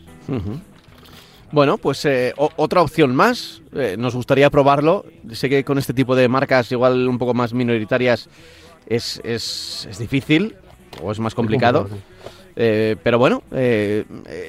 Bueno, 1.52 1.76
pues 1.76 2.02
eh, 2.06 2.32
otra 2.36 2.80
opción 2.80 3.14
más. 3.14 3.60
Eh, 3.74 3.96
nos 3.98 4.16
gustaría 4.16 4.48
probarlo. 4.48 5.04
Sé 5.32 5.50
que 5.50 5.62
con 5.62 5.76
este 5.76 5.92
tipo 5.92 6.16
de 6.16 6.28
marcas, 6.28 6.72
igual 6.72 7.06
un 7.06 7.18
poco 7.18 7.34
más 7.34 7.52
minoritarias, 7.52 8.30
es, 8.86 9.20
es, 9.22 9.86
es 9.90 9.98
difícil 9.98 10.56
o 11.02 11.12
es 11.12 11.20
más 11.20 11.34
complicado. 11.34 11.88
Eh, 12.56 12.96
pero 13.02 13.18
bueno, 13.18 13.42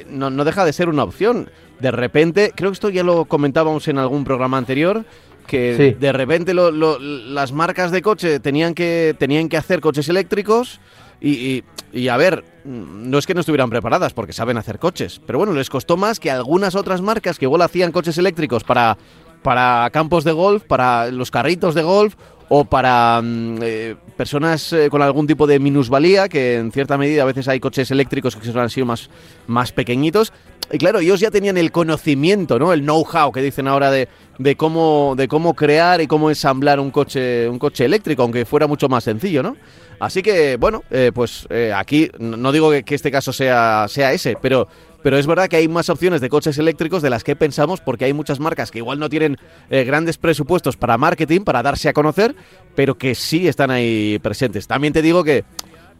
no, 0.09 0.29
no, 0.29 0.45
deja 0.45 0.63
de 0.63 0.71
ser 0.71 0.87
una 0.87 1.03
opción. 1.03 1.49
De 1.81 1.91
repente, 1.91 2.53
creo 2.55 2.71
que 2.71 2.75
esto 2.75 2.89
ya 2.89 3.03
lo 3.03 3.25
comentábamos 3.25 3.85
en 3.89 3.97
algún 3.97 4.23
programa 4.23 4.57
anterior, 4.57 5.03
que 5.45 5.95
de 5.99 6.11
repente 6.11 6.53
las 6.53 7.51
marcas 7.51 7.91
de 7.91 8.01
coche 8.01 8.39
tenían 8.39 8.73
que, 8.73 9.15
tenían 9.17 9.49
que 9.49 9.57
hacer 9.57 9.81
coches 9.81 10.09
eléctricos 10.09 10.79
y, 11.21 11.63
y, 11.93 12.07
a 12.09 12.17
ver, 12.17 12.43
no 12.65 13.17
es 13.17 13.25
que 13.25 13.33
no 13.33 13.39
estuvieran 13.39 13.69
preparadas 13.69 14.13
porque 14.13 14.33
saben 14.33 14.57
hacer 14.57 14.79
coches, 14.79 15.21
pero 15.25 15.39
bueno, 15.39 15.53
les 15.53 15.69
costó 15.69 15.97
más 15.97 16.19
que 16.19 16.29
algunas 16.29 16.75
otras 16.75 17.01
marcas 17.01 17.39
que 17.39 17.45
igual 17.45 17.61
hacían 17.61 17.91
coches 17.91 18.17
eléctricos 18.17 18.63
para 18.63 18.97
para 19.45 19.87
campos 19.91 20.23
de 20.23 20.31
golf, 20.31 20.63
para 20.63 21.11
los 21.11 21.29
carritos 21.29 21.75
de 21.75 21.83
golf 21.83 22.15
o 22.49 22.65
para 22.65 23.21
mm, 23.21 23.57
eh, 23.61 23.95
personas 24.17 24.73
eh, 24.73 24.89
con 24.89 25.03
algún 25.03 25.27
tipo 25.27 25.45
de 25.45 25.59
minusvalía, 25.59 26.27
que 26.27 26.55
en 26.55 26.71
cierta 26.71 26.97
medida 26.97 27.21
a 27.21 27.25
veces 27.25 27.47
hay 27.47 27.59
coches 27.59 27.91
eléctricos 27.91 28.35
que 28.35 28.47
son 28.47 28.57
así 28.57 28.83
más, 28.83 29.07
más 29.45 29.71
pequeñitos. 29.71 30.33
Y 30.71 30.79
claro, 30.79 30.97
ellos 30.97 31.19
ya 31.19 31.29
tenían 31.29 31.57
el 31.57 31.71
conocimiento, 31.71 32.57
¿no? 32.57 32.73
El 32.73 32.81
know-how 32.81 33.31
que 33.31 33.43
dicen 33.43 33.67
ahora 33.67 33.91
de, 33.91 34.07
de, 34.37 34.55
cómo, 34.55 35.15
de 35.17 35.27
cómo 35.27 35.53
crear 35.53 36.01
y 36.01 36.07
cómo 36.07 36.29
ensamblar 36.29 36.79
un 36.79 36.91
coche, 36.91 37.47
un 37.49 37.59
coche 37.59 37.85
eléctrico, 37.85 38.23
aunque 38.23 38.45
fuera 38.45 38.67
mucho 38.67 38.89
más 38.89 39.03
sencillo, 39.03 39.43
¿no? 39.43 39.55
Así 39.99 40.21
que, 40.21 40.57
bueno, 40.57 40.83
eh, 40.91 41.11
pues 41.13 41.47
aquí 41.73 42.09
no 42.19 42.51
digo 42.51 42.69
que, 42.69 42.95
este 42.95 43.11
caso 43.11 43.31
sea, 43.31 43.85
sea 43.87 44.11
ese, 44.11 44.37
pero 44.41 44.67
pero 45.05 45.19
es 45.19 45.27
verdad 45.27 45.47
que 45.47 45.57
hay 45.57 45.67
más 45.67 45.87
opciones 45.89 46.19
de 46.19 46.29
coches 46.29 46.57
eléctricos 46.57 47.03
de 47.03 47.11
las 47.11 47.23
que 47.23 47.35
pensamos 47.35 47.79
porque 47.79 48.05
hay 48.05 48.13
muchas 48.13 48.39
marcas 48.39 48.71
que 48.71 48.79
igual 48.79 48.97
no 48.97 49.07
tienen 49.07 49.37
eh, 49.69 49.83
grandes 49.83 50.17
presupuestos 50.17 50.77
para 50.77 50.97
marketing, 50.97 51.41
para 51.41 51.61
darse 51.61 51.87
a 51.87 51.93
conocer, 51.93 52.35
pero 52.73 52.97
que 52.97 53.13
sí 53.13 53.47
están 53.47 53.69
ahí 53.69 54.17
presentes. 54.23 54.65
También 54.65 54.93
te 54.93 55.03
digo 55.03 55.23
que 55.23 55.45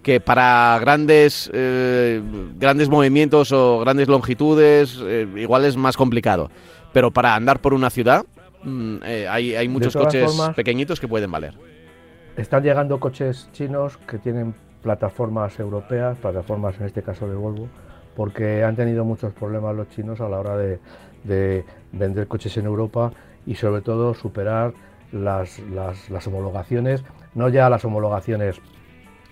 que 0.01 0.19
para 0.19 0.79
grandes 0.79 1.51
eh, 1.53 2.19
grandes 2.57 2.89
movimientos 2.89 3.51
o 3.51 3.79
grandes 3.79 4.07
longitudes 4.07 4.97
eh, 5.03 5.27
igual 5.35 5.65
es 5.65 5.77
más 5.77 5.95
complicado. 5.97 6.49
Pero 6.95 7.11
para 7.11 7.35
andar 7.35 7.59
por 7.59 7.73
una 7.73 7.89
ciudad 7.89 8.25
mm, 8.63 8.99
hay, 9.27 9.53
hay, 9.53 9.67
muchos 9.67 9.93
coches 9.97 10.31
pequeñitos 10.55 11.01
que 11.01 11.09
pueden 11.09 11.29
valer. 11.29 11.53
Están 12.37 12.63
llegando 12.63 13.01
coches 13.01 13.49
chinos 13.51 13.97
que 13.97 14.17
tienen 14.17 14.55
plataformas 14.81 15.59
europeas, 15.59 16.17
plataformas 16.19 16.79
en 16.79 16.85
este 16.85 17.03
caso 17.03 17.27
de 17.27 17.35
Volvo, 17.35 17.67
porque 18.15 18.63
han 18.63 18.77
tenido 18.77 19.03
muchos 19.03 19.33
problemas 19.33 19.75
los 19.75 19.89
chinos 19.89 20.21
a 20.21 20.29
la 20.29 20.39
hora 20.39 20.55
de, 20.55 21.65
vender 21.91 22.27
coches 22.29 22.55
en 22.55 22.65
Europa 22.65 23.11
y 23.45 23.55
sobre 23.55 23.81
todo 23.81 24.13
superar 24.13 24.71
las, 25.11 25.59
homologaciones, 26.25 27.03
no 27.33 27.49
ya 27.49 27.69
las 27.69 27.83
homologaciones 27.83 28.61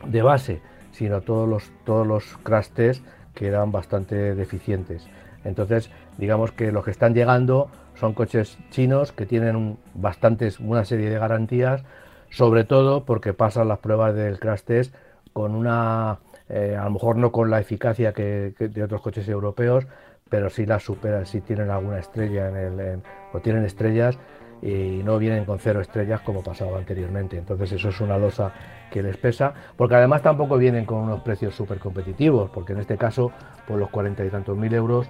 de 0.06 0.21
base, 0.21 0.62
sino 0.91 1.21
todos 1.21 1.47
los, 1.47 1.71
todos 1.86 2.06
los 2.06 2.26
crash 2.43 2.99
que 3.34 3.47
eran 3.47 3.71
bastante 3.71 4.36
deficientes. 4.36 5.08
Entonces, 5.45 5.89
digamos 6.17 6.52
que 6.52 6.71
los 6.71 6.84
que 6.84 6.91
están 6.91 7.13
llegando 7.13 7.69
son 7.95 8.13
coches 8.13 8.58
chinos 8.69 9.12
que 9.12 9.26
tienen 9.26 9.78
bastantes, 9.93 10.60
una 10.60 10.86
serie 10.86 11.10
de 11.10 11.19
garantías, 11.19 11.84
sobre 12.30 12.63
todo 12.63 13.06
porque 13.06 13.34
pasan 13.34 13.67
las 13.67 13.80
pruebas 13.80 14.15
del 14.15 14.39
crash 14.39 14.62
test 14.62 14.95
con 15.34 15.56
una 15.56 16.19
eh, 16.49 16.76
a 16.80 16.84
lo 16.86 16.91
mejor 16.91 17.17
no 17.17 17.32
con 17.32 17.49
la 17.49 17.60
eficacia 17.60 18.13
que, 18.13 18.54
de 18.58 18.84
otros 18.84 19.02
coches 19.02 19.28
europeos, 19.28 19.88
pero 20.30 20.49
sí 20.49 20.65
las 20.65 20.84
superan, 20.84 21.26
sí 21.26 21.41
tienen 21.41 21.69
alguna 21.69 21.99
estrella 21.99 22.49
en 22.49 22.56
el, 22.56 23.02
o 23.32 23.39
tienen 23.39 23.63
estrellas 23.65 24.17
y 24.62 25.02
no 25.04 25.17
vienen 25.17 25.45
con 25.45 25.60
cero 25.60 25.82
estrellas 25.82 26.21
como 26.21 26.43
pasaba 26.43 26.78
anteriormente. 26.78 27.38
Entonces 27.38 27.71
eso 27.73 27.89
es 27.89 27.99
una 28.02 28.17
losa 28.17 28.54
que 28.91 29.04
les 29.04 29.17
pesa, 29.17 29.54
porque 29.76 29.95
además 29.95 30.21
tampoco 30.21 30.58
vienen 30.58 30.86
con 30.86 30.99
unos 30.99 31.21
precios 31.21 31.56
súper 31.56 31.80
competitivos, 31.80 32.49
porque 32.49 32.73
en 32.73 32.80
este 32.80 32.97
caso, 32.97 33.32
por 33.67 33.80
los 33.80 33.89
cuarenta 33.89 34.23
y 34.26 34.30
tantos 34.30 34.58
mil 34.58 34.73
euros, 34.73 35.10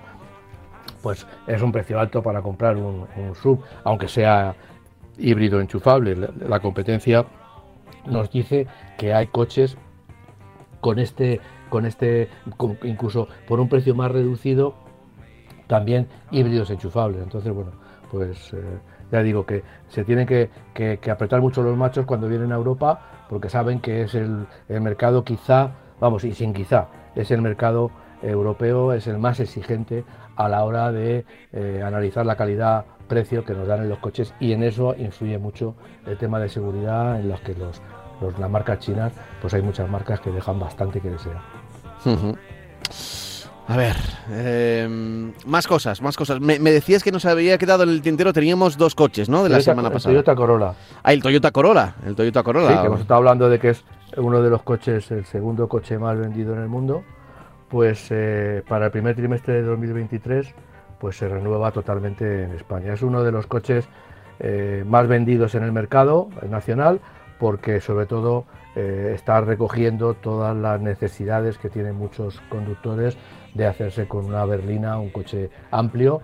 pues 1.04 1.28
es 1.46 1.62
un 1.62 1.72
precio 1.72 2.00
alto 2.00 2.24
para 2.24 2.42
comprar 2.42 2.78
un, 2.78 3.06
sub, 3.36 3.62
aunque 3.84 4.08
sea 4.08 4.56
híbrido 5.20 5.60
enchufable. 5.60 6.16
la 6.16 6.60
competencia 6.60 7.26
nos 8.08 8.32
dice 8.32 8.66
que 8.98 9.14
hay 9.14 9.28
coches 9.28 9.78
con 10.80 10.98
este, 10.98 11.40
con 11.70 11.86
este, 11.86 12.30
incluso 12.84 13.28
por 13.48 13.60
un 13.60 13.70
precio 13.70 13.94
más 13.94 14.12
reducido, 14.12 14.74
también 15.68 16.08
híbridos 16.32 16.70
enchufables. 16.72 17.22
Entonces, 17.22 17.54
bueno, 17.54 17.72
pues 18.10 18.54
eh, 18.54 18.62
ya 19.12 19.22
digo 19.22 19.46
que 19.46 19.64
se 19.90 20.04
tienen 20.04 20.26
que, 20.26 20.50
apretar 21.12 21.42
mucho 21.42 21.62
los 21.64 21.78
machos 21.78 22.06
cuando 22.06 22.28
vienen 22.28 22.52
a 22.52 22.56
Europa, 22.56 23.26
porque 23.30 23.50
saben 23.50 23.80
que 23.80 24.04
es 24.04 24.16
el, 24.16 24.48
mercado 24.70 25.24
quizá, 25.24 25.72
vamos, 26.00 26.24
y 26.24 26.34
sin 26.34 26.54
quizá, 26.54 26.88
es 27.16 27.30
el 27.32 27.42
mercado 27.42 27.92
europeo, 28.22 28.94
es 28.94 29.08
el 29.08 29.18
más 29.18 29.40
exigente 29.40 30.04
a 30.36 30.50
la 30.50 30.64
hora 30.64 30.92
de 30.92 31.26
eh, 31.52 31.82
analizar 31.86 32.26
la 32.26 32.36
calidad 32.36 32.86
precio 33.08 33.44
que 33.44 33.54
nos 33.54 33.68
dan 33.68 33.82
en 33.82 33.90
los 33.90 34.00
coches 34.00 34.34
y 34.40 34.54
en 34.54 34.64
eso 34.64 34.96
influye 34.98 35.38
mucho 35.38 35.76
el 36.06 36.18
tema 36.18 36.40
de 36.40 36.50
seguridad 36.50 37.20
en 37.20 37.30
los 37.30 37.42
que 37.42 37.54
los, 37.56 37.82
las 38.40 38.50
marcas 38.50 38.80
chinas, 38.80 39.14
pues 39.42 39.54
hay 39.54 39.62
muchas 39.62 39.90
marcas 39.90 40.20
que 40.20 40.32
dejan 40.32 40.60
bastante 40.60 41.00
que 41.00 41.10
desear. 41.10 41.42
A 43.66 43.78
ver, 43.78 43.96
em, 44.30 45.32
más 45.46 45.68
cosas, 45.68 46.02
más 46.02 46.18
cosas. 46.18 46.42
Me, 46.42 46.60
decías 46.60 47.02
que 47.02 47.12
nos 47.12 47.26
había 47.26 47.58
quedado 47.58 47.84
en 47.84 47.90
el 47.90 48.02
tintero, 48.02 48.34
teníamos 48.34 48.78
dos 48.78 48.94
coches, 48.94 49.30
¿no? 49.30 49.44
De 49.44 49.50
la 49.50 49.62
semana 49.62 49.90
pasada. 49.90 50.12
El 50.12 50.24
Toyota 50.24 50.36
Corolla. 50.36 50.74
Ah, 51.02 51.14
el 51.14 51.22
Toyota 51.22 51.52
Corolla, 51.52 51.96
el 52.06 52.16
Toyota 52.16 52.44
Corolla. 52.44 52.74
Sí, 52.74 52.78
que 52.82 52.88
hemos 52.88 53.00
estado 53.00 53.20
hablando 53.20 53.50
de 53.50 53.60
que 53.60 53.70
es 53.70 53.84
uno 54.18 54.42
de 54.42 54.50
los 54.50 54.64
coches, 54.64 55.10
el 55.12 55.26
segundo 55.26 55.70
coche 55.70 55.98
más 55.98 56.18
vendido 56.18 56.54
en 56.54 56.62
el 56.62 56.68
mundo. 56.68 57.04
Pues 57.74 58.06
eh, 58.12 58.62
para 58.68 58.86
el 58.86 58.92
primer 58.92 59.16
trimestre 59.16 59.56
de 59.56 59.64
2023, 59.64 60.54
pues 61.00 61.18
se 61.18 61.28
renueva 61.28 61.72
totalmente 61.72 62.44
en 62.44 62.52
España. 62.52 62.94
Es 62.94 63.02
uno 63.02 63.24
de 63.24 63.32
los 63.32 63.48
coches 63.48 63.90
eh, 64.40 64.84
más 64.86 65.08
vendidos 65.08 65.56
en 65.56 65.64
el 65.64 65.72
mercado 65.72 66.30
nacional, 66.48 67.00
porque 67.40 67.82
sobre 67.82 68.06
todo 68.06 68.46
eh, 68.76 69.14
está 69.16 69.42
recogiendo 69.42 70.14
todas 70.14 70.56
las 70.56 70.82
necesidades 70.82 71.58
que 71.58 71.72
tienen 71.72 71.96
muchos 71.96 72.40
conductores 72.42 73.18
de 73.56 73.66
hacerse 73.66 74.08
con 74.08 74.26
una 74.26 74.46
berlina, 74.46 75.00
un 75.00 75.10
coche 75.10 75.50
amplio, 75.72 76.22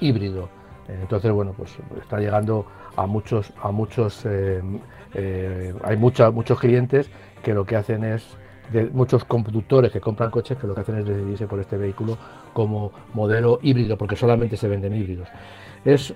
híbrido. 0.00 0.48
Entonces, 0.88 1.30
bueno, 1.30 1.52
pues 1.54 1.76
está 2.00 2.20
llegando 2.20 2.64
a 2.96 3.04
muchos, 3.04 3.52
a 3.62 3.70
muchos, 3.70 4.24
hay 4.24 5.96
muchos 5.98 6.58
clientes 6.58 7.10
que 7.42 7.52
lo 7.52 7.66
que 7.66 7.76
hacen 7.76 8.04
es, 8.04 8.38
de 8.72 8.90
muchos 8.92 9.24
conductores 9.24 9.92
que 9.92 10.00
compran 10.00 10.30
coches 10.30 10.58
que 10.58 10.66
lo 10.66 10.74
que 10.74 10.80
hacen 10.80 10.98
es 10.98 11.06
decidirse 11.06 11.46
por 11.46 11.60
este 11.60 11.76
vehículo 11.76 12.16
como 12.52 12.92
modelo 13.14 13.58
híbrido, 13.62 13.96
porque 13.96 14.16
solamente 14.16 14.56
se 14.56 14.68
venden 14.68 14.94
híbridos. 14.94 15.28
Es, 15.84 16.14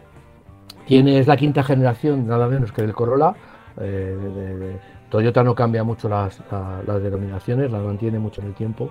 tiene, 0.86 1.18
es 1.18 1.26
la 1.26 1.36
quinta 1.36 1.62
generación, 1.62 2.26
nada 2.26 2.48
menos 2.48 2.72
que 2.72 2.82
del 2.82 2.92
Corolla, 2.92 3.34
eh, 3.78 4.78
Toyota 5.10 5.42
no 5.44 5.54
cambia 5.54 5.84
mucho 5.84 6.08
las, 6.08 6.42
denominaciones, 7.02 7.70
las 7.70 7.82
mantiene 7.82 8.18
mucho 8.18 8.40
en 8.40 8.48
el 8.48 8.54
tiempo. 8.54 8.90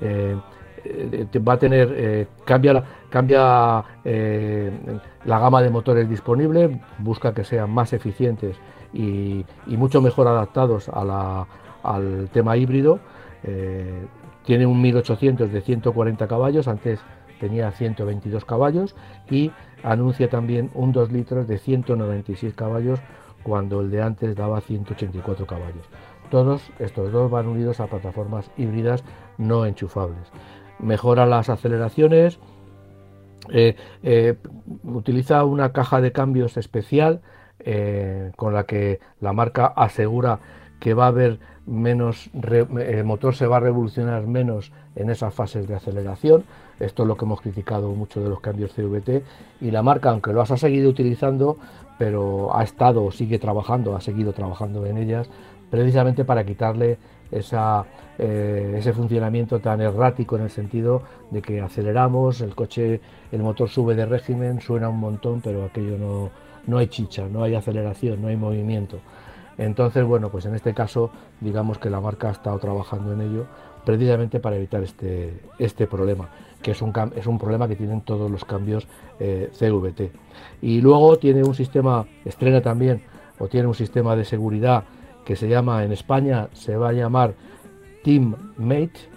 Eh, 0.00 0.36
eh, 0.84 1.38
va 1.40 1.54
a 1.54 1.58
tener, 1.58 2.28
cambia, 2.44 2.82
cambia 3.10 3.84
la 4.04 5.38
gama 5.38 5.62
de 5.62 5.70
motores 5.70 6.08
disponible, 6.08 6.80
busca 6.98 7.34
que 7.34 7.44
sean 7.44 7.70
más 7.70 7.92
eficientes 7.92 8.56
y, 8.92 9.44
mucho 9.66 10.00
mejor 10.00 10.28
adaptados 10.28 10.88
al 11.94 12.28
tema 12.32 12.56
híbrido. 12.56 13.00
tiene 14.44 14.66
un 14.66 14.80
1800 14.80 15.52
de 15.52 15.60
140 15.60 16.26
caballos, 16.26 16.68
antes 16.68 17.00
tenía 17.38 17.70
122 17.70 18.44
caballos 18.44 18.94
y 19.30 19.52
anuncia 19.82 20.28
también 20.28 20.70
un 20.74 20.92
2 20.92 21.12
litros 21.12 21.46
de 21.46 21.58
196 21.58 22.54
caballos 22.54 23.00
cuando 23.42 23.80
el 23.80 23.90
de 23.90 24.02
antes 24.02 24.34
daba 24.34 24.60
184 24.60 25.46
caballos. 25.46 25.88
Todos 26.30 26.68
estos 26.80 27.12
dos 27.12 27.30
van 27.30 27.46
unidos 27.46 27.78
a 27.78 27.86
plataformas 27.86 28.50
híbridas 28.56 29.04
no 29.38 29.64
enchufables. 29.66 30.32
Mejora 30.80 31.26
las 31.26 31.48
aceleraciones, 31.48 32.40
eh, 33.50 33.76
eh, 34.02 34.36
utiliza 34.82 35.44
una 35.44 35.72
caja 35.72 36.00
de 36.00 36.10
cambios 36.10 36.56
especial 36.56 37.20
eh, 37.60 38.32
con 38.36 38.52
la 38.52 38.64
que 38.64 38.98
la 39.20 39.32
marca 39.32 39.66
asegura 39.66 40.40
que 40.80 40.94
va 40.94 41.04
a 41.04 41.08
haber 41.08 41.38
menos, 41.66 42.30
el 42.32 43.04
motor 43.04 43.34
se 43.34 43.46
va 43.46 43.56
a 43.56 43.60
revolucionar 43.60 44.26
menos 44.26 44.72
en 44.94 45.10
esas 45.10 45.34
fases 45.34 45.66
de 45.66 45.74
aceleración. 45.74 46.44
Esto 46.78 47.02
es 47.02 47.08
lo 47.08 47.16
que 47.16 47.24
hemos 47.24 47.40
criticado 47.40 47.90
mucho 47.90 48.22
de 48.22 48.28
los 48.28 48.40
cambios 48.40 48.72
CVT 48.72 49.22
y 49.60 49.70
la 49.70 49.82
marca, 49.82 50.10
aunque 50.10 50.32
lo 50.32 50.42
has 50.42 50.48
seguido 50.60 50.90
utilizando, 50.90 51.56
pero 51.98 52.54
ha 52.56 52.62
estado 52.62 53.10
sigue 53.10 53.38
trabajando, 53.38 53.96
ha 53.96 54.00
seguido 54.00 54.32
trabajando 54.32 54.86
en 54.86 54.98
ellas, 54.98 55.28
precisamente 55.70 56.24
para 56.24 56.44
quitarle 56.44 56.98
eh, 57.30 58.74
ese 58.78 58.92
funcionamiento 58.92 59.58
tan 59.58 59.80
errático 59.80 60.36
en 60.36 60.42
el 60.42 60.50
sentido 60.50 61.02
de 61.30 61.42
que 61.42 61.60
aceleramos, 61.60 62.40
el 62.40 62.54
coche, 62.54 63.00
el 63.32 63.42
motor 63.42 63.68
sube 63.68 63.94
de 63.94 64.06
régimen, 64.06 64.60
suena 64.60 64.88
un 64.88 65.00
montón, 65.00 65.40
pero 65.40 65.64
aquello 65.64 65.98
no, 65.98 66.30
no 66.66 66.78
hay 66.78 66.88
chicha, 66.88 67.26
no 67.30 67.42
hay 67.42 67.54
aceleración, 67.54 68.22
no 68.22 68.28
hay 68.28 68.36
movimiento. 68.36 69.00
Entonces, 69.58 70.04
bueno, 70.04 70.28
pues 70.30 70.44
en 70.46 70.54
este 70.54 70.74
caso, 70.74 71.10
digamos 71.40 71.78
que 71.78 71.90
la 71.90 72.00
marca 72.00 72.28
ha 72.28 72.32
estado 72.32 72.58
trabajando 72.58 73.12
en 73.12 73.22
ello 73.22 73.46
precisamente 73.84 74.40
para 74.40 74.56
evitar 74.56 74.82
este, 74.82 75.40
este 75.58 75.86
problema, 75.86 76.28
que 76.60 76.72
es 76.72 76.82
un, 76.82 76.92
es 77.14 77.26
un 77.26 77.38
problema 77.38 77.68
que 77.68 77.76
tienen 77.76 78.00
todos 78.00 78.30
los 78.30 78.44
cambios 78.44 78.86
eh, 79.20 79.50
CVT. 79.56 80.10
Y 80.60 80.80
luego 80.80 81.16
tiene 81.18 81.44
un 81.44 81.54
sistema, 81.54 82.04
estrena 82.24 82.60
también, 82.60 83.02
o 83.38 83.48
tiene 83.48 83.68
un 83.68 83.74
sistema 83.74 84.16
de 84.16 84.24
seguridad 84.24 84.84
que 85.24 85.36
se 85.36 85.48
llama, 85.48 85.84
en 85.84 85.92
España 85.92 86.48
se 86.52 86.76
va 86.76 86.90
a 86.90 86.92
llamar 86.92 87.34
Teammate, 88.02 89.16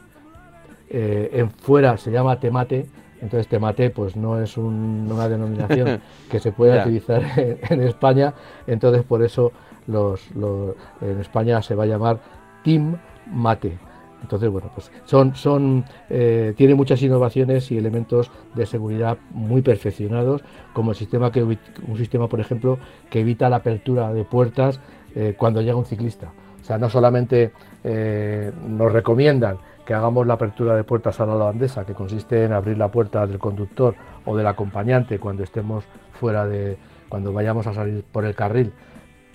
eh, 0.90 1.30
en 1.34 1.52
fuera 1.52 1.98
se 1.98 2.12
llama 2.12 2.40
Temate, 2.40 2.88
Entonces 3.22 3.48
Temate 3.48 3.92
pues 3.92 4.16
no 4.16 4.42
es 4.42 4.58
una 4.58 5.30
denominación 5.30 6.02
que 6.32 6.40
se 6.40 6.52
pueda 6.52 6.82
utilizar 6.82 7.22
en, 7.38 7.82
España, 7.82 8.34
entonces 8.66 9.04
por 9.04 9.24
eso 9.24 9.52
en 9.90 11.20
España 11.20 11.62
se 11.62 11.76
va 11.76 11.84
a 11.84 11.88
llamar 11.88 12.20
Team 12.64 12.98
Mate. 13.32 13.78
Entonces, 14.22 14.50
bueno, 14.50 14.70
pues 14.74 14.92
son, 15.06 15.86
eh, 16.10 16.54
tiene 16.58 16.76
muchas 16.76 17.02
innovaciones 17.02 17.72
y 17.72 17.78
elementos 17.78 18.32
de 18.54 18.66
seguridad 18.66 19.18
muy 19.32 19.62
perfeccionados, 19.62 20.44
como 20.74 20.92
el 20.92 20.98
sistema 20.98 21.32
que 21.32 21.44
un 21.44 21.98
sistema, 21.98 22.28
por 22.28 22.40
ejemplo, 22.40 22.80
que 23.10 23.22
evita 23.22 23.50
la 23.50 23.58
apertura 23.58 24.12
de 24.14 24.26
puertas 24.26 24.80
eh, 25.16 25.36
cuando 25.38 25.62
llega 25.62 25.78
un 25.78 25.86
ciclista. 25.86 26.32
O 26.62 26.66
sea, 26.66 26.78
no 26.78 26.90
solamente 26.90 27.52
eh, 27.84 28.52
nos 28.68 28.92
recomiendan 28.92 29.58
que 29.86 29.94
hagamos 29.94 30.28
la 30.28 30.36
apertura 30.36 30.76
de 30.76 30.84
puertas 30.84 31.20
a 31.20 31.26
la 31.26 31.34
holandesa, 31.34 31.86
que 31.86 31.94
consiste 31.94 32.44
en 32.44 32.54
abrir 32.54 32.78
la 32.78 32.90
puerta 32.90 33.26
del 33.26 33.40
conductor 33.40 33.96
o 34.26 34.38
del 34.38 34.46
acompañante 34.46 35.18
cuando 35.18 35.44
estemos 35.44 35.86
fuera 36.12 36.46
de, 36.46 36.78
cuando 37.08 37.34
vayamos 37.34 37.66
a 37.66 37.74
salir 37.74 38.04
por 38.04 38.26
el 38.26 38.36
carril, 38.36 38.72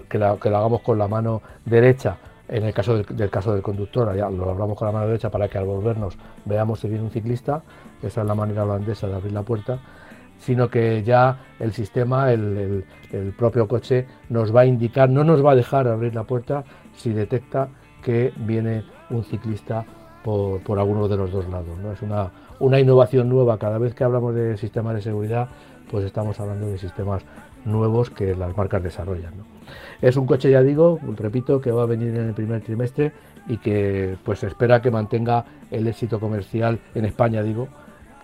que, 0.09 0.19
lo 0.19 0.57
hagamos 0.57 0.81
con 0.83 0.99
la 0.99 1.09
mano 1.09 1.43
derecha 1.65 2.17
en 2.49 2.65
el 2.65 2.75
caso 2.75 3.03
del, 3.03 3.31
caso 3.31 3.55
del 3.55 3.63
conductor, 3.63 4.15
ya 4.15 4.29
lo 4.29 4.51
hablamos 4.51 4.77
con 4.77 4.87
la 4.87 4.93
mano 4.93 5.07
derecha 5.07 5.31
para 5.31 5.49
que 5.49 5.57
al 5.57 5.65
volvernos 5.65 6.17
veamos 6.45 6.81
si 6.81 6.89
viene 6.89 7.03
un 7.03 7.11
ciclista, 7.11 7.63
esa 8.03 8.21
es 8.21 8.27
la 8.27 8.35
manera 8.35 8.65
holandesa 8.65 9.07
de 9.07 9.15
abrir 9.15 9.33
la 9.33 9.43
puerta, 9.43 9.79
sino 10.39 10.69
que 10.69 11.03
ya 11.03 11.39
el 11.59 11.73
sistema, 11.73 12.31
el, 12.33 12.85
propio 13.39 13.67
coche, 13.67 14.07
nos 14.29 14.55
va 14.55 14.63
a 14.63 14.67
indicar, 14.67 15.09
no 15.09 15.25
nos 15.25 15.45
va 15.45 15.53
a 15.53 15.55
dejar 15.55 15.89
abrir 15.89 16.15
la 16.15 16.25
puerta 16.25 16.65
si 16.95 17.13
detecta 17.13 17.69
que 18.03 18.33
viene 18.37 18.85
un 19.09 19.25
ciclista 19.25 19.85
por, 20.23 20.61
alguno 20.79 21.09
de 21.09 21.17
los 21.17 21.33
dos 21.33 21.49
lados. 21.49 21.79
Es 21.93 22.03
una, 22.03 22.31
una 22.61 22.79
innovación 22.79 23.29
nueva. 23.29 23.59
Cada 23.59 23.79
vez 23.79 23.95
que 23.95 24.05
hablamos 24.05 24.35
de 24.35 24.57
sistemas 24.59 24.95
de 24.95 25.03
seguridad, 25.03 25.49
pues 25.91 26.05
estamos 26.05 26.39
hablando 26.41 26.67
de 26.67 26.77
sistemas 26.77 27.23
nuevos 27.65 28.11
que 28.11 28.35
las 28.35 28.57
marcas 28.57 28.83
desarrollan. 28.83 29.33
Es 30.03 30.17
un 30.17 30.27
coche, 30.27 30.51
ya 30.51 30.63
digo, 30.63 30.99
repito, 31.17 31.61
que 31.61 31.71
va 31.71 31.83
a 31.83 31.87
venir 31.87 32.15
en 32.15 32.29
el 32.29 32.35
primer 32.35 32.61
trimestre 32.61 33.13
y 33.49 33.59
que 33.59 34.17
pues 34.25 34.43
espera 34.43 34.83
que 34.83 34.91
mantenga 34.91 35.45
el 35.71 35.87
éxito 35.87 36.21
comercial 36.21 36.79
en 36.95 37.05
España, 37.05 37.43
digo, 37.43 37.69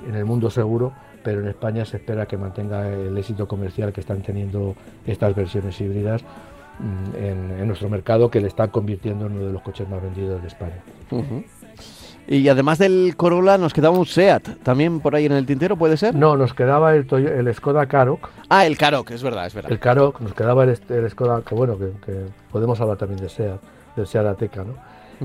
en 0.07 0.15
el 0.15 0.25
mundo 0.25 0.51
seguro, 0.51 0.93
pero 1.23 1.41
en 1.41 1.49
España 1.49 1.85
se 1.85 1.99
espera 1.99 2.27
que 2.27 2.37
mantenga 2.37 2.89
el 2.89 3.17
éxito 3.17 3.47
comercial 3.47 3.93
que 3.93 4.01
están 4.01 4.23
teniendo 4.23 4.75
estas 5.07 5.35
versiones 5.35 5.81
híbridas 5.81 6.23
mm, 6.79 7.17
en, 7.61 7.67
nuestro 7.67 7.89
mercado, 7.89 8.31
que 8.31 8.41
le 8.41 8.49
están 8.49 8.71
convirtiendo 8.71 9.27
en 9.27 9.33
uno 9.33 9.47
de 9.47 9.53
los 9.53 9.63
coches 9.63 9.89
más 9.89 10.03
vendidos 10.03 10.41
de 10.41 10.49
España. 10.49 10.83
Y 12.27 12.49
además 12.49 12.79
del 12.79 13.15
Corolla 13.17 13.59
nos 13.59 13.73
quedaba 13.73 13.99
un 13.99 14.07
SEAT, 14.07 14.63
también 14.63 15.01
por 15.01 15.15
ahí 15.15 15.27
en 15.27 15.33
el 15.33 15.47
tintero, 15.47 15.77
¿puede 15.77 15.97
ser? 15.97 16.15
No, 16.15 16.37
nos 16.37 16.55
quedaba 16.55 16.95
el, 16.95 17.07
el 17.13 17.55
Skoda 17.55 17.87
Karoq. 17.87 18.29
Ah, 18.49 18.67
el 18.67 18.79
Karoq, 18.79 19.11
es 19.11 19.23
verdad, 19.23 19.47
es 19.47 19.55
verdad. 19.55 19.73
El 19.73 19.81
Karoq, 19.81 20.21
nos 20.21 20.35
quedaba 20.35 20.65
el, 20.65 20.79
el 20.89 21.11
Skoda, 21.11 21.43
que 21.43 21.55
bueno, 21.55 21.77
que, 21.79 22.27
podemos 22.53 22.81
hablar 22.81 22.99
también 22.99 23.21
de 23.21 23.29
SEAT, 23.29 23.61
del 23.97 24.07
SEAT 24.07 24.27
Ateca, 24.27 24.65
¿no? 24.65 24.75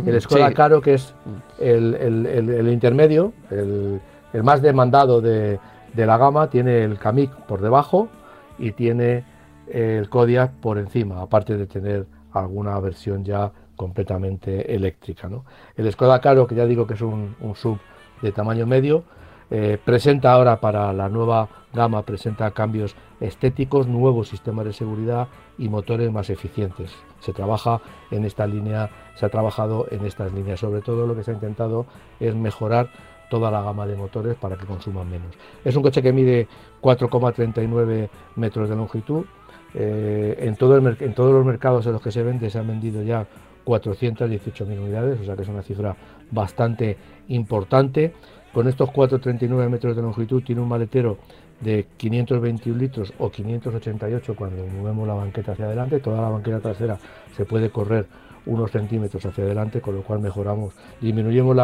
El 0.06 0.20
Skoda 0.20 0.52
Karoq 0.52 0.88
es 0.88 1.14
el, 1.60 1.94
el 1.96 2.68
intermedio, 2.70 3.34
el, 3.50 4.02
más 4.44 4.62
demandado 4.62 5.22
de, 5.22 5.60
de, 5.94 6.06
la 6.06 6.18
gama, 6.18 6.50
tiene 6.50 6.84
el 6.84 6.98
Kamiq 6.98 7.32
por 7.48 7.62
debajo 7.62 8.10
y 8.58 8.72
tiene 8.72 9.24
el 9.68 10.10
Kodiaq 10.10 10.52
por 10.54 10.78
encima, 10.78 11.22
aparte 11.22 11.56
de 11.56 11.66
tener 11.68 12.08
alguna 12.34 12.80
versión 12.80 13.24
ya 13.24 13.52
completamente 13.76 14.74
eléctrica. 14.74 15.30
El 15.76 15.92
Skoda 15.92 16.22
Caro, 16.22 16.48
que 16.48 16.56
ya 16.56 16.66
digo 16.66 16.88
que 16.88 16.94
es 16.96 17.02
un, 17.02 17.36
sub 17.56 17.80
de 18.22 18.32
tamaño 18.32 18.66
medio, 18.66 19.04
eh, 19.52 19.78
presenta 19.84 20.32
ahora 20.32 20.60
para 20.60 20.92
la 20.92 21.08
nueva 21.08 21.48
gama, 21.74 22.02
presenta 22.02 22.50
cambios 22.52 22.96
estéticos, 23.20 23.88
nuevos 23.88 24.30
sistemas 24.30 24.66
de 24.66 24.74
seguridad 24.74 25.28
y 25.58 25.70
motores 25.70 26.12
más 26.12 26.30
eficientes. 26.30 26.92
Se 27.20 27.34
trabaja 27.34 27.82
en 28.12 28.26
esta 28.26 28.48
línea, 28.48 28.90
se 29.16 29.26
ha 29.26 29.30
trabajado 29.30 29.86
en 29.92 30.06
estas 30.06 30.34
líneas. 30.34 30.60
Sobre 30.60 30.82
todo 30.82 31.06
lo 31.06 31.16
que 31.16 31.24
se 31.24 31.32
ha 31.32 31.34
intentado 31.36 31.86
es 32.20 32.36
mejorar 32.36 32.90
toda 33.30 33.52
la 33.52 33.62
gama 33.62 33.86
de 33.86 33.96
motores 33.96 34.36
para 34.36 34.56
que 34.56 34.66
consuman 34.66 35.10
menos. 35.10 35.36
Es 35.64 35.76
un 35.76 35.84
coche 35.84 36.02
que 36.02 36.14
mide 36.14 36.48
4,39 36.82 38.10
metros 38.36 38.70
de 38.70 38.76
longitud. 38.76 39.26
Eh, 39.74 40.38
en, 40.40 40.56
todo 40.56 40.78
en 40.78 41.14
todos 41.14 41.34
los 41.34 41.46
mercados 41.46 41.86
en 41.86 41.92
los 41.92 42.02
que 42.02 42.12
se 42.12 42.24
vende 42.24 42.50
se 42.50 42.58
han 42.58 42.68
vendido 42.68 43.04
ya 43.04 43.28
418.000 43.66 44.80
unidades, 44.80 45.20
o 45.20 45.24
sea 45.24 45.36
que 45.36 45.42
es 45.42 45.50
una 45.50 45.64
cifra 45.64 45.96
bastante 46.32 46.98
importante. 47.28 48.14
Con 48.54 48.68
estos 48.68 48.92
439 48.92 49.70
metros 49.70 49.96
de 49.96 50.02
longitud 50.02 50.44
tiene 50.44 50.62
un 50.62 50.70
maletero 50.70 51.18
de 51.60 51.88
521 51.98 52.78
litros 52.78 53.14
o 53.18 53.30
588 53.30 54.36
cuando 54.36 54.66
movemos 54.66 55.08
la 55.08 55.14
banqueta 55.14 55.54
hacia 55.54 55.66
adelante. 55.66 56.00
Toda 56.00 56.22
la 56.22 56.30
banqueta 56.30 56.60
trasera 56.60 56.98
se 57.36 57.46
puede 57.46 57.70
correr 57.70 58.08
unos 58.46 58.72
centímetros 58.72 59.26
hacia 59.26 59.44
adelante, 59.44 59.82
con 59.82 59.96
lo 59.96 60.04
cual 60.04 60.20
mejoramos, 60.20 60.74
disminuyemos 61.02 61.58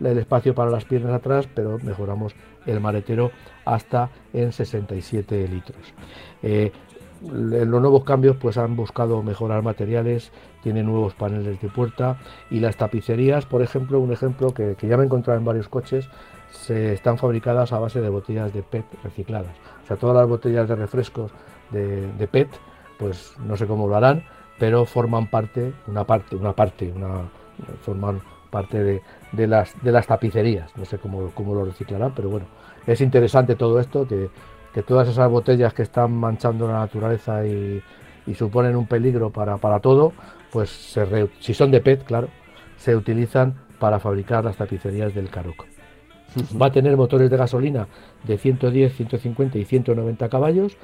el 0.00 0.18
espacio 0.18 0.54
para 0.54 0.70
las 0.70 0.84
piernas 0.84 1.12
atrás, 1.12 1.48
pero 1.54 1.78
mejoramos 1.82 2.34
el 2.66 2.80
maletero 2.80 3.32
hasta 3.64 4.10
en 4.32 4.52
67 4.52 5.48
litros. 5.48 5.94
Eh, 6.42 6.72
los 7.22 7.80
nuevos 7.80 8.04
cambios 8.04 8.36
pues 8.36 8.56
han 8.56 8.76
buscado 8.76 9.22
mejorar 9.22 9.62
materiales, 9.62 10.32
tiene 10.62 10.82
nuevos 10.82 11.14
paneles 11.14 11.60
de 11.60 11.68
puerta 11.68 12.18
y 12.50 12.60
las 12.60 12.76
tapicerías, 12.76 13.46
por 13.46 13.62
ejemplo, 13.62 14.00
un 14.00 14.12
ejemplo 14.12 14.52
que, 14.52 14.76
ya 14.80 14.96
me 14.96 15.04
he 15.04 15.06
encontrado 15.06 15.38
en 15.38 15.44
varios 15.44 15.68
coches, 15.68 16.08
se 16.50 16.92
están 16.92 17.18
fabricadas 17.18 17.72
a 17.72 17.78
base 17.78 18.00
de 18.00 18.08
botellas 18.08 18.52
de 18.52 18.62
PET 18.62 18.84
recicladas. 19.04 19.54
O 19.84 19.86
sea, 19.86 19.96
todas 19.96 20.16
las 20.16 20.28
botellas 20.28 20.68
de 20.68 20.76
refrescos 20.76 21.30
de, 21.70 22.28
PET, 22.30 22.48
pues 22.98 23.34
no 23.38 23.56
sé 23.56 23.66
cómo 23.66 23.86
lo 23.86 23.96
harán, 23.96 24.24
pero 24.58 24.84
forman 24.84 25.28
parte, 25.28 25.72
una 25.86 26.04
parte, 26.04 26.36
una 26.36 26.52
parte, 26.52 26.92
una, 26.94 27.22
forman 27.82 28.20
parte 28.50 29.02
de, 29.32 29.46
las, 29.46 29.74
de 29.82 29.92
las 29.92 30.06
tapicerías. 30.06 30.76
No 30.76 30.84
sé 30.84 30.98
cómo, 30.98 31.30
cómo 31.34 31.54
lo 31.54 31.64
reciclarán, 31.64 32.12
pero 32.14 32.28
bueno, 32.28 32.46
es 32.86 33.00
interesante 33.00 33.54
todo 33.54 33.78
esto, 33.78 34.06
que 34.06 34.28
que 34.72 34.82
todas 34.82 35.08
esas 35.08 35.28
botellas 35.28 35.74
que 35.74 35.82
están 35.82 36.12
manchando 36.12 36.68
la 36.68 36.80
naturaleza 36.80 37.44
y, 37.46 37.82
suponen 38.34 38.76
un 38.76 38.86
peligro 38.86 39.30
para, 39.30 39.80
todo, 39.80 40.12
pues 40.52 40.70
si 41.40 41.54
son 41.54 41.70
de 41.70 41.80
PET, 41.80 42.04
claro, 42.04 42.28
se 42.76 42.96
utilizan 42.96 43.54
para 43.78 43.98
fabricar 43.98 44.44
las 44.44 44.56
tapicerías 44.56 45.14
del 45.14 45.30
Caroc. 45.30 45.66
Va 46.60 46.66
a 46.66 46.72
tener 46.72 46.96
motores 46.96 47.30
de 47.30 47.36
gasolina 47.36 47.88
de 48.24 48.38
110, 48.38 48.94
150 48.94 49.58
y 49.58 49.64
190 49.64 50.28
caballos 50.28 50.76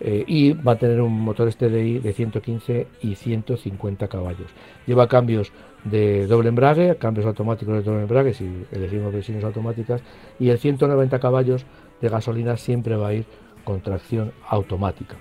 eh, 0.00 0.24
y 0.26 0.52
va 0.52 0.72
a 0.72 0.78
tener 0.78 1.00
un 1.00 1.20
motor 1.20 1.50
STDI 1.50 1.98
de 1.98 2.12
115 2.12 2.86
y 3.02 3.14
150 3.14 4.08
caballos. 4.08 4.50
Lleva 4.86 5.08
cambios 5.08 5.52
de 5.84 6.26
doble 6.26 6.48
embrague, 6.48 6.96
cambios 6.96 7.26
automáticos 7.26 7.74
de 7.74 7.82
doble 7.82 8.02
embrague 8.02 8.34
si 8.34 8.66
elegimos 8.72 9.12
versiones 9.12 9.44
automáticas 9.44 10.02
y 10.38 10.50
el 10.50 10.58
190 10.58 11.18
caballos 11.20 11.64
de 12.00 12.08
gasolina 12.08 12.56
siempre 12.56 12.96
va 12.96 13.08
a 13.08 13.14
ir 13.14 13.26
con 13.64 13.80
tracción 13.80 14.32
automática. 14.48 15.16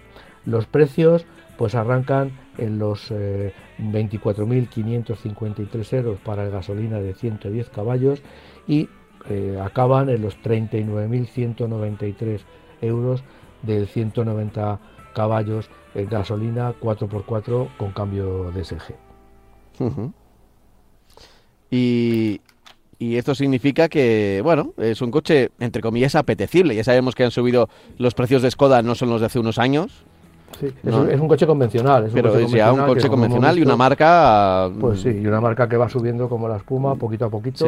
Los 0.45 0.65
precios 0.65 1.25
pues 1.57 1.75
arrancan 1.75 2.31
en 2.57 2.79
los 2.79 3.11
24.553 3.79 5.93
eh, 5.93 5.97
euros 5.97 6.19
para 6.19 6.45
el 6.45 6.51
gasolina 6.51 6.99
de 6.99 7.13
110 7.13 7.69
caballos 7.69 8.21
y 8.67 8.89
eh, 9.29 9.57
acaban 9.61 10.09
en 10.09 10.21
los 10.21 10.37
39.193 10.41 12.41
euros 12.81 13.23
del 13.63 13.87
190 13.87 14.79
caballos 15.13 15.69
en 15.95 16.09
gasolina 16.09 16.73
4x4 16.79 17.69
con 17.77 17.91
cambio 17.91 18.51
DSG. 18.51 18.93
Y 21.69 22.41
y 22.99 23.17
esto 23.17 23.35
significa 23.35 23.89
que, 23.89 24.41
bueno, 24.43 24.73
es 24.77 25.01
un 25.01 25.11
coche, 25.11 25.51
entre 25.59 25.83
comillas, 25.83 26.15
apetecible. 26.15 26.73
Ya 26.73 26.83
sabemos 26.83 27.13
que 27.13 27.23
han 27.23 27.31
subido 27.31 27.69
los 27.97 28.15
precios 28.15 28.41
de 28.41 28.49
Skoda, 28.49 28.81
no 28.81 28.95
son 28.95 29.09
los 29.09 29.19
de 29.19 29.27
hace 29.27 29.39
unos 29.39 29.59
años. 29.59 30.05
Sí, 30.59 30.73
es, 30.83 31.19
un, 31.19 31.27
coche 31.27 31.45
convencional. 31.45 32.05
Es 32.05 32.13
Pero 32.13 32.35
es 32.37 32.51
ya 32.51 32.71
un 32.71 32.85
coche 32.85 33.07
convencional 33.09 33.59
y 33.59 33.61
una 33.61 33.75
marca... 33.75 34.69
Pues 34.79 35.01
sí, 35.01 35.09
y 35.09 35.27
una 35.27 35.41
marca 35.41 35.67
que 35.67 35.77
va 35.77 35.89
subiendo 35.89 36.29
como 36.29 36.47
la 36.47 36.57
espuma, 36.57 36.95
poquito 36.95 37.25
a 37.25 37.29
poquito, 37.29 37.67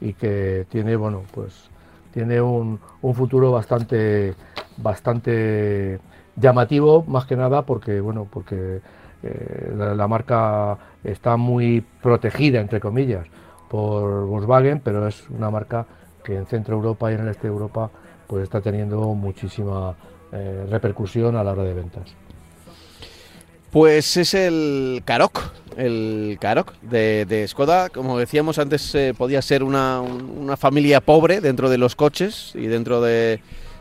y 0.00 0.12
que 0.12 0.66
tiene, 0.68 0.96
bueno, 0.96 1.22
pues 1.32 1.70
tiene 2.12 2.40
un, 2.40 2.78
un 3.00 3.14
futuro 3.14 3.52
bastante, 3.52 4.34
bastante 4.76 5.98
llamativo, 6.36 7.04
más 7.06 7.24
que 7.24 7.36
nada 7.36 7.62
porque, 7.62 8.00
bueno, 8.00 8.26
porque 8.30 8.80
eh, 9.22 9.72
la 9.74 10.06
marca 10.06 10.76
está 11.02 11.36
muy 11.36 11.84
protegida, 12.02 12.60
entre 12.60 12.80
comillas 12.80 13.26
por 13.68 14.26
Volkswagen, 14.26 14.80
pero 14.80 15.06
es 15.08 15.28
una 15.30 15.50
marca 15.50 15.86
que 16.24 16.36
en 16.36 16.46
Centro 16.46 16.76
Europa 16.76 17.10
y 17.10 17.14
en 17.14 17.22
el 17.22 17.28
Este 17.28 17.48
de 17.48 17.52
Europa 17.52 17.90
pues 18.26 18.42
está 18.42 18.60
teniendo 18.60 19.00
muchísima 19.14 19.94
eh, 20.32 20.66
repercusión 20.70 21.36
a 21.36 21.44
la 21.44 21.52
hora 21.52 21.64
de 21.64 21.74
ventas. 21.74 22.14
Pues 23.70 24.16
es 24.16 24.32
el 24.34 25.02
Karoq, 25.04 25.38
el 25.76 26.38
Karoq 26.40 26.72
de, 26.80 27.26
de 27.26 27.46
Skoda. 27.46 27.90
Como 27.90 28.18
decíamos 28.18 28.58
antes, 28.58 28.94
eh, 28.94 29.12
podía 29.16 29.42
ser 29.42 29.62
una, 29.62 30.00
una 30.00 30.56
familia 30.56 31.00
pobre 31.00 31.40
dentro 31.40 31.68
de 31.68 31.76
los 31.76 31.94
coches 31.94 32.52
y 32.54 32.66
dentro 32.68 33.02
de, 33.02 33.40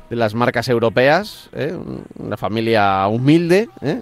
de 0.10 0.16
las 0.16 0.34
marcas 0.34 0.68
europeas, 0.70 1.50
¿eh? 1.54 1.76
una 2.18 2.38
familia 2.38 3.08
humilde, 3.08 3.70
¿eh? 3.82 4.02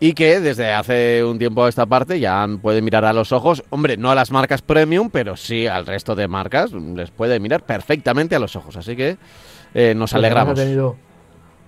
y 0.00 0.14
que 0.14 0.40
desde 0.40 0.72
hace 0.72 1.22
un 1.22 1.38
tiempo 1.38 1.64
a 1.64 1.68
esta 1.68 1.86
parte 1.86 2.18
ya 2.18 2.46
puede 2.60 2.82
mirar 2.82 3.04
a 3.04 3.12
los 3.12 3.30
ojos, 3.32 3.62
hombre, 3.70 3.96
no 3.96 4.10
a 4.10 4.14
las 4.14 4.30
marcas 4.30 4.62
premium, 4.62 5.10
pero 5.10 5.36
sí 5.36 5.66
al 5.66 5.86
resto 5.86 6.16
de 6.16 6.26
marcas, 6.26 6.72
les 6.72 7.10
puede 7.10 7.38
mirar 7.38 7.64
perfectamente 7.64 8.34
a 8.34 8.38
los 8.40 8.56
ojos, 8.56 8.76
así 8.76 8.96
que 8.96 9.16
eh, 9.74 9.94
nos 9.94 10.10
Pues 10.10 10.18
alegramos. 10.18 10.58
Ha 10.58 10.62
tenido, 10.62 10.96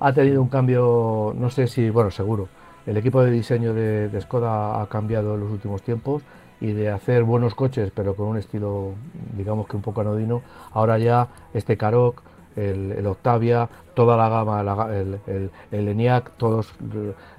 ha 0.00 0.12
tenido 0.12 0.42
un 0.42 0.48
cambio, 0.48 1.34
no 1.36 1.50
sé 1.50 1.66
si, 1.66 1.90
bueno, 1.90 2.10
seguro. 2.10 2.48
El 2.86 2.96
equipo 2.96 3.22
de 3.22 3.30
diseño 3.30 3.72
de, 3.72 4.10
Skoda 4.20 4.82
ha 4.82 4.86
cambiado 4.88 5.34
en 5.34 5.40
los 5.40 5.50
últimos 5.50 5.82
tiempos 5.82 6.22
y 6.60 6.72
de 6.72 6.90
hacer 6.90 7.24
buenos 7.24 7.54
coches, 7.54 7.90
pero 7.94 8.14
con 8.14 8.26
un 8.28 8.36
estilo, 8.36 8.92
digamos 9.36 9.66
que 9.66 9.76
un 9.76 9.82
poco 9.82 10.02
anodino, 10.02 10.42
ahora 10.72 10.98
ya 10.98 11.28
este 11.54 11.76
Karoq, 11.76 12.20
el, 12.56 13.04
Octavia, 13.06 13.68
toda 13.94 14.16
la 14.16 14.28
gama, 14.28 14.60
el, 14.94 15.18
el, 15.72 15.88
ENIAC, 15.88 16.32
todos, 16.36 16.72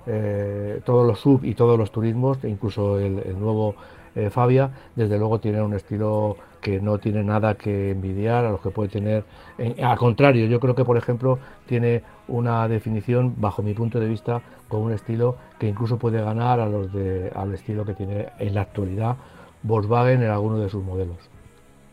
eh, 0.07 0.81
todos 0.85 1.07
los 1.07 1.19
sub 1.19 1.43
y 1.43 1.53
todos 1.55 1.77
los 1.77 1.91
turismos, 1.91 2.43
e 2.43 2.49
incluso 2.49 2.99
el, 2.99 3.39
nuevo 3.39 3.75
eh, 4.15 4.29
Fabia, 4.29 4.71
desde 4.95 5.17
luego 5.17 5.39
tienen 5.39 5.61
un 5.61 5.73
estilo 5.73 6.37
que 6.61 6.81
no 6.81 6.97
tiene 6.97 7.23
nada 7.23 7.55
que 7.55 7.91
envidiar 7.91 8.45
a 8.45 8.51
los 8.51 8.61
que 8.61 8.71
puede 8.71 8.89
tener. 8.89 9.23
en- 9.57 9.83
al 9.83 9.97
contrario, 9.97 10.47
yo 10.47 10.59
creo 10.59 10.75
que, 10.75 10.83
por 10.85 10.97
ejemplo, 10.97 11.37
tiene 11.65 12.01
una 12.27 12.67
definición, 12.67 13.35
bajo 13.37 13.61
mi 13.61 13.73
punto 13.73 13.99
de 13.99 14.07
vista, 14.07 14.41
con 14.67 14.81
un 14.81 14.91
estilo 14.91 15.37
que 15.59 15.67
incluso 15.67 15.97
puede 15.97 16.21
ganar 16.21 16.59
a 16.59 16.67
los 16.67 16.91
de, 16.91 17.31
al 17.35 17.53
estilo 17.53 17.85
que 17.85 17.93
tiene 17.93 18.27
en 18.39 18.55
la 18.55 18.61
actualidad 18.61 19.15
Volkswagen 19.63 20.21
en 20.23 20.29
alguno 20.29 20.59
de 20.59 20.69
sus 20.69 20.83
modelos. 20.83 21.17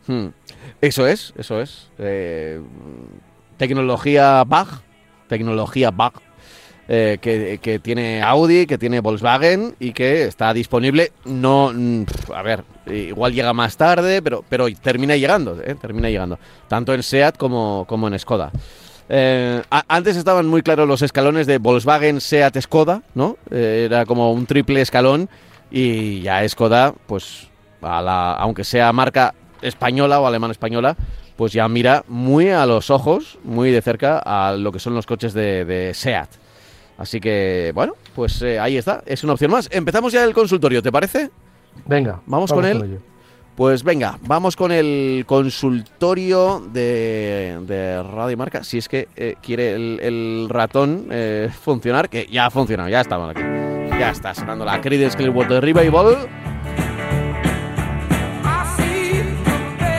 Hmm. 0.07 0.27
Eso 0.81 1.07
es, 1.07 1.33
eso 1.37 1.61
es. 1.61 1.89
Eh, 1.97 2.61
tecnología 3.57 4.43
BAG, 4.43 4.67
tecnología 5.27 5.91
BAG, 5.91 6.13
eh, 6.87 7.17
que, 7.21 7.59
que 7.61 7.79
tiene 7.79 8.21
Audi, 8.21 8.65
que 8.65 8.77
tiene 8.77 8.99
Volkswagen 8.99 9.75
y 9.79 9.93
que 9.93 10.25
está 10.25 10.53
disponible. 10.53 11.13
No, 11.25 11.71
mm, 11.73 12.03
a 12.35 12.41
ver, 12.41 12.63
igual 12.87 13.33
llega 13.33 13.53
más 13.53 13.77
tarde, 13.77 14.21
pero, 14.21 14.43
pero 14.47 14.67
termina 14.81 15.15
llegando, 15.15 15.59
eh, 15.63 15.75
termina 15.79 16.09
llegando, 16.09 16.37
tanto 16.67 16.93
en 16.93 17.01
Seat 17.01 17.37
como, 17.37 17.85
como 17.87 18.07
en 18.07 18.19
Skoda. 18.19 18.51
Eh, 19.15 19.61
antes 19.69 20.17
estaban 20.17 20.47
muy 20.47 20.63
claros 20.63 20.87
los 20.87 21.03
escalones 21.03 21.45
de 21.45 21.59
Volkswagen, 21.59 22.19
Seat, 22.19 22.59
Skoda, 22.59 23.03
¿no? 23.13 23.37
Eh, 23.51 23.83
era 23.85 24.07
como 24.07 24.33
un 24.33 24.47
triple 24.47 24.81
escalón 24.81 25.29
y 25.69 26.21
ya 26.21 26.49
Skoda, 26.49 26.95
pues, 27.05 27.47
a 27.83 28.01
la, 28.01 28.31
aunque 28.33 28.63
sea 28.63 28.91
marca 28.91 29.35
española 29.61 30.19
o 30.19 30.25
alemana 30.25 30.51
española, 30.51 30.97
pues 31.35 31.53
ya 31.53 31.67
mira 31.67 32.03
muy 32.07 32.49
a 32.49 32.65
los 32.65 32.89
ojos, 32.89 33.37
muy 33.43 33.69
de 33.69 33.83
cerca 33.83 34.17
a 34.17 34.53
lo 34.53 34.71
que 34.71 34.79
son 34.79 34.95
los 34.95 35.05
coches 35.05 35.35
de, 35.35 35.63
de 35.63 35.93
SEAT. 35.93 36.29
Así 36.97 37.19
que, 37.19 37.71
bueno, 37.75 37.93
pues 38.15 38.41
eh, 38.41 38.59
ahí 38.59 38.77
está, 38.77 39.03
es 39.05 39.23
una 39.23 39.33
opción 39.33 39.51
más. 39.51 39.69
Empezamos 39.71 40.11
ya 40.11 40.23
el 40.23 40.33
consultorio, 40.33 40.81
¿te 40.81 40.91
parece? 40.91 41.29
Venga, 41.85 42.19
Vamos 42.25 42.51
con 42.51 42.65
él. 42.65 42.99
Pues 43.55 43.83
venga, 43.83 44.17
vamos 44.23 44.55
con 44.55 44.71
el 44.71 45.25
consultorio 45.27 46.59
de, 46.73 47.59
de 47.61 48.01
Radio 48.01 48.35
Marca. 48.35 48.63
Si 48.63 48.79
es 48.79 48.89
que 48.89 49.07
eh, 49.15 49.35
quiere 49.43 49.75
el, 49.75 49.99
el 50.01 50.47
ratón 50.49 51.07
eh, 51.11 51.49
funcionar, 51.61 52.09
que 52.09 52.27
ya 52.31 52.47
ha 52.47 52.49
funcionado, 52.49 52.89
ya 52.89 53.01
estamos 53.01 53.29
aquí. 53.29 53.43
Ya 53.99 54.09
está 54.09 54.33
sonando 54.33 54.65
la 54.65 54.81
Creedence 54.81 55.15
Clearwater 55.15 55.63
Revival. 55.63 56.27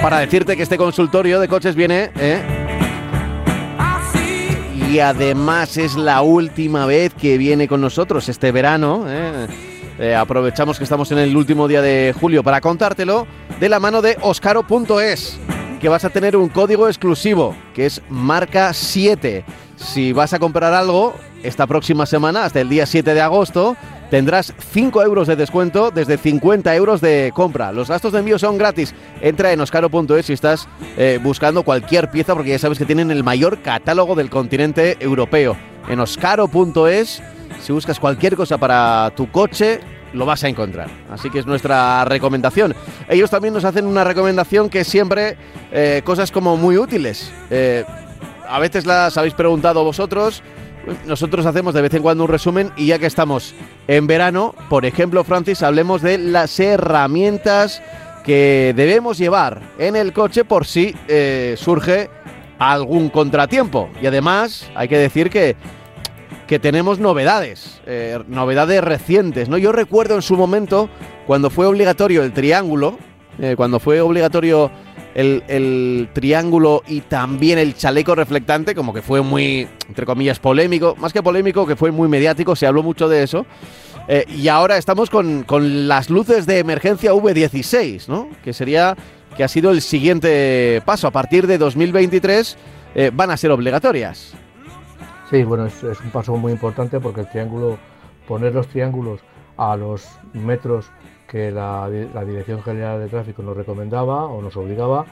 Para 0.03 0.19
decirte 0.19 0.57
que 0.57 0.65
este 0.65 0.77
consultorio 0.77 1.39
de 1.39 1.47
coches 1.47 1.77
viene, 1.77 2.11
¿eh? 2.19 2.43
Y 4.91 4.99
además 4.99 5.77
es 5.77 5.95
la 5.95 6.23
última 6.23 6.87
vez 6.87 7.15
que 7.15 7.39
viene 7.39 7.69
con 7.69 7.81
nosotros 7.81 8.29
este 8.29 8.51
verano. 8.51 9.05
¿eh? 9.09 9.47
Eh, 9.99 10.15
aprovechamos 10.15 10.79
que 10.79 10.85
estamos 10.85 11.11
en 11.13 11.19
el 11.19 11.37
último 11.37 11.69
día 11.69 11.81
de 11.81 12.15
julio 12.19 12.43
para 12.43 12.61
contártelo 12.61 13.27
de 13.61 13.69
la 13.69 13.79
mano 13.79 14.03
de 14.03 14.17
oscaro.es, 14.21 15.39
que 15.81 15.89
vas 15.89 16.05
a 16.05 16.11
tener 16.11 16.37
un 16.37 16.49
código 16.49 16.89
exclusivo, 16.89 17.55
que 17.75 17.87
es 17.87 18.03
marca 18.09 18.73
7. 18.73 19.45
Si 19.77 20.13
vas 20.13 20.33
a 20.33 20.39
comprar 20.39 20.73
algo 20.73 21.15
esta 21.43 21.67
próxima 21.67 22.07
semana, 22.07 22.45
hasta 22.45 22.61
el 22.61 22.69
día 22.69 22.87
7 22.87 23.15
de 23.15 23.21
agosto, 23.21 23.77
tendrás 24.11 24.53
5 24.73 25.03
euros 25.03 25.29
de 25.29 25.37
descuento 25.37 25.91
desde 25.91 26.19
50 26.19 26.75
euros 26.75 27.01
de 27.01 27.33
compra. 27.35 27.71
Los 27.71 27.89
gastos 27.89 28.13
de 28.13 28.21
envío 28.21 28.39
son 28.39 28.59
gratis. 28.59 28.95
Entra 29.21 29.53
en 29.53 29.61
oscaro.es 29.61 30.27
si 30.27 30.33
estás 30.33 30.69
eh, 30.97 31.21
buscando 31.23 31.63
cualquier 31.63 32.11
pieza, 32.11 32.35
porque 32.35 32.51
ya 32.51 32.59
sabes 32.59 32.79
que 32.79 32.85
tienen 32.85 33.11
el 33.11 33.23
mayor 33.23 33.63
catálogo 33.63 34.15
del 34.15 34.31
continente 34.31 34.97
europeo. 35.01 35.57
En 35.89 36.01
oscaro.es, 36.01 37.23
si 37.65 37.73
buscas 37.73 37.99
cualquier 37.99 38.37
cosa 38.37 38.59
para 38.59 39.11
tu 39.17 39.31
coche, 39.31 39.81
lo 40.13 40.27
vas 40.27 40.45
a 40.45 40.49
encontrar. 40.49 40.91
Así 41.11 41.31
que 41.31 41.39
es 41.39 41.47
nuestra 41.47 42.05
recomendación. 42.05 42.75
Ellos 43.09 43.31
también 43.31 43.55
nos 43.55 43.65
hacen 43.65 43.87
una 43.87 44.05
recomendación 44.05 44.69
que 44.69 44.85
siempre 44.85 45.39
eh, 45.73 46.03
cosas 46.05 46.31
como 46.31 46.59
muy 46.59 46.77
útiles. 46.77 47.33
Eh, 47.49 47.83
a 48.47 48.59
veces 48.59 48.85
las 48.85 49.17
habéis 49.17 49.33
preguntado 49.33 49.83
vosotros. 49.83 50.43
Nosotros 51.07 51.47
hacemos 51.47 51.73
de 51.73 51.81
vez 51.81 51.95
en 51.95 52.03
cuando 52.03 52.25
un 52.25 52.31
resumen 52.31 52.71
y 52.77 52.89
ya 52.89 52.99
que 52.99 53.07
estamos 53.07 53.55
en 53.89 54.07
verano, 54.07 54.55
por 54.69 54.85
ejemplo, 54.85 55.25
Francis, 55.25 55.63
hablemos 55.63 56.03
de 56.03 56.19
las 56.19 56.61
herramientas 56.61 57.83
que 58.25 58.75
debemos 58.77 59.17
llevar 59.17 59.63
en 59.79 59.97
el 59.97 60.13
coche 60.13 60.45
por 60.45 60.67
si 60.67 60.95
eh, 61.09 61.55
surge 61.57 62.11
algún 62.59 63.09
contratiempo. 63.09 63.89
Y 64.03 64.07
además 64.07 64.71
hay 64.75 64.89
que 64.89 64.99
decir 64.99 65.31
que, 65.31 65.57
que 66.47 66.59
tenemos 66.59 66.99
novedades, 66.99 67.81
eh, 67.87 68.19
novedades 68.29 68.83
recientes. 68.83 69.49
¿no? 69.49 69.59
Yo 69.59 69.73
recuerdo 69.73 70.15
en 70.15 70.23
su 70.23 70.37
momento 70.37 70.89
cuando 71.27 71.51
fue 71.51 71.67
obligatorio 71.67 72.23
el 72.23 72.33
triángulo, 72.33 72.99
eh, 73.39 73.55
cuando 73.57 73.81
fue 73.81 74.01
obligatorio 74.01 74.71
el, 75.15 75.43
el 75.49 76.09
triángulo 76.13 76.83
y 76.87 77.01
también 77.01 77.59
el 77.59 77.77
chaleco 77.77 78.15
reflectante, 78.15 78.75
como 78.75 78.93
que 78.93 79.03
fue 79.03 79.23
muy, 79.23 79.69
entre 79.89 80.07
comillas, 80.07 80.39
polémico, 80.39 80.95
más 80.99 81.13
que 81.13 81.23
polémico, 81.23 81.67
que 81.67 81.77
fue 81.77 81.91
muy 81.91 82.09
mediático, 82.09 82.55
se 82.57 82.67
habló 82.67 82.83
mucho 82.83 83.09
de 83.09 83.23
eso. 83.23 83.47
Eh, 84.07 84.25
y 84.29 84.49
ahora 84.49 84.77
estamos 84.77 85.09
con, 85.09 85.45
con 85.45 85.89
las 85.89 86.11
luces 86.11 86.47
de 86.47 86.59
emergencia 86.59 87.13
V16, 87.13 88.09
¿no? 88.09 88.29
Que 88.43 88.53
sería, 88.53 88.97
que 89.37 89.45
ha 89.45 89.49
sido 89.49 89.71
el 89.71 89.81
siguiente 89.81 90.83
paso. 90.85 91.07
A 91.07 91.11
partir 91.11 91.47
de 91.47 91.57
2023 91.59 92.57
eh, 92.95 93.11
van 93.15 93.31
a 93.31 93.37
ser 93.37 93.51
obligatorias. 93.51 94.35
Sí, 95.31 95.43
bueno, 95.43 95.67
es, 95.67 95.83
un 95.83 96.11
paso 96.11 96.37
muy 96.37 96.53
importante 96.53 97.01
porque 97.01 97.23
el 97.23 97.29
triángulo, 97.29 97.79
poner 98.29 98.55
los 98.55 98.69
triángulos 98.69 99.21
a 99.57 99.77
los 99.77 100.07
metros 100.35 100.91
que 101.29 101.51
la, 101.51 101.89
di- 101.89 102.09
la 102.13 102.25
Dirección 102.25 102.63
General 102.63 103.01
de 103.01 103.09
Tráfico 103.09 103.43
nos 103.43 103.57
recomendaba 103.57 104.27
o 104.27 104.43
nos 104.43 104.57
obligaba, 104.57 105.07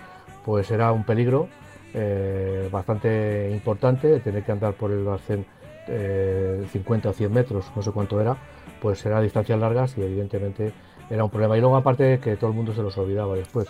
pues 0.45 0.71
era 0.71 0.93
un 0.93 1.05
peligro 1.05 1.49
eh, 1.95 2.69
bastante 2.71 3.51
importante, 3.53 4.21
tener 4.21 4.45
que 4.45 4.53
andar 4.53 4.75
por 4.75 4.91
el 4.91 5.07
arcén 5.09 5.47
eh, 5.89 6.65
50 6.71 7.11
o 7.11 7.13
100 7.13 7.33
metros, 7.33 7.73
no 7.75 7.83
sé 7.83 7.91
cuánto 7.91 8.21
era, 8.21 8.37
pues 8.81 9.05
era 9.07 9.21
distancias 9.21 9.59
largas 9.59 9.97
y 9.97 10.03
evidentemente 10.03 10.73
era 11.09 11.25
un 11.25 11.31
problema. 11.31 11.57
Y 11.57 11.61
luego 11.61 11.77
aparte 11.77 12.19
que 12.19 12.37
todo 12.37 12.51
el 12.51 12.57
mundo 12.57 12.75
se 12.75 12.83
los 12.83 12.97
olvidaba 12.99 13.35
después. 13.35 13.67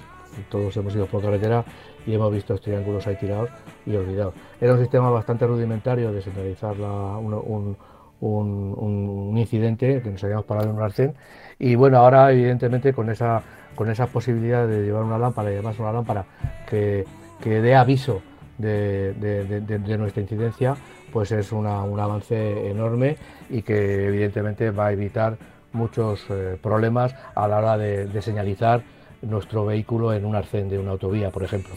Todos 0.51 0.77
hemos 0.77 0.95
ido 0.95 1.07
por 1.07 1.23
carretera 1.23 1.65
y 2.07 2.15
hemos 2.15 2.33
visto 2.33 2.53
los 2.55 2.61
triángulos 2.63 3.07
ahí 3.07 3.17
tirados 3.17 3.51
y 3.87 3.95
olvidados. 3.97 4.35
Era 4.61 4.75
un 4.75 4.81
sistema 4.81 5.11
bastante 5.11 5.47
rudimentario 5.47 6.13
de 6.13 6.23
señalizar 6.23 6.75
un, 6.77 7.77
incidente 9.37 10.01
que 10.03 10.11
nos 10.11 10.23
habíamos 10.25 10.45
parado 10.45 10.69
en 10.71 10.77
un 10.77 10.83
arcén 10.83 11.15
y 11.59 11.75
bueno, 11.75 11.99
ahora 11.99 12.31
evidentemente 12.33 12.93
con 12.93 13.11
esa, 13.11 13.43
con 13.75 13.91
esa 13.91 14.07
posibilidad 14.07 14.67
de 14.69 14.83
llevar 14.83 15.03
una 15.03 15.19
lámpara 15.19 15.51
y 15.51 15.55
además 15.55 15.79
una 15.79 15.93
lámpara 15.93 16.25
que, 16.69 17.05
que 17.43 17.61
dé 17.61 17.75
aviso 17.75 18.23
de- 18.59 19.15
de 19.15 19.99
nuestra 19.99 20.23
incidencia, 20.23 20.77
pues 21.13 21.33
es 21.33 21.51
una- 21.53 21.83
un 21.83 21.99
avance 21.99 22.71
enorme 22.71 23.17
y 23.51 23.63
que 23.63 24.07
evidentemente 24.07 24.71
va 24.71 24.87
a 24.87 24.93
evitar 24.93 25.37
muchos 25.73 26.25
eh, 26.31 26.57
problemas 26.63 27.15
a 27.35 27.49
la 27.49 27.59
hora 27.59 27.79
de, 27.79 28.07
de 28.07 28.23
señalizar 28.23 28.83
nuestro 29.23 29.65
vehículo 29.65 30.13
en 30.13 30.25
un 30.25 30.35
arcén 30.35 30.69
de 30.69 30.79
una 30.79 30.91
autovía, 30.93 31.31
por 31.31 31.45
ejemplo. 31.45 31.75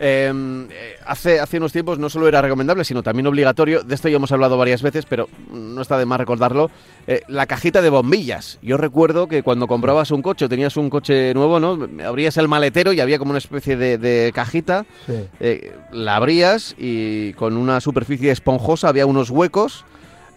Eh, 0.00 0.32
eh, 0.70 0.96
hace, 1.06 1.40
hace 1.40 1.58
unos 1.58 1.72
tiempos 1.72 1.98
no 1.98 2.08
solo 2.08 2.26
era 2.28 2.40
recomendable, 2.40 2.84
sino 2.84 3.02
también 3.02 3.26
obligatorio. 3.26 3.82
De 3.82 3.94
esto 3.94 4.08
ya 4.08 4.16
hemos 4.16 4.32
hablado 4.32 4.56
varias 4.56 4.82
veces, 4.82 5.04
pero 5.06 5.28
no 5.52 5.82
está 5.82 5.98
de 5.98 6.06
más 6.06 6.18
recordarlo. 6.18 6.70
eh, 7.06 7.22
la 7.28 7.46
cajita 7.46 7.82
de 7.82 7.90
bombillas. 7.90 8.58
Yo 8.62 8.76
recuerdo 8.76 9.28
que 9.28 9.42
cuando 9.42 9.66
comprabas 9.66 10.10
un 10.10 10.22
coche 10.22 10.48
tenías 10.48 10.76
un 10.76 10.90
coche 10.90 11.34
nuevo, 11.34 11.60
¿no? 11.60 11.78
Abrías 12.04 12.36
el 12.36 12.48
maletero 12.48 12.92
y 12.92 13.00
había 13.00 13.18
como 13.18 13.30
una 13.30 13.38
especie 13.38 13.76
de, 13.76 13.98
de 13.98 14.32
cajita. 14.34 14.86
Sí. 15.06 15.26
eh, 15.40 15.72
la 15.92 16.16
abrías 16.16 16.74
y 16.78 17.32
con 17.34 17.56
una 17.56 17.80
superficie 17.80 18.30
esponjosa 18.30 18.88
había 18.88 19.06
unos 19.06 19.30
huecos 19.30 19.84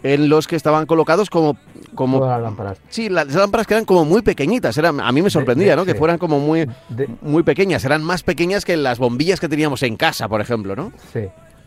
en 0.02 0.28
los 0.28 0.48
que 0.48 0.56
estaban 0.56 0.86
colocados 0.86 1.30
como, 1.30 1.56
como 1.94 2.18
Todas 2.18 2.32
las 2.38 2.42
lámparas. 2.42 2.78
Sí, 2.88 3.08
las 3.08 3.34
lámparas 3.34 3.66
que 3.66 3.74
eran 3.74 3.84
como 3.84 4.04
muy 4.04 4.22
pequeñitas. 4.22 4.76
Eran, 4.78 5.00
a 5.00 5.12
mí 5.12 5.22
me 5.22 5.30
sorprendía, 5.30 5.70
de- 5.70 5.76
¿no? 5.76 5.84
Que 5.84 5.94
fueran 5.94 6.18
como 6.18 6.38
muy, 6.40 6.66
De- 6.88 7.08
muy 7.20 7.42
pequeñas. 7.42 7.84
Eran 7.84 8.02
más 8.02 8.22
pequeñas 8.22 8.64
que 8.64 8.76
las 8.76 8.98
bombillas 8.98 9.40
que 9.40 9.48
teníamos 9.48 9.82
en 9.82 9.96
casa, 9.96 10.28
por 10.28 10.40
ejemplo, 10.40 10.74
¿no? 10.76 10.92
Sí. 11.12 11.20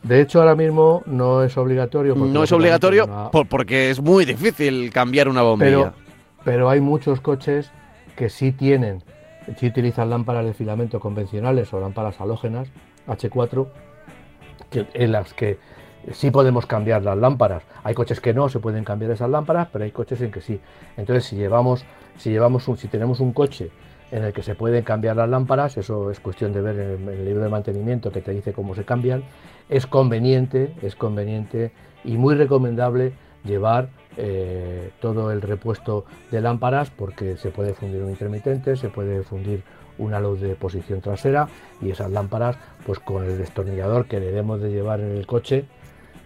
De 0.04 0.22
hecho, 0.22 0.40
ahora 0.40 0.56
mismo 0.56 1.02
no 1.08 1.44
es 1.44 1.58
obligatorio. 1.58 2.14
No 2.16 2.44
es 2.44 2.52
obligatorio 2.52 3.06
una- 3.06 3.32
por- 3.32 3.48
porque 3.48 3.90
es 3.90 4.00
muy 4.02 4.26
difícil 4.26 4.92
cambiar 4.94 5.28
una 5.30 5.42
bombilla. 5.42 5.72
pero, 5.72 5.94
pero 6.44 6.70
hay 6.70 6.80
muchos 6.82 7.22
coches 7.22 7.72
que 8.16 8.30
sí 8.30 8.52
tienen, 8.52 9.04
sí 9.60 9.68
utilizan 9.68 10.10
lámparas 10.10 10.46
de 10.46 10.54
filamento 10.54 11.00
convencionales 11.00 11.74
o 11.74 11.80
lámparas 11.80 12.22
halógenas 12.22 12.68
H4, 13.08 13.68
que, 14.70 14.88
en 14.94 15.12
las 15.12 15.34
que 15.34 15.58
sí 16.12 16.32
podemos 16.32 16.66
cambiar 16.66 17.04
las 17.04 17.18
lámparas. 17.18 17.64
Hay 17.84 17.94
coches 17.94 18.20
que 18.20 18.34
no 18.34 18.50
se 18.50 18.60
pueden 18.60 18.84
cambiar 18.84 19.12
esas 19.12 19.30
lámparas, 19.30 19.70
pero 19.72 19.86
hay 19.86 19.92
coches 19.92 20.22
en 20.22 20.32
que 20.32 20.42
sí. 20.42 20.60
Entonces, 20.98 21.26
si 21.26 21.36
llevamos, 21.36 21.86
si 22.18 22.32
llevamos 22.32 22.68
un, 22.68 22.78
si 22.78 22.88
tenemos 22.88 23.20
un 23.20 23.34
coche 23.34 23.72
en 24.12 24.24
el 24.24 24.34
que 24.34 24.44
se 24.44 24.56
pueden 24.56 24.84
cambiar 24.84 25.16
las 25.16 25.30
lámparas, 25.30 25.78
eso 25.78 26.12
es 26.12 26.20
cuestión 26.20 26.54
de 26.54 26.62
ver 26.62 26.80
en 26.80 27.10
el, 27.10 27.26
libro 27.26 27.44
de 27.44 27.50
mantenimiento 27.50 28.12
que 28.12 28.22
te 28.22 28.32
dice 28.32 28.54
cómo 28.54 28.76
se 28.76 28.86
cambian, 28.86 29.24
es 29.70 29.88
conveniente, 29.88 30.74
es 30.82 30.96
conveniente 30.96 31.72
y 32.04 32.18
muy 32.18 32.36
recomendable 32.36 33.14
llevar 33.44 33.90
eh, 34.18 34.92
todo 35.02 35.32
el 35.32 35.42
repuesto 35.42 36.06
de 36.32 36.42
lámparas 36.42 36.92
porque 36.92 37.36
se 37.38 37.50
puede 37.50 37.74
fundir 37.74 38.04
un 38.04 38.10
intermitente, 38.10 38.76
se 38.76 38.90
puede 38.90 39.24
fundir 39.24 39.64
una 39.98 40.20
luz 40.20 40.40
de 40.42 40.56
posición 40.56 41.02
trasera 41.02 41.48
y 41.82 41.90
esas 41.90 42.12
lámparas 42.12 42.58
pues 42.86 43.00
con 43.00 43.24
el 43.24 43.38
destornillador 43.38 44.08
que 44.08 44.20
debemos 44.20 44.62
de 44.62 44.72
llevar 44.72 45.00
en 45.00 45.12
el 45.18 45.26
coche 45.26 45.66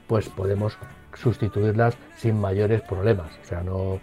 pues 0.09 0.27
podemos 0.27 0.75
sustituirlas 1.13 1.95
sin 2.15 2.41
mayores 2.41 2.81
problemas. 2.81 3.31
O 3.43 3.45
sea, 3.45 3.61
no 3.61 3.99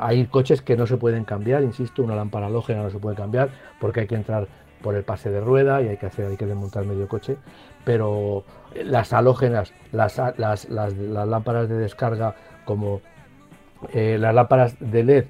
hay 0.00 0.26
coches 0.26 0.62
que 0.62 0.74
no 0.74 0.86
se 0.86 0.96
pueden 0.96 1.24
cambiar, 1.24 1.62
insisto, 1.62 2.02
una 2.02 2.16
lámpara 2.16 2.46
halógena 2.46 2.82
no 2.82 2.90
se 2.90 2.98
puede 2.98 3.14
cambiar 3.14 3.50
porque 3.78 4.00
hay 4.00 4.06
que 4.06 4.14
entrar 4.14 4.48
por 4.82 4.94
el 4.94 5.04
pase 5.04 5.30
de 5.30 5.42
rueda 5.42 5.82
y 5.82 5.88
hay 5.88 5.98
que 5.98 6.06
hacer, 6.06 6.26
hay 6.26 6.38
que 6.38 6.46
desmontar 6.46 6.86
medio 6.86 7.06
coche, 7.06 7.36
pero 7.84 8.44
las 8.74 9.12
halógenas, 9.12 9.74
las, 9.92 10.16
las, 10.38 10.70
las, 10.70 10.94
lámparas 10.94 11.68
de 11.68 11.76
descarga 11.76 12.34
como 12.64 13.02
eh, 13.92 14.16
las 14.18 14.34
lámparas 14.34 14.76
de 14.80 15.04
LED 15.04 15.24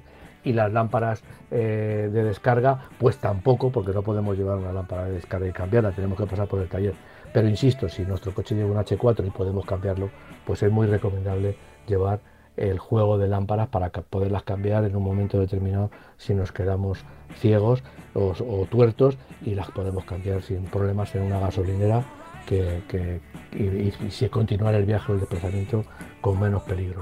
y 0.45 0.53
las 0.53 0.71
lámparas 0.71 1.23
eh, 1.51 2.09
de 2.11 2.23
descarga, 2.23 2.87
pues 2.97 3.17
tampoco, 3.17 3.69
porque 3.69 3.91
no 3.91 4.01
podemos 4.01 4.37
llevar 4.37 4.57
una 4.57 4.71
lámpara 4.71 5.05
de 5.05 5.11
descarga 5.11 5.47
y 5.47 5.51
cambiarla, 5.51 5.91
tenemos 5.91 6.17
que 6.17 6.25
pasar 6.25 6.47
por 6.47 6.61
el 6.61 6.69
taller. 6.69 6.93
Pero 7.33 7.47
insisto, 7.47 7.87
si 7.89 8.03
nuestro 8.03 8.33
coche 8.33 8.55
lleva 8.55 8.71
un 8.71 8.77
H4 8.77 9.25
y 9.25 9.29
podemos 9.29 9.65
cambiarlo, 9.65 10.09
pues 10.45 10.61
es 10.63 10.71
muy 10.71 10.87
recomendable 10.87 11.55
llevar 11.87 12.19
el 12.57 12.79
juego 12.79 13.17
de 13.17 13.27
lámparas 13.27 13.69
para 13.69 13.89
poderlas 13.89 14.43
cambiar 14.43 14.83
en 14.83 14.95
un 14.95 15.03
momento 15.03 15.39
determinado 15.39 15.89
si 16.17 16.33
nos 16.33 16.51
quedamos 16.51 16.99
ciegos 17.35 17.81
o, 18.13 18.33
tuertos 18.69 19.17
y 19.41 19.55
las 19.55 19.71
podemos 19.71 20.03
cambiar 20.03 20.41
sin 20.41 20.65
problemas 20.65 21.15
en 21.15 21.23
una 21.23 21.39
gasolinera 21.39 22.03
que, 22.45 23.21
y, 23.53 23.63
y- 23.63 24.11
si 24.11 24.27
continuar 24.27 24.75
el 24.75 24.85
viaje 24.85 25.11
o 25.11 25.15
el 25.15 25.21
desplazamiento 25.21 25.85
con 26.19 26.39
menos 26.39 26.63
peligro. 26.63 27.01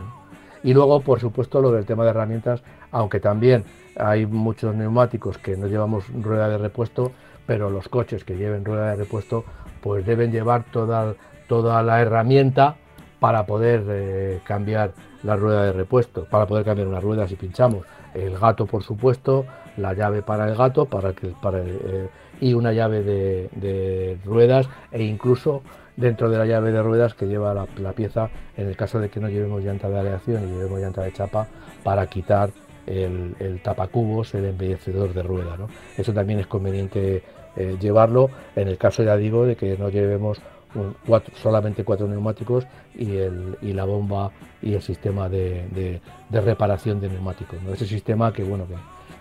Y 0.63 0.73
luego, 0.73 1.01
por 1.01 1.19
supuesto, 1.19 1.61
lo 1.61 1.71
del 1.71 1.85
tema 1.85 2.03
de 2.03 2.11
herramientas, 2.11 2.61
aunque 2.91 3.19
también 3.19 3.63
hay 3.97 4.25
muchos 4.25 4.75
neumáticos 4.75 5.37
que 5.37 5.57
no 5.57 5.67
llevamos 5.67 6.05
rueda 6.21 6.47
de 6.49 6.57
repuesto, 6.57 7.11
pero 7.47 7.69
los 7.71 7.87
coches 7.89 8.23
que 8.23 8.35
lleven 8.37 8.63
rueda 8.65 8.91
de 8.91 8.97
repuesto, 8.97 9.45
pues 9.81 10.05
deben 10.05 10.31
llevar 10.31 10.65
toda, 10.71 11.15
toda 11.47 11.81
la 11.83 12.01
herramienta 12.01 12.75
para 13.19 13.45
poder 13.45 13.83
eh, 13.89 14.39
cambiar 14.45 14.93
la 15.23 15.35
rueda 15.35 15.65
de 15.65 15.73
repuesto, 15.73 16.25
para 16.25 16.45
poder 16.45 16.65
cambiar 16.65 16.87
una 16.87 16.99
rueda 16.99 17.27
si 17.27 17.35
pinchamos. 17.35 17.85
El 18.13 18.37
gato, 18.37 18.65
por 18.65 18.83
supuesto, 18.83 19.45
la 19.77 19.93
llave 19.93 20.21
para 20.21 20.47
el 20.47 20.55
gato 20.55 20.85
para 20.85 21.13
que, 21.13 21.27
para, 21.41 21.59
eh, 21.59 22.09
y 22.39 22.53
una 22.53 22.71
llave 22.71 23.03
de, 23.03 24.17
ruedas 24.25 24.69
e 24.91 25.03
incluso 25.03 25.61
dentro 25.97 26.29
de 26.29 26.37
la 26.37 26.45
llave 26.45 26.71
de 26.71 26.81
ruedas 26.81 27.13
que 27.13 27.27
lleva 27.27 27.53
la, 27.53 27.67
la 27.77 27.91
pieza 27.91 28.29
en 28.55 28.67
el 28.67 28.77
caso 28.77 28.99
de 28.99 29.09
que 29.09 29.19
no 29.19 29.27
llevemos 29.27 29.63
llanta 29.63 29.89
de 29.89 29.99
aleación 29.99 30.43
y 30.43 30.51
llevemos 30.53 30.79
llanta 30.79 31.01
de 31.01 31.11
chapa 31.11 31.47
para 31.83 32.07
quitar 32.07 32.51
el, 32.87 33.35
el 33.39 33.61
tapacubos, 33.61 34.33
el 34.33 34.45
embellecedor 34.45 35.13
de 35.13 35.23
rueda. 35.23 35.57
¿no? 35.57 35.67
Eso 35.97 36.13
también 36.13 36.39
es 36.39 36.47
conveniente 36.47 37.23
eh, 37.59 37.77
llevarlo 37.79 38.29
en 38.55 38.67
el 38.69 38.77
caso, 38.77 39.03
ya 39.03 39.15
digo, 39.17 39.45
de 39.45 39.55
que 39.55 39.77
no 39.77 39.89
llevemos 39.89 40.39
un- 40.75 40.95
cuatro- 41.05 41.33
solamente 41.35 41.83
cuatro 41.83 42.07
neumáticos 42.07 42.65
y, 42.95 43.17
el, 43.17 43.57
y 43.61 43.73
la 43.73 43.85
bomba 43.85 44.31
y 44.61 44.73
el 44.73 44.81
sistema 44.81 45.29
de, 45.29 45.67
de- 45.69 46.01
de 46.29 46.41
reparación 46.41 46.99
de 47.01 47.09
neumáticos. 47.09 47.61
¿no? 47.61 47.73
Ese 47.73 47.85
sistema 47.85 48.31
que, 48.33 48.43
bueno, 48.43 48.65
que, 48.67 48.75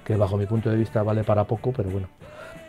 que 0.04 0.16
bajo 0.16 0.36
mi 0.36 0.46
punto 0.46 0.70
de 0.70 0.76
vista 0.76 1.02
vale 1.02 1.24
para 1.24 1.44
poco, 1.44 1.72
pero 1.72 1.90
bueno. 1.90 2.08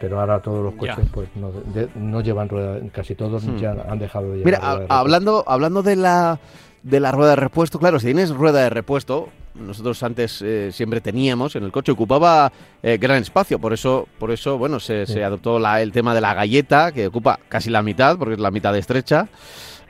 Pero 0.02 0.20
ahora 0.22 0.40
todos 0.40 0.64
los 0.64 0.74
Ya. 0.76 0.96
coches 0.96 1.10
pues 1.14 1.28
no, 1.36 1.52
de- 1.52 1.90
no 1.96 2.22
llevan 2.22 2.48
rueda, 2.50 2.80
casi 2.94 3.16
todos 3.16 3.44
Hmm. 3.46 3.58
ya 3.58 3.72
han 3.90 4.00
dejado 4.00 4.32
de 4.32 4.38
llevar 4.38 4.46
Mira, 4.46 4.60
rueda 4.76 4.86
a- 4.90 5.00
hablando, 5.00 5.44
hablando 5.48 5.84
de 5.84 5.96
la 5.96 6.40
de 6.82 7.02
la 7.02 7.12
rueda 7.12 7.32
de 7.32 7.36
repuesto, 7.36 7.78
claro, 7.78 8.00
si 8.00 8.06
tienes 8.06 8.30
rueda 8.34 8.62
de 8.64 8.70
repuesto, 8.70 9.28
nosotros 9.60 10.01
antes 10.03 10.41
eh, 10.41 10.72
siempre 10.72 11.01
teníamos 11.01 11.55
en 11.55 11.64
el 11.64 11.72
coche, 11.72 11.91
ocupaba 11.91 12.51
eh, 12.82 12.97
gran 12.97 13.22
espacio, 13.22 13.60
por 13.60 13.74
eso, 13.74 14.07
por 14.18 14.32
eso 14.32 14.57
bueno, 14.57 14.80
se, 14.80 15.05
Sí. 15.05 15.14
se 15.14 15.24
adoptó 15.24 15.60
la- 15.60 15.82
el 15.82 15.91
tema 15.91 16.14
de 16.16 16.22
la 16.22 16.34
galleta, 16.34 16.91
que 16.91 17.07
ocupa 17.07 17.39
casi 17.49 17.70
la 17.70 17.82
mitad, 17.84 18.18
porque 18.18 18.34
es 18.36 18.39
la 18.39 18.51
mitad 18.51 18.76
estrecha, 18.78 19.28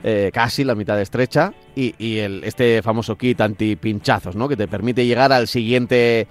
eh, 0.02 0.30
casi 0.32 0.64
la 0.64 0.74
mitad 0.74 1.00
estrecha, 1.00 1.52
y, 1.76 1.94
y 1.98 2.18
el, 2.18 2.42
este 2.44 2.82
famoso 2.82 3.16
kit 3.16 3.40
anti-pinchazos, 3.40 4.34
¿no? 4.36 4.48
Que 4.48 4.56
te 4.56 4.66
permite 4.68 5.04
llegar 5.06 5.32
al 5.32 5.46
siguiente... 5.48 6.26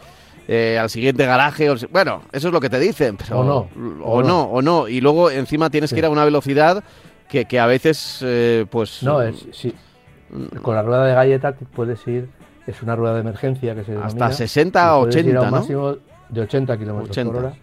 eh, 0.51 0.79
al 0.81 0.89
siguiente 0.89 1.27
garaje, 1.27 1.69
bueno, 1.91 2.23
eso 2.31 2.47
es 2.47 2.53
lo 2.53 2.59
que 2.59 2.69
te 2.71 2.79
dicen, 2.79 3.17
pero, 3.17 3.41
O 3.41 3.43
no, 3.43 3.69
o, 4.03 4.13
o 4.17 4.21
no, 4.23 4.27
no. 4.27 4.41
o 4.45 4.61
no, 4.63 4.87
y 4.87 4.99
luego 4.99 5.29
encima 5.29 5.69
tienes 5.69 5.91
Sí. 5.91 5.95
que 5.95 5.99
ir 5.99 6.05
a 6.05 6.09
una 6.09 6.25
velocidad 6.25 6.83
que, 7.29 7.45
que 7.45 7.59
a 7.59 7.67
veces, 7.67 8.19
eh, 8.23 8.65
pues... 8.71 9.03
No, 9.03 9.21
es, 9.21 9.45
sí, 9.51 9.71
con 10.63 10.73
la 10.75 10.81
rueda 10.81 11.05
de 11.05 11.13
galleta 11.13 11.53
puedes 11.75 12.05
ir, 12.07 12.27
es 12.69 12.83
una 12.83 12.95
rueda 12.95 13.15
de 13.15 13.21
emergencia 13.21 13.75
que 13.75 13.83
se 13.83 13.93
Hasta 13.93 14.07
denomina, 14.07 14.31
60 14.31 14.79
y 14.79 14.99
puedes 14.99 15.25
ir 15.25 15.37
a 15.37 15.39
80, 15.39 15.39
un 15.39 15.45
¿no? 15.45 15.51
máximo 15.51 15.95
de 16.29 16.41
80 16.41 16.77
kilómetros 16.77 17.09
80. 17.09 17.31
por 17.31 17.43
hora 17.43 17.53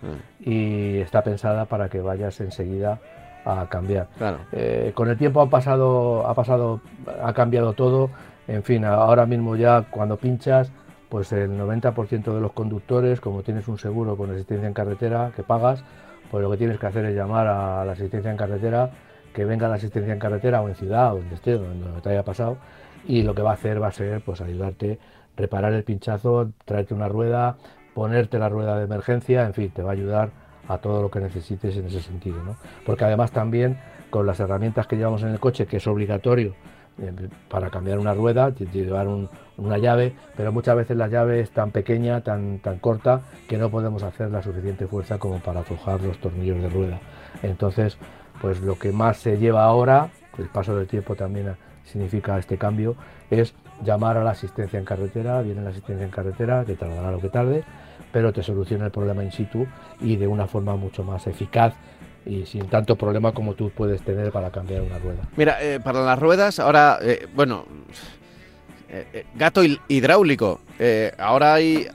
eh, 0.44 0.96
y 0.96 1.00
está 1.00 1.22
pensada 1.22 1.64
para 1.66 1.88
que 1.88 2.00
vayas 2.00 2.40
enseguida 2.40 2.98
a 3.44 3.66
cambiar. 3.68 4.09
Claro. 4.18 4.38
Eh, 4.52 4.90
con 4.94 5.09
el 5.09 5.16
tiempo 5.16 5.40
ha 5.40 5.48
pasado, 5.48 6.26
ha 6.26 6.34
pasado, 6.34 6.80
ha 7.22 7.32
cambiado 7.32 7.72
todo. 7.74 8.11
En 8.48 8.62
fin, 8.62 8.84
ahora 8.84 9.26
mismo 9.26 9.57
ya 9.57 9.82
cuando 9.90 10.16
pinchas, 10.16 10.70
pues 11.09 11.32
el 11.32 11.57
90% 11.57 12.34
de 12.34 12.40
los 12.40 12.52
conductores, 12.52 13.20
como 13.20 13.42
tienes 13.42 13.68
un 13.68 13.78
seguro 13.78 14.16
con 14.16 14.30
asistencia 14.30 14.66
en 14.66 14.74
carretera 14.74 15.30
que 15.34 15.44
pagas, 15.44 15.84
pues 16.30 16.42
lo 16.42 16.50
que 16.50 16.57
tienes 16.57 16.78
que 16.78 16.86
hacer 16.86 17.04
es 17.04 17.14
llamar 17.14 17.46
a 17.46 17.84
la 17.84 17.92
asistencia 17.92 18.30
en 18.30 18.36
carretera, 18.36 18.90
que 19.32 19.44
venga 19.44 19.68
la 19.68 19.76
asistencia 19.76 20.12
en 20.12 20.18
carretera 20.18 20.61
o 20.61 20.68
en 20.68 20.74
ciudad, 20.74 21.12
o 21.12 21.18
donde 21.18 21.34
esté, 21.36 21.52
donde 21.52 22.00
te 22.00 22.11
haya 22.11 22.24
pasado, 22.24 22.57
y 23.07 23.22
lo 23.22 23.34
que 23.34 23.42
va 23.42 23.50
a 23.50 23.54
hacer 23.54 23.80
va 23.82 23.88
a 23.88 23.92
ser 23.92 24.20
pues 24.22 24.40
ayudarte, 24.40 24.98
reparar 25.36 25.72
el 25.72 25.84
pinchazo, 25.84 26.50
traerte 26.64 26.94
una 26.94 27.09
rueda, 27.09 27.57
ponerte 27.94 28.38
la 28.38 28.48
rueda 28.48 28.76
de 28.78 28.84
emergencia, 28.84 29.44
en 29.46 29.54
fin, 29.54 29.70
te 29.70 29.82
va 29.82 29.90
a 29.90 29.92
ayudar 29.92 30.30
a 30.68 30.78
todo 30.78 31.00
lo 31.02 31.11
que 31.11 31.20
necesites 31.20 31.76
en 31.76 31.86
ese 31.86 32.00
sentido, 32.00 32.42
¿no? 32.44 32.57
Porque 32.84 33.04
además 33.04 33.30
también 33.30 33.78
con 34.11 34.26
las 34.26 34.40
herramientas 34.40 34.86
que 34.86 34.96
llevamos 34.96 35.22
en 35.22 35.28
el 35.28 35.40
coche, 35.40 35.66
que 35.66 35.76
es 35.76 35.86
obligatorio 35.86 36.54
eh, 36.98 37.12
para 37.50 37.68
cambiar 37.70 37.98
una 37.98 38.14
rueda, 38.14 38.48
lle- 38.50 38.70
llevar 38.72 39.07
un- 39.07 39.28
una 39.59 39.76
llave, 39.78 40.14
pero 40.36 40.50
muchas 40.50 40.74
veces 40.76 40.96
la 40.96 41.09
llave 41.09 41.40
es 41.40 41.50
tan 41.50 41.70
pequeña, 41.70 42.22
tan, 42.22 42.59
tan 42.61 42.78
corta, 42.78 43.20
que 43.48 43.59
no 43.59 43.70
podemos 43.70 44.02
hacer 44.02 44.30
la 44.30 44.42
suficiente 44.42 44.86
fuerza 44.86 45.18
como 45.18 45.38
para 45.38 45.61
aflojar 45.61 46.00
los 46.00 46.18
tornillos 46.18 46.61
de 46.62 46.68
rueda. 46.70 46.98
Entonces, 47.42 47.98
pues 48.40 48.61
lo 48.62 48.78
que 48.78 48.92
más 48.92 49.18
se 49.18 49.36
lleva 49.38 49.64
ahora, 49.64 50.09
el 50.38 50.48
paso 50.48 50.74
del 50.76 50.86
tiempo 50.86 51.14
también 51.14 51.54
significa 51.87 52.39
este 52.39 52.59
cambio, 52.59 52.97
es 53.30 53.55
llamar 53.84 54.16
a 54.16 54.24
la 54.24 54.30
asistencia 54.30 54.78
en 54.78 54.84
carretera, 54.84 55.43
viene 55.43 55.62
la 55.62 55.70
asistencia 55.70 56.05
en 56.05 56.11
carretera, 56.11 56.64
que 56.64 56.74
tardará 56.74 57.11
lo 57.11 57.20
que 57.20 57.28
tarde, 57.28 57.64
pero 58.12 58.32
te 58.32 58.43
soluciona 58.43 58.87
el 58.87 58.91
problema 58.91 59.24
in 59.24 59.32
situ 59.32 59.66
y 60.01 60.16
de 60.16 60.26
una 60.26 60.47
forma 60.47 60.76
mucho 60.76 61.03
más 61.05 61.26
eficaz 61.26 61.74
y 62.24 62.45
sin 62.45 62.66
tanto 62.68 62.97
problema 62.97 63.32
como 63.32 63.55
tú 63.55 63.70
puedes 63.70 64.03
tener 64.03 64.32
para 64.32 64.51
cambiar 64.51 64.82
una 64.82 64.99
rueda. 64.99 65.22
Mira, 65.37 65.62
eh, 65.62 65.80
para 65.80 66.05
las 66.05 66.18
ruedas, 66.18 66.59
ahora, 66.59 66.99
eh, 67.01 67.28
bueno, 67.34 67.64
eh, 68.89 69.26
gato 69.34 69.62
hidráulico. 69.89 70.61
Ahora 71.18 71.55
hay, 71.55 71.87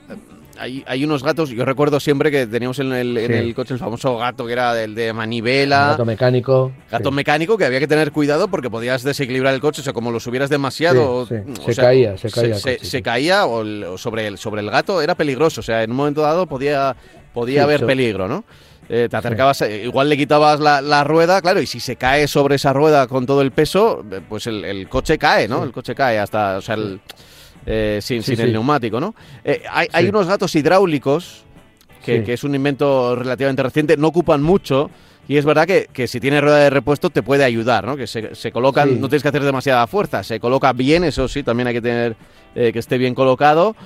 hay, 0.58 0.84
hay 0.86 1.04
unos 1.04 1.22
gatos, 1.22 1.50
yo 1.50 1.64
recuerdo 1.64 1.98
siempre 2.00 2.30
que 2.30 2.46
teníamos 2.46 2.78
en 2.78 2.92
el, 2.92 3.16
en 3.16 3.26
Sí. 3.26 3.32
el 3.38 3.54
coche 3.54 3.74
el 3.74 3.80
famoso 3.80 4.16
gato 4.18 4.46
que 4.46 4.52
era 4.52 4.74
del 4.74 4.94
de 4.94 5.12
manivela. 5.12 5.88
Gato 5.90 6.04
mecánico. 6.04 6.72
Gato 6.90 7.08
sí. 7.10 7.14
mecánico 7.14 7.56
que 7.58 7.64
había 7.64 7.80
que 7.80 7.88
tener 7.88 8.12
cuidado 8.12 8.48
porque 8.48 8.70
podías 8.70 9.02
desequilibrar 9.02 9.54
el 9.54 9.60
coche, 9.60 9.80
o 9.80 9.84
sea, 9.84 9.92
como 9.92 10.10
lo 10.10 10.20
subieras 10.20 10.50
demasiado, 10.50 11.26
Sí, 11.26 11.34
o- 11.34 11.56
Se 11.66 11.74
sea, 11.74 11.84
caía, 11.84 12.16
se 12.18 12.30
caía 12.30 12.54
se, 12.56 12.60
coche, 12.76 12.78
se 12.84 12.96
sí. 12.98 13.02
caía 13.02 13.46
o, 13.46 13.62
el- 13.62 13.84
o 13.84 13.98
sobre 13.98 14.26
el 14.26 14.38
sobre 14.38 14.60
el 14.60 14.70
gato 14.70 15.02
era 15.02 15.14
peligroso, 15.14 15.60
o 15.60 15.64
sea, 15.64 15.82
en 15.82 15.90
un 15.90 15.96
momento 15.96 16.20
dado 16.22 16.46
podía 16.46 16.96
podía 17.32 17.62
haber 17.62 17.86
peligro, 17.86 18.28
¿no? 18.28 18.44
Eh, 18.88 19.08
te 19.08 19.16
acercabas, 19.16 19.62
eh, 19.62 19.84
igual 19.84 20.08
le 20.10 20.16
quitabas 20.18 20.60
la, 20.60 20.82
la 20.82 21.02
rueda, 21.02 21.40
claro, 21.40 21.62
y 21.62 21.66
si 21.66 21.80
se 21.80 21.96
cae 21.96 22.28
sobre 22.28 22.56
esa 22.56 22.74
rueda 22.74 23.06
con 23.06 23.24
todo 23.24 23.40
el 23.40 23.52
peso, 23.52 24.04
eh, 24.10 24.20
pues 24.28 24.46
el, 24.48 24.64
el 24.66 24.88
coche 24.88 25.16
cae, 25.16 25.48
¿no? 25.48 25.58
Sí. 25.60 25.64
El 25.64 25.72
coche 25.72 25.94
cae 25.94 26.18
hasta, 26.18 26.58
o 26.58 26.60
sea, 26.60 26.74
el, 26.74 27.00
eh, 27.66 27.98
sin, 28.02 28.22
Sí, 28.22 28.36
sin 28.36 28.44
el 28.46 28.52
neumático, 28.52 29.00
¿no? 29.00 29.14
Eh, 29.44 29.62
hay, 29.70 29.88
hay 29.92 30.08
unos 30.08 30.26
gatos 30.26 30.54
hidráulicos, 30.54 31.44
que, 32.04 32.24
que 32.24 32.32
es 32.32 32.42
un 32.44 32.54
invento 32.54 33.14
relativamente 33.16 33.62
reciente, 33.62 33.96
no 33.96 34.08
ocupan 34.08 34.42
mucho. 34.42 34.90
Y 35.28 35.36
es 35.36 35.44
verdad 35.44 35.66
que, 35.68 35.88
que 35.92 36.08
si 36.08 36.18
tiene 36.18 36.40
rueda 36.40 36.58
de 36.58 36.68
repuesto 36.70 37.08
te 37.10 37.22
puede 37.22 37.44
ayudar, 37.44 37.86
¿no? 37.86 37.96
Que 37.96 38.08
se, 38.08 38.34
se 38.34 38.50
colocan, 38.50 39.00
no 39.00 39.08
tienes 39.08 39.22
que 39.22 39.28
hacer 39.28 39.44
demasiada 39.44 39.86
fuerza, 39.86 40.24
se 40.24 40.40
coloca 40.40 40.72
bien, 40.72 41.04
eso 41.04 41.28
sí, 41.28 41.44
también 41.44 41.68
hay 41.68 41.74
que 41.74 41.80
tener 41.80 42.16
eh, 42.56 42.72
que 42.72 42.80
esté 42.80 42.98
bien 42.98 43.14
colocado 43.14 43.76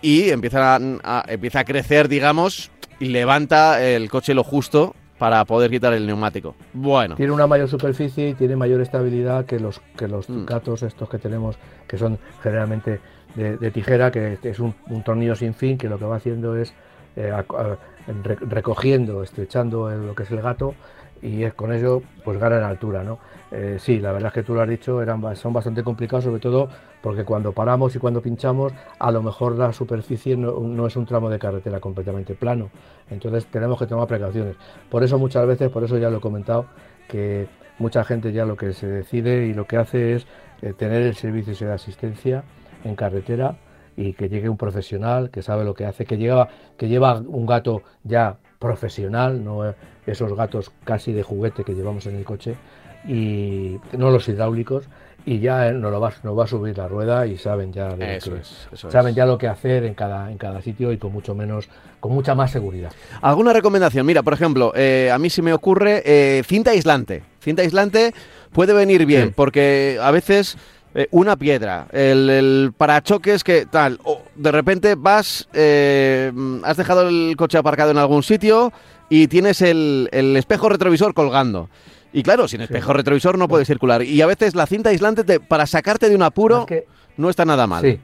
y 0.00 0.30
empieza 0.30 0.76
a, 0.76 1.24
empieza 1.26 1.60
a 1.60 1.64
crecer, 1.64 2.08
digamos, 2.08 2.70
y 3.00 3.06
levanta 3.06 3.84
el 3.84 4.08
coche 4.08 4.34
lo 4.34 4.44
justo 4.44 4.94
para 5.18 5.44
poder 5.44 5.68
quitar 5.70 5.92
el 5.94 6.06
neumático. 6.06 6.54
Bueno, 6.72 7.16
Tiene 7.16 7.32
una 7.32 7.48
mayor 7.48 7.68
superficie 7.68 8.28
y 8.30 8.34
tiene 8.34 8.54
mayor 8.54 8.80
estabilidad 8.80 9.46
que 9.46 9.58
los, 9.58 9.80
que 9.96 10.06
los 10.06 10.28
Mm. 10.28 10.44
gatos 10.44 10.84
estos 10.84 11.08
que 11.08 11.18
tenemos, 11.18 11.56
que 11.88 11.98
son 11.98 12.18
generalmente 12.40 13.00
de, 13.34 13.70
tijera, 13.70 14.10
que 14.10 14.38
es 14.42 14.60
un, 14.60 14.74
tornillo 15.04 15.34
sin 15.34 15.54
fin, 15.54 15.76
que 15.78 15.88
lo 15.88 15.98
que 15.98 16.04
va 16.04 16.16
haciendo 16.16 16.56
es 16.56 16.72
eh, 17.16 17.32
recogiendo, 18.48 19.22
estrechando 19.22 19.90
lo 19.90 20.14
que 20.14 20.24
es 20.24 20.30
el 20.30 20.40
gato 20.40 20.74
y 21.22 21.42
es 21.44 21.54
con 21.54 21.72
ello 21.72 22.02
pues 22.22 22.38
gana 22.38 22.58
en 22.58 22.64
altura, 22.64 23.02
¿no? 23.02 23.18
Eh, 23.50 23.78
sí, 23.78 23.98
la 23.98 24.12
verdad 24.12 24.28
es 24.28 24.34
que 24.34 24.42
tú 24.42 24.54
lo 24.54 24.60
has 24.60 24.68
dicho, 24.68 25.00
eran, 25.00 25.36
son 25.36 25.52
bastante 25.52 25.82
complicados, 25.82 26.24
sobre 26.24 26.40
todo 26.40 26.68
porque 27.02 27.24
cuando 27.24 27.52
paramos 27.52 27.94
y 27.96 27.98
cuando 27.98 28.20
pinchamos, 28.20 28.72
a 28.98 29.10
lo 29.10 29.22
mejor 29.22 29.56
la 29.56 29.72
superficie 29.72 30.36
no, 30.36 30.60
no 30.60 30.86
es 30.86 30.96
un 30.96 31.06
tramo 31.06 31.30
de 31.30 31.38
carretera 31.38 31.80
completamente 31.80 32.34
plano. 32.34 32.70
Entonces 33.10 33.46
tenemos 33.46 33.78
que 33.78 33.86
tomar 33.86 34.06
precauciones. 34.06 34.56
Por 34.90 35.02
eso 35.02 35.18
muchas 35.18 35.46
veces, 35.46 35.70
por 35.70 35.84
eso 35.84 35.96
ya 35.98 36.10
lo 36.10 36.18
he 36.18 36.20
comentado, 36.20 36.66
que 37.08 37.46
mucha 37.78 38.04
gente 38.04 38.32
ya 38.32 38.44
lo 38.44 38.56
que 38.56 38.72
se 38.72 38.86
decide 38.86 39.46
y 39.46 39.54
lo 39.54 39.66
que 39.66 39.76
hace 39.76 40.14
es 40.14 40.26
eh, 40.62 40.72
tener 40.72 41.02
el 41.02 41.14
servicio 41.14 41.66
de 41.66 41.72
asistencia 41.72 42.44
en 42.84 42.94
carretera 42.96 43.56
y 43.96 44.12
que 44.12 44.28
llegue 44.28 44.48
un 44.48 44.56
profesional 44.56 45.30
que 45.30 45.42
sabe 45.42 45.64
lo 45.64 45.74
que 45.74 45.84
hace, 45.86 46.04
que 46.04 46.16
lleva, 46.18 46.48
que 46.76 46.88
lleva 46.88 47.14
un 47.18 47.46
gato 47.46 47.82
ya 48.02 48.36
profesional, 48.58 49.44
no 49.44 49.74
esos 50.06 50.34
gatos 50.34 50.70
casi 50.84 51.12
de 51.12 51.22
juguete 51.22 51.64
que 51.64 51.74
llevamos 51.74 52.06
en 52.06 52.16
el 52.16 52.24
coche, 52.24 52.56
y 53.06 53.78
no 53.96 54.10
los 54.10 54.28
hidráulicos, 54.28 54.84
y 55.26 55.38
ya 55.38 55.70
nos, 55.72 55.90
lo 55.90 56.00
va, 56.00 56.12
nos 56.22 56.38
va 56.38 56.44
a 56.44 56.46
subir 56.46 56.76
la 56.76 56.86
rueda 56.88 57.26
y 57.26 57.38
saben 57.38 57.72
ya, 57.72 57.88
de 57.96 58.16
eso 58.16 58.32
que- 58.34 58.40
es. 58.40 58.68
Eso 58.72 58.90
saben 58.90 59.10
es. 59.10 59.16
ya 59.16 59.24
lo 59.26 59.38
que 59.38 59.48
hacer 59.48 59.84
en 59.84 59.94
cada, 59.94 60.30
en 60.30 60.36
cada 60.38 60.60
sitio 60.60 60.92
y 60.92 60.98
con 60.98 61.12
mucho 61.12 61.34
menos, 61.34 61.68
con 62.00 62.12
mucha 62.12 62.34
más 62.34 62.50
seguridad. 62.50 62.92
¿Alguna 63.22 63.52
recomendación? 63.54 64.04
Mira, 64.04 64.22
por 64.22 64.34
ejemplo, 64.34 64.72
eh, 64.74 65.10
a 65.12 65.18
mí 65.18 65.30
se 65.30 65.40
me 65.40 65.52
ocurre 65.54 66.02
eh, 66.04 66.42
cinta 66.44 66.72
aislante. 66.72 67.22
Cinta 67.40 67.62
aislante 67.62 68.12
puede 68.52 68.74
venir 68.74 69.06
bien 69.06 69.28
Sí. 69.28 69.32
porque 69.34 69.98
a 70.02 70.10
veces 70.10 70.58
eh, 70.94 71.08
una 71.10 71.36
piedra, 71.36 71.86
el, 71.92 72.30
el 72.30 72.72
parachoques 72.76 73.42
que 73.44 73.66
tal, 73.66 73.98
o 74.04 74.22
de 74.34 74.52
repente 74.52 74.94
vas, 74.96 75.48
eh, 75.52 76.32
has 76.62 76.76
dejado 76.76 77.08
el 77.08 77.34
coche 77.36 77.58
aparcado 77.58 77.90
en 77.90 77.98
algún 77.98 78.22
sitio 78.22 78.72
y 79.08 79.26
tienes 79.28 79.60
el, 79.62 80.08
el 80.12 80.36
espejo 80.36 80.68
retrovisor 80.68 81.12
colgando. 81.14 81.68
Y 82.12 82.22
claro, 82.22 82.46
sin 82.46 82.60
espejo 82.60 82.92
retrovisor 82.92 83.36
no 83.36 83.48
puedes 83.48 83.66
circular. 83.66 84.02
Y 84.04 84.22
a 84.22 84.26
veces 84.26 84.54
la 84.54 84.66
cinta 84.66 84.90
aislante, 84.90 85.24
te- 85.24 85.40
para 85.40 85.66
sacarte 85.66 86.08
de 86.08 86.14
un 86.14 86.22
apuro, 86.22 86.64
que- 86.66 86.86
no 87.16 87.28
está 87.28 87.44
nada 87.44 87.66
mal. 87.66 87.82
Sí, 87.84 87.98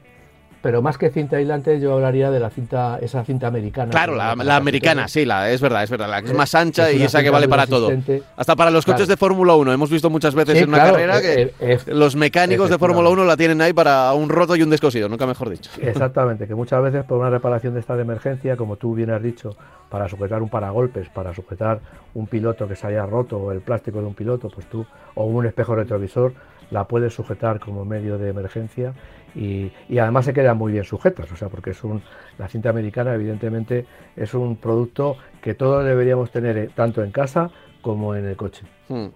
pero 0.61 0.81
más 0.81 0.97
que 0.97 1.09
cinta 1.09 1.37
aislante 1.37 1.79
yo 1.79 1.93
hablaría 1.93 2.29
de 2.31 2.39
la 2.39 2.49
cinta, 2.49 2.99
esa 3.01 3.23
cinta 3.25 3.47
americana. 3.47 3.89
Claro, 3.91 4.15
la, 4.15 4.31
americana, 4.55 5.07
sí, 5.07 5.25
la, 5.25 5.49
es 5.49 5.59
verdad, 5.61 5.83
es 5.83 5.89
verdad. 5.89 6.09
La 6.09 6.21
que 6.21 6.27
es 6.27 6.31
Eh, 6.33 6.35
más 6.37 6.53
ancha 6.55 6.89
es 6.89 6.99
y 6.99 7.03
esa 7.03 7.23
que 7.23 7.29
vale 7.29 7.47
para 7.47 7.65
todo. 7.67 7.89
Hasta 8.37 8.55
para 8.55 8.69
los 8.71 8.85
coches 8.85 9.01
Claro. 9.01 9.09
de 9.09 9.17
Fórmula 9.17 9.55
1. 9.55 9.73
Hemos 9.73 9.89
visto 9.89 10.09
muchas 10.09 10.35
veces 10.35 10.57
Sí, 10.57 10.63
en 10.63 10.69
una 10.69 10.77
claro, 10.77 10.93
carrera 10.93 11.19
eh, 11.19 11.53
que 11.59 11.73
eh, 11.73 11.79
los 11.87 12.15
mecánicos 12.15 12.69
de 12.69 12.77
Fórmula 12.77 13.09
1 13.09 13.25
la 13.25 13.35
tienen 13.37 13.61
ahí 13.61 13.73
para 13.73 14.13
un 14.13 14.29
roto 14.29 14.55
y 14.55 14.61
un 14.61 14.69
descosido, 14.69 15.09
nunca 15.09 15.25
mejor 15.25 15.49
dicho. 15.49 15.71
Exactamente, 15.81 16.47
que 16.47 16.55
muchas 16.55 16.81
veces 16.83 17.03
por 17.05 17.17
una 17.17 17.29
reparación 17.29 17.73
de 17.73 17.79
esta 17.79 17.95
de 17.95 18.03
emergencia, 18.03 18.55
como 18.55 18.75
tú 18.75 18.93
bien 18.93 19.09
has 19.11 19.21
dicho, 19.23 19.55
para 19.89 20.07
sujetar 20.07 20.41
un 20.41 20.49
paragolpes, 20.49 21.09
para 21.09 21.33
sujetar 21.33 21.79
un 22.13 22.27
piloto 22.27 22.67
que 22.67 22.75
se 22.75 22.87
haya 22.87 23.05
roto 23.05 23.37
o 23.37 23.51
el 23.51 23.61
plástico 23.61 23.99
de 23.99 24.05
un 24.05 24.13
piloto, 24.13 24.49
pues 24.49 24.67
tú, 24.67 24.85
o 25.15 25.25
un 25.25 25.45
espejo 25.45 25.75
retrovisor, 25.75 26.33
la 26.69 26.85
puedes 26.85 27.13
sujetar 27.13 27.59
como 27.59 27.83
medio 27.83 28.17
de 28.17 28.29
emergencia 28.29 28.93
y, 29.35 29.71
además 29.97 30.25
se 30.25 30.33
quedan 30.33 30.57
muy 30.57 30.71
bien 30.71 30.83
sujetas, 30.83 31.31
o 31.31 31.35
sea, 31.35 31.49
porque 31.49 31.71
es 31.71 31.83
un, 31.83 32.01
la 32.37 32.47
cinta 32.47 32.69
americana 32.69 33.13
evidentemente 33.13 33.85
es 34.15 34.33
un 34.33 34.55
producto 34.55 35.17
que 35.41 35.53
todos 35.53 35.85
deberíamos 35.85 36.31
tener 36.31 36.57
eh, 36.57 36.69
tanto 36.73 37.03
en 37.03 37.11
casa 37.11 37.49
como 37.81 38.15
en 38.15 38.25
el 38.25 38.35
coche. 38.35 38.63
Hmm. 38.91 39.07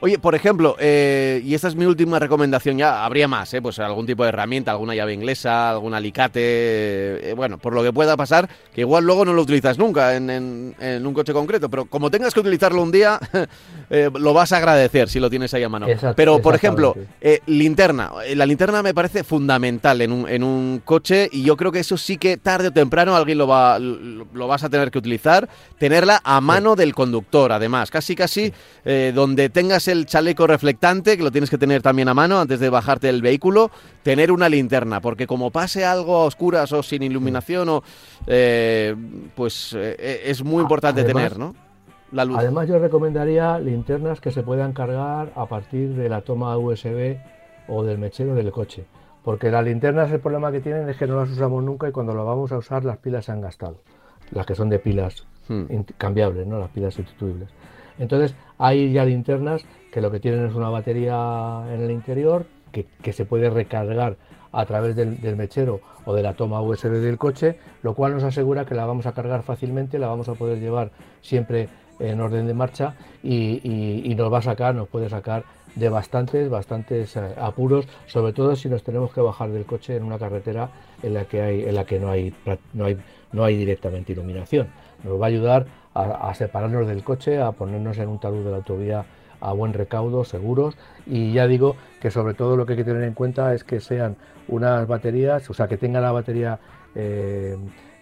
Oye, 0.00 0.18
por 0.20 0.36
ejemplo, 0.36 0.76
eh, 0.78 1.42
y 1.44 1.54
esta 1.54 1.66
es 1.66 1.74
mi 1.74 1.84
última 1.86 2.20
recomendación, 2.20 2.78
ya 2.78 3.04
habría 3.04 3.26
más, 3.26 3.52
¿eh? 3.54 3.60
pues 3.60 3.80
algún 3.80 4.06
tipo 4.06 4.22
de 4.22 4.28
herramienta, 4.28 4.70
alguna 4.70 4.94
llave 4.94 5.12
inglesa, 5.12 5.70
algún 5.70 5.92
alicate, 5.92 6.40
eh, 7.30 7.34
bueno, 7.36 7.58
por 7.58 7.74
lo 7.74 7.82
que 7.82 7.92
pueda 7.92 8.16
pasar, 8.16 8.48
que 8.72 8.82
igual 8.82 9.04
luego 9.04 9.24
no 9.24 9.32
lo 9.32 9.42
utilizas 9.42 9.76
nunca 9.78 10.14
en, 10.14 10.30
en- 10.30 10.74
en 10.78 11.04
un 11.06 11.12
coche 11.14 11.32
concreto, 11.32 11.68
pero 11.68 11.86
como 11.86 12.10
tengas 12.10 12.32
que 12.32 12.40
utilizarlo 12.40 12.80
un 12.82 12.92
día, 12.92 13.18
eh, 13.90 14.10
lo 14.16 14.32
vas 14.32 14.52
a 14.52 14.58
agradecer 14.58 15.08
si 15.08 15.18
lo 15.18 15.28
tienes 15.28 15.52
ahí 15.54 15.64
a 15.64 15.68
mano. 15.68 15.88
Exacto, 15.88 16.14
pero, 16.16 16.40
por 16.40 16.54
ejemplo, 16.54 16.94
eh, 17.20 17.40
linterna, 17.46 18.12
Eh, 18.26 18.36
la 18.36 18.46
linterna 18.46 18.82
me 18.82 18.94
parece 18.94 19.24
fundamental 19.24 20.00
en 20.00 20.12
un, 20.12 20.28
en 20.28 20.44
un 20.44 20.80
coche 20.84 21.28
y 21.32 21.42
yo 21.42 21.56
creo 21.56 21.72
que 21.72 21.80
eso 21.80 21.96
sí 21.96 22.16
que 22.18 22.36
tarde 22.36 22.68
o 22.68 22.72
temprano 22.72 23.16
alguien 23.16 23.38
lo, 23.38 23.46
va, 23.48 23.78
lo, 23.80 24.26
lo 24.32 24.46
vas 24.46 24.62
a 24.62 24.68
tener 24.70 24.90
que 24.92 24.98
utilizar, 24.98 25.48
tenerla 25.78 26.20
a 26.22 26.40
mano 26.40 26.76
del 26.76 26.94
conductor, 26.94 27.50
además, 27.52 27.90
casi 27.90 28.14
casi 28.14 28.52
eh, 28.84 29.12
donde 29.24 29.48
tengas 29.48 29.88
el 29.88 30.04
chaleco 30.04 30.46
reflectante, 30.46 31.16
que 31.16 31.22
lo 31.22 31.30
tienes 31.30 31.48
que 31.48 31.56
tener 31.56 31.80
también 31.80 32.08
a 32.08 32.14
mano 32.14 32.38
antes 32.40 32.60
de 32.60 32.68
bajarte 32.68 33.06
del 33.06 33.22
vehículo, 33.22 33.70
tener 34.02 34.30
una 34.30 34.50
linterna, 34.50 35.00
porque 35.00 35.26
como 35.26 35.50
pase 35.50 35.82
algo 35.86 36.16
a 36.18 36.24
oscuras 36.26 36.70
o 36.72 36.82
sin 36.82 37.02
iluminación, 37.02 37.70
o, 37.70 37.82
eh, 38.26 38.94
pues 39.34 39.74
eh, 39.78 40.20
es 40.26 40.44
muy 40.44 40.60
importante 40.60 41.00
Además- 41.00 41.22
tener, 41.32 41.38
¿no? 41.38 41.54
La 42.12 42.26
luz. 42.26 42.36
Además 42.38 42.68
yo 42.68 42.78
recomendaría 42.78 43.58
linternas 43.58 44.20
que 44.20 44.30
se 44.30 44.42
puedan 44.42 44.74
cargar 44.74 45.32
a 45.34 45.46
partir 45.46 45.94
de 45.94 46.08
la 46.10 46.20
toma 46.20 46.56
USB 46.58 47.16
o 47.66 47.82
del 47.82 47.96
mechero 47.98 48.34
del 48.34 48.52
coche. 48.52 48.84
Porque 49.24 49.50
las 49.50 49.64
linternas 49.64 50.12
el 50.12 50.20
problema 50.20 50.52
que 50.52 50.60
tienen 50.60 50.86
es 50.90 50.98
que 50.98 51.06
no 51.06 51.16
las 51.18 51.30
usamos 51.30 51.64
nunca 51.64 51.88
y 51.88 51.92
cuando 51.92 52.14
las 52.14 52.26
vamos 52.26 52.52
a 52.52 52.58
usar 52.58 52.84
las 52.84 52.98
pilas 52.98 53.24
se 53.24 53.32
han 53.32 53.40
gastado. 53.40 53.80
Las 54.32 54.44
que 54.44 54.54
son 54.54 54.68
de 54.68 54.78
pilas 54.78 55.26
Hmm. 55.48 55.64
cambiables, 55.98 56.46
¿no? 56.46 56.58
las 56.58 56.70
pilas 56.70 56.94
sustituibles. 56.94 57.48
Entonces 57.98 58.34
hay 58.58 58.92
ya 58.92 59.04
linternas 59.04 59.64
que 59.92 60.00
lo 60.00 60.10
que 60.10 60.20
tienen 60.20 60.46
es 60.46 60.54
una 60.54 60.70
batería 60.70 61.62
en 61.72 61.82
el 61.82 61.90
interior 61.90 62.46
que, 63.02 63.12
se 63.12 63.24
puede 63.24 63.50
recargar 63.50 64.16
a 64.52 64.66
través 64.66 64.96
del, 64.96 65.36
mechero 65.36 65.80
o 66.04 66.14
de 66.14 66.22
la 66.22 66.34
toma 66.34 66.60
USB 66.60 66.90
del 67.00 67.18
coche, 67.18 67.58
lo 67.82 67.94
cual 67.94 68.14
nos 68.14 68.24
asegura 68.24 68.64
que 68.64 68.74
la 68.74 68.86
vamos 68.86 69.06
a 69.06 69.12
cargar 69.12 69.42
fácilmente, 69.42 69.98
la 69.98 70.08
vamos 70.08 70.28
a 70.28 70.34
poder 70.34 70.58
llevar 70.58 70.90
siempre 71.20 71.68
en 72.00 72.20
orden 72.20 72.46
de 72.46 72.54
marcha 72.54 72.96
y, 73.22 73.60
y- 73.62 74.14
nos 74.16 74.32
va 74.32 74.38
a 74.38 74.42
sacar, 74.42 74.74
nos 74.74 74.88
puede 74.88 75.08
sacar 75.08 75.44
de 75.76 75.88
bastantes, 75.88 76.50
bastantes 76.50 77.16
eh, 77.16 77.34
apuros, 77.36 77.86
sobre 78.06 78.32
todo 78.32 78.54
si 78.56 78.68
nos 78.68 78.82
tenemos 78.82 79.12
que 79.12 79.20
bajar 79.20 79.50
del 79.50 79.64
coche 79.64 79.96
en 79.96 80.04
una 80.04 80.18
carretera 80.18 80.70
en 81.02 81.14
la 81.14 81.24
que 81.24 81.42
hay, 81.42 81.62
en 81.62 81.74
la 81.74 81.84
que 81.84 81.98
no 81.98 82.10
hay, 82.10 82.34
no 82.72 82.84
hay, 82.84 82.96
no 83.32 83.44
hay 83.44 83.56
directamente 83.56 84.12
iluminación. 84.12 84.68
Nos 85.02 85.20
va 85.20 85.26
a 85.26 85.28
ayudar 85.28 85.66
a, 85.94 86.34
separarnos 86.34 86.86
del 86.86 87.04
coche, 87.04 87.40
a 87.40 87.52
ponernos 87.52 87.98
en 87.98 88.08
un 88.08 88.18
talud 88.18 88.44
de 88.44 88.50
la 88.50 88.56
autovía 88.58 89.04
a 89.40 89.52
buen 89.52 89.72
recaudo, 89.72 90.24
seguros. 90.24 90.76
Y 91.06 91.32
ya 91.32 91.46
digo 91.46 91.76
que 92.00 92.10
sobre 92.10 92.34
todo 92.34 92.56
lo 92.56 92.66
que 92.66 92.72
hay 92.72 92.78
que 92.78 92.84
tener 92.84 93.04
en 93.04 93.14
cuenta 93.14 93.54
es 93.54 93.64
que 93.64 93.80
sean 93.80 94.16
unas 94.48 94.86
baterías, 94.86 95.48
o 95.50 95.54
sea, 95.54 95.68
que 95.68 95.76
tengan 95.76 96.02
la 96.02 96.12
batería 96.12 96.58
eh, 96.94 97.56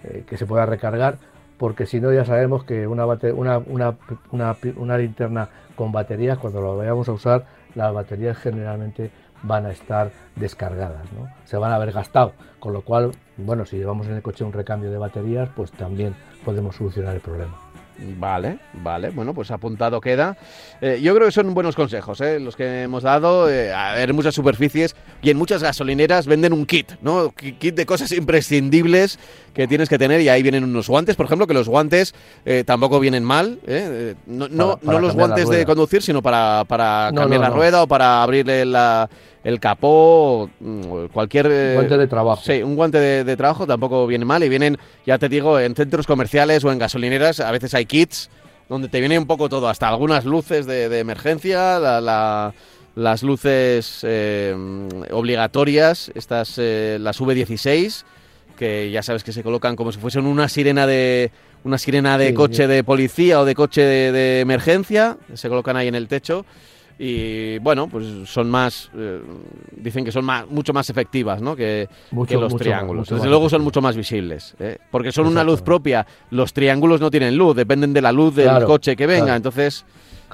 eh, 0.05 0.24
que 0.26 0.36
se 0.36 0.47
pueda 0.47 0.66
recargar, 0.66 1.18
porque 1.59 1.86
si 1.86 2.01
no 2.01 2.12
ya 2.12 2.24
sabemos 2.24 2.64
que 2.64 2.86
una, 2.86 3.07
una, 3.07 3.59
una, 3.59 3.97
una, 4.30 4.57
una 4.76 4.99
linterna 4.99 5.49
con 5.76 5.93
baterías, 5.93 6.38
cuando 6.38 6.61
la 6.61 6.68
vayamos 6.68 7.09
a 7.09 7.12
usar, 7.12 7.45
las 7.74 7.93
baterías 7.93 8.36
generalmente 8.38 9.11
van 9.43 9.66
a 9.66 9.72
estar 9.72 10.11
descargadas, 10.36 11.12
¿no? 11.12 11.28
se 11.45 11.57
van 11.57 11.72
a 11.72 11.76
haber 11.76 11.93
gastado, 11.93 12.32
con 12.61 12.72
lo 12.72 12.82
cual, 12.82 13.12
bueno, 13.36 13.66
si 13.66 13.76
llevamos 13.76 14.07
en 14.07 14.14
el 14.14 14.22
coche 14.22 14.45
un 14.45 14.53
recambio 14.53 14.90
de 14.90 14.99
baterías, 14.99 15.49
pues 15.55 15.72
también 15.72 16.14
podemos 16.45 16.76
solucionar 16.76 17.14
el 17.14 17.20
problema. 17.20 17.62
Vale, 18.18 18.59
vale, 18.72 19.11
bueno, 19.11 19.32
pues 19.34 19.51
apuntado 19.51 20.01
queda. 20.01 20.36
Eh, 20.80 21.01
yo 21.03 21.14
creo 21.14 21.26
que 21.28 21.32
son 21.32 21.53
buenos 21.55 21.76
consejos, 21.76 22.20
¿eh? 22.20 22.40
los 22.40 22.57
que 22.57 22.82
hemos 22.82 23.03
dado. 23.03 23.49
eh, 23.51 23.72
a 23.72 23.95
ver, 23.95 24.11
en 24.11 24.16
muchas 24.16 24.34
superficies 24.34 24.97
y 25.22 25.30
en 25.30 25.36
muchas 25.36 25.62
gasolineras 25.62 26.26
venden 26.26 26.53
un 26.53 26.66
kit, 26.66 26.93
¿no? 27.03 27.30
Ki- 27.32 27.53
Kit 27.53 27.74
de 27.74 27.86
cosas 27.86 28.11
imprescindibles 28.12 29.18
que 29.55 29.68
tienes 29.68 29.88
que 29.88 29.99
tener 29.99 30.20
y 30.20 30.28
ahí 30.28 30.43
vienen 30.43 30.64
unos 30.64 30.88
guantes, 30.88 31.14
por 31.16 31.26
ejemplo, 31.26 31.47
que 31.47 31.55
los 31.55 31.68
guantes 31.68 32.14
eh, 32.45 32.64
tampoco 32.66 32.99
vienen 32.99 33.22
mal, 33.24 33.59
¿eh? 33.66 33.88
Eh, 33.90 34.14
no, 34.26 34.49
no, 34.49 34.68
Para- 34.70 34.80
para 34.80 34.93
no 34.99 35.07
los 35.07 35.14
guantes 35.14 35.49
de 35.49 35.66
conducir, 35.66 36.03
sino 36.03 36.22
para, 36.22 36.64
para 36.66 37.11
No, 37.12 37.20
cambiar 37.20 37.40
la 37.43 37.51
rueda 37.51 37.82
o 37.82 37.86
para 37.86 38.22
abrirle 38.22 38.64
la- 38.64 39.09
el 39.45 39.59
capó, 39.61 40.49
mm, 40.61 41.07
cualquier... 41.12 41.49
eh, 41.51 41.72
Guante 41.74 41.99
de 41.99 42.07
trabajo. 42.07 42.43
Sí, 42.45 42.62
un 42.62 42.76
guante 42.76 42.99
de, 42.99 43.24
de 43.24 43.36
trabajo 43.36 43.66
tampoco 43.66 44.07
viene 44.07 44.24
mal 44.24 44.43
y 44.45 44.49
vienen, 44.49 44.78
ya 45.07 45.18
te 45.18 45.28
digo, 45.28 45.59
en 45.59 45.74
centros 45.74 46.07
comerciales 46.07 46.64
o 46.64 46.70
en 46.72 46.78
gasolineras, 46.78 47.40
a 47.40 47.51
veces 47.51 47.74
hay 47.74 47.86
kits 47.86 48.30
donde 48.68 48.88
te 48.88 49.01
viene 49.01 49.18
un 49.18 49.26
poco 49.26 49.49
todo, 49.49 49.68
hasta 49.68 49.88
algunas 49.88 50.24
luces 50.24 50.64
de, 50.66 50.88
de 50.88 50.99
emergencia, 51.01 51.78
la, 51.78 52.01
la- 52.01 52.55
las 52.95 53.22
luces 53.22 54.01
eh, 54.03 54.55
obligatorias, 55.11 56.11
estas, 56.14 56.55
eh, 56.59 56.99
las 57.01 57.20
V16, 57.20 58.05
que 58.57 58.90
ya 58.90 59.03
sabes 59.03 59.24
que 59.24 59.32
se 59.32 59.43
colocan 59.43 59.76
como 59.76 59.93
si 59.93 59.99
fuesen 59.99 60.26
una 60.26 60.49
sirena 60.49 60.86
de 60.86 61.30
una 61.64 61.78
sirena 61.78 62.18
de 62.18 62.34
coche 62.34 62.66
de 62.66 62.84
policía 62.84 63.40
o 63.40 63.45
de 63.45 63.55
coche 63.55 63.82
de, 63.82 64.40
emergencia, 64.40 65.16
se 65.34 65.49
colocan 65.49 65.76
ahí 65.76 65.88
en 65.88 65.95
el 65.95 66.09
techo 66.09 66.45
y 66.99 67.59
bueno, 67.59 67.88
pues 67.88 68.07
son 68.26 68.51
más, 68.51 68.90
eh, 68.97 69.20
dicen 69.76 70.05
que 70.05 70.12
son 70.12 70.24
más, 70.24 70.49
mucho 70.49 70.72
más 70.72 70.88
efectivas 70.90 71.40
¿no? 71.40 71.57
que, 71.57 71.88
los 72.11 72.57
triángulos. 72.57 73.09
Desde 73.09 73.28
luego 73.28 73.49
son 73.49 73.62
mucho 73.62 73.80
más 73.80 73.97
visibles, 73.97 74.55
porque 74.90 75.12
son 75.12 75.26
una 75.26 75.45
luz 75.45 75.62
propia. 75.62 76.07
Los 76.30 76.53
triángulos 76.53 77.01
no 77.01 77.11
tienen 77.11 77.36
luz, 77.36 77.57
dependen 77.57 77.93
de 77.93 78.03
la 78.03 78.12
luz 78.12 78.34
del 78.34 78.64
coche 78.64 78.97
que 78.97 79.07
venga, 79.07 79.36
entonces 79.36 79.84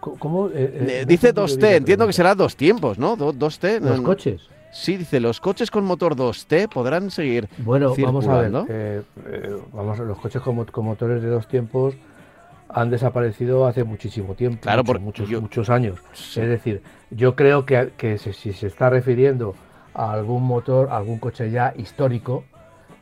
¿Cómo? 0.00 0.48
Eh, 0.52 1.04
dice 1.06 1.34
2T, 1.34 1.76
entiendo 1.76 2.06
que 2.06 2.12
será 2.12 2.34
dos 2.34 2.56
tiempos, 2.56 2.98
¿no? 2.98 3.16
2T. 3.16 3.80
¿Los 3.80 4.00
coches? 4.00 4.48
Sí, 4.72 4.96
dice, 4.96 5.20
los 5.20 5.40
coches 5.40 5.70
con 5.70 5.84
motor 5.84 6.16
2T 6.16 6.68
podrán 6.68 7.10
seguir 7.10 7.48
bueno, 7.58 7.94
vamos 7.96 8.26
a 8.26 8.40
ver. 8.40 9.04
vamos 9.72 9.98
los 10.00 10.18
coches 10.18 10.42
con, 10.42 10.84
motores 10.84 11.22
de 11.22 11.28
dos 11.28 11.46
tiempos 11.46 11.94
han 12.68 12.90
desaparecido 12.90 13.66
hace 13.66 13.84
muchísimo 13.84 14.34
tiempo, 14.34 14.62
claro, 14.62 14.82
por, 14.82 14.98
muchos, 14.98 15.30
muchos 15.30 15.70
años. 15.70 16.00
Es 16.12 16.34
decir, 16.34 16.82
yo 17.10 17.36
creo 17.36 17.64
que, 17.64 17.92
que 17.96 18.18
si, 18.18 18.32
se 18.32 18.66
está 18.66 18.90
refiriendo 18.90 19.54
a 19.94 20.12
algún 20.12 20.42
motor, 20.42 20.88
algún 20.90 21.18
coche 21.18 21.52
ya 21.52 21.72
histórico, 21.76 22.42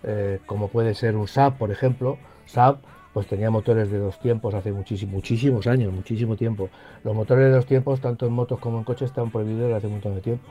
eh, 0.03 0.41
como 0.45 0.68
puede 0.68 0.95
ser 0.95 1.16
un 1.16 1.27
Saab, 1.27 1.57
por 1.57 1.70
ejemplo, 1.70 2.18
Saab 2.45 2.79
pues 3.13 3.27
tenía 3.27 3.51
motores 3.51 3.91
de 3.91 3.99
dos 3.99 4.19
tiempos 4.19 4.55
hace 4.55 4.73
muchísimos, 4.73 5.67
años, 5.67 5.93
muchísimo 5.93 6.37
tiempo. 6.37 6.71
Los 7.05 7.15
motores 7.15 7.47
de 7.47 7.51
dos 7.51 7.67
tiempos, 7.67 8.01
tanto 8.01 8.27
en 8.27 8.33
motos 8.33 8.59
como 8.59 8.79
en 8.79 8.85
coches, 8.85 9.11
están 9.11 9.31
prohibidos 9.31 9.63
desde 9.63 9.75
hace 9.75 9.87
un 9.87 9.93
montón 9.95 10.15
de 10.15 10.21
tiempo. 10.21 10.51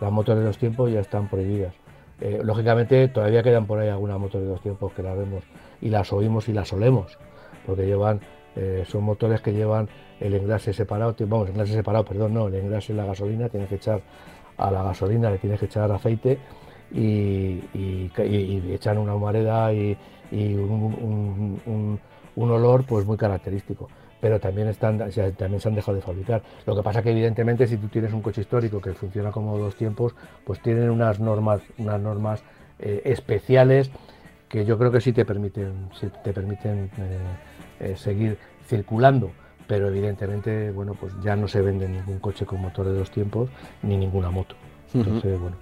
Las 0.00 0.12
motores 0.12 0.40
de 0.40 0.46
dos 0.46 0.58
tiempos 0.58 0.92
ya 0.92 1.00
están 1.00 1.28
prohibidas. 1.28 1.74
Eh, 2.20 2.40
lógicamente 2.42 3.08
todavía 3.08 3.42
quedan 3.42 3.66
por 3.66 3.78
ahí 3.78 3.88
algunas 3.88 4.18
motores 4.18 4.46
de 4.46 4.52
dos 4.52 4.62
tiempos 4.62 4.92
que 4.92 5.02
las 5.02 5.16
vemos 5.18 5.44
y 5.82 5.90
las 5.90 6.12
oímos 6.12 6.48
y 6.48 6.52
las 6.52 6.72
olemos, 6.72 7.18
porque 7.66 7.84
llevan 7.84 8.20
eh, 8.56 8.84
son 8.88 9.04
motores 9.04 9.42
que 9.42 9.52
llevan 9.52 9.88
el 10.18 10.32
engrase 10.34 10.72
separado, 10.72 11.14
vamos, 11.26 11.48
el 11.48 11.52
engrase 11.52 11.74
separado, 11.74 12.06
perdón, 12.06 12.32
no, 12.32 12.46
el 12.48 12.54
engrase 12.54 12.92
en 12.92 12.96
la 12.96 13.04
gasolina, 13.04 13.50
tienes 13.50 13.68
que 13.68 13.74
echar 13.74 14.00
a 14.56 14.70
la 14.70 14.82
gasolina, 14.82 15.30
le 15.30 15.36
tienes 15.36 15.60
que 15.60 15.66
echar 15.66 15.92
aceite 15.92 16.38
y, 16.92 17.62
echan 18.72 18.98
una 18.98 19.14
humareda 19.14 19.72
y, 19.72 19.96
un, 20.32 22.00
olor 22.36 22.84
pues 22.84 23.06
muy 23.06 23.16
característico. 23.16 23.88
Pero 24.20 24.40
también, 24.40 24.68
están, 24.68 24.98
también 24.98 25.60
se 25.60 25.68
han 25.68 25.74
dejado 25.74 25.96
de 25.96 26.02
fabricar. 26.02 26.42
Lo 26.64 26.74
que 26.74 26.82
pasa 26.82 27.02
que 27.02 27.10
evidentemente 27.10 27.66
si 27.66 27.76
tú 27.76 27.88
tienes 27.88 28.12
un 28.12 28.22
coche 28.22 28.40
histórico 28.40 28.80
que 28.80 28.94
funciona 28.94 29.30
como 29.30 29.58
dos 29.58 29.76
tiempos, 29.76 30.14
pues 30.44 30.60
tienen 30.62 30.90
unas 30.90 31.20
normas, 31.20 31.60
unas 31.78 32.00
normas 32.00 32.42
eh, 32.78 33.02
especiales 33.04 33.90
que 34.48 34.64
yo 34.64 34.78
creo 34.78 34.90
que 34.90 35.00
sí 35.00 35.12
te 35.12 35.24
permiten, 35.24 35.90
te 36.24 36.32
permiten 36.32 36.90
eh, 36.98 37.18
eh, 37.80 37.96
seguir 37.96 38.38
circulando, 38.66 39.30
pero 39.66 39.88
evidentemente, 39.88 40.70
bueno, 40.70 40.94
pues 40.94 41.12
ya 41.22 41.36
no 41.36 41.46
se 41.48 41.60
vende 41.60 41.88
ningún 41.88 42.18
coche 42.18 42.46
con 42.46 42.60
motor 42.60 42.86
de 42.86 42.94
dos 42.94 43.10
tiempos 43.10 43.50
ni 43.82 43.96
ninguna 43.96 44.30
moto. 44.30 44.54
Entonces, 44.94 45.38
bueno. 45.38 45.56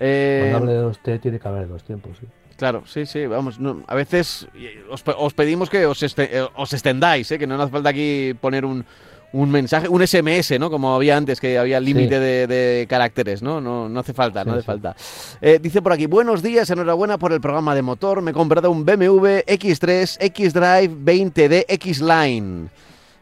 Eh, 0.00 0.48
Cuando 0.52 0.72
hable 0.72 0.94
de 1.12 1.18
tiene 1.18 1.38
que 1.38 1.48
hablar 1.48 1.64
de 1.64 1.72
dos 1.72 1.84
tiempos, 1.84 2.18
sí. 2.18 2.26
Claro, 2.56 2.84
sí, 2.86 3.04
sí, 3.04 3.26
vamos. 3.26 3.58
a 3.86 3.94
veces 3.94 4.48
os, 4.88 5.34
pedimos 5.34 5.68
que 5.68 5.84
os, 5.84 6.02
eh, 6.02 6.46
os 6.54 6.72
extendáis, 6.72 7.28
que 7.28 7.46
no 7.46 7.60
hace 7.62 7.70
falta 7.70 7.90
aquí 7.90 8.32
poner 8.40 8.64
un, 8.64 8.84
un 9.32 9.50
mensaje, 9.50 9.88
un 9.88 10.06
SMS, 10.06 10.58
¿no? 10.58 10.70
Como 10.70 10.94
había 10.94 11.16
antes, 11.16 11.38
que 11.38 11.58
había 11.58 11.78
límite 11.80 12.18
de, 12.18 12.86
caracteres, 12.88 13.42
¿no? 13.42 13.60
No, 13.60 13.88
no 13.88 14.00
hace 14.00 14.14
falta, 14.14 14.44
no 14.44 14.54
hace 14.54 14.62
falta. 14.62 14.96
Eh, 15.42 15.58
dice 15.60 15.82
por 15.82 15.92
aquí, 15.92 16.06
buenos 16.06 16.42
días, 16.42 16.70
enhorabuena 16.70 17.18
por 17.18 17.32
el 17.32 17.40
programa 17.40 17.74
de 17.74 17.82
motor. 17.82 18.22
Me 18.22 18.30
he 18.30 18.34
comprado 18.34 18.70
un 18.70 18.86
BMW 18.86 19.42
X3 19.46 20.16
X-Drive 20.20 20.88
20D 20.88 21.66
X-Line. 21.68 22.68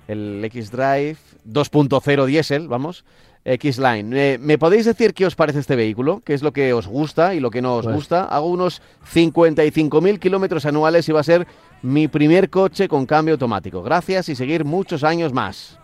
El 0.06 0.44
X-Drive 0.44 1.16
2.0 1.48 2.26
diésel, 2.26 2.68
vamos. 2.68 3.04
X-Line. 3.44 4.34
Eh, 4.34 4.38
¿Me 4.38 4.56
podéis 4.56 4.86
decir 4.86 5.12
qué 5.12 5.26
os 5.26 5.34
parece 5.34 5.58
este 5.58 5.76
vehículo? 5.76 6.22
¿Qué 6.24 6.34
es 6.34 6.42
lo 6.42 6.52
que 6.52 6.72
os 6.72 6.86
gusta 6.86 7.34
y 7.34 7.40
lo 7.40 7.50
que 7.50 7.60
no 7.60 7.76
os 7.76 7.84
pues 7.84 7.96
gusta? 7.96 8.24
Hago 8.24 8.46
unos 8.46 8.80
55.000 9.12 10.18
kilómetros 10.18 10.64
anuales 10.64 11.08
y 11.08 11.12
va 11.12 11.20
a 11.20 11.24
ser 11.24 11.46
mi 11.82 12.08
primer 12.08 12.48
coche 12.48 12.88
con 12.88 13.04
cambio 13.04 13.34
automático. 13.34 13.82
Gracias 13.82 14.28
y 14.30 14.34
seguir 14.34 14.64
muchos 14.64 15.04
años 15.04 15.32
más. 15.32 15.78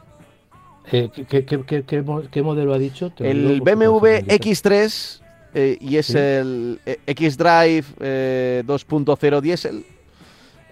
Eh, 0.91 1.11
¿qué, 1.11 2.43
modelo 2.43 2.75
ha 2.75 2.79
dicho? 2.79 3.13
el 3.19 3.61
BMW 3.61 4.07
X3 4.27 5.21
eh, 5.53 5.77
y 5.81 5.97
es 5.97 6.15
el 6.15 6.81
X-Drive 7.07 8.65
2.0 8.65 9.41
diésel. 9.41 9.85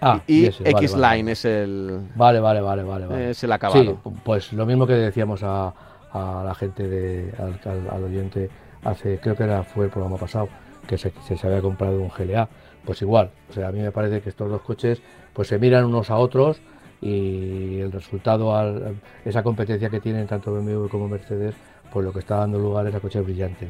Ah, 0.01 0.21
y 0.27 0.45
X-Line 0.45 1.31
es 1.31 1.45
el. 1.45 1.99
Vale, 2.15 2.39
vale, 2.39 2.61
vale, 2.61 2.83
vale. 2.83 3.29
Es 3.29 3.43
el 3.43 3.51
acabado. 3.51 3.99
pues 4.23 4.51
lo 4.53 4.65
mismo 4.65 4.87
que 4.87 4.93
decíamos 4.93 5.41
a, 5.43 5.73
la 6.13 6.55
gente, 6.55 6.87
de, 6.87 7.33
al, 7.37 8.03
oyente, 8.03 8.49
hace, 8.83 9.19
creo 9.19 9.35
que 9.35 9.43
era, 9.43 9.63
fue 9.63 9.85
el 9.85 9.91
programa 9.91 10.17
pasado, 10.17 10.49
que 10.87 10.97
se, 10.97 11.11
se, 11.11 11.47
había 11.47 11.61
comprado 11.61 11.99
un 12.01 12.09
GLA. 12.09 12.49
Pues 12.85 13.01
igual, 13.01 13.31
o 13.49 13.53
sea, 13.53 13.67
a 13.67 13.71
mí 13.71 13.79
me 13.79 13.91
parece 13.91 14.21
que 14.21 14.29
estos 14.29 14.49
dos 14.49 14.61
coches 14.61 15.01
pues 15.33 15.47
se 15.47 15.59
miran 15.59 15.85
unos 15.85 16.09
a 16.09 16.17
otros 16.17 16.61
y 17.01 17.79
el 17.79 17.91
resultado, 17.91 18.55
al, 18.55 18.95
esa 19.25 19.43
competencia 19.43 19.89
que 19.89 19.99
tienen 19.99 20.27
tanto 20.27 20.53
BMW 20.53 20.87
como 20.87 21.07
Mercedes, 21.07 21.55
pues 21.91 22.05
lo 22.05 22.11
que 22.11 22.19
está 22.19 22.37
dando 22.37 22.59
lugar 22.59 22.87
es 22.87 22.95
a 22.95 22.99
coches 22.99 23.23
brillantes. 23.23 23.69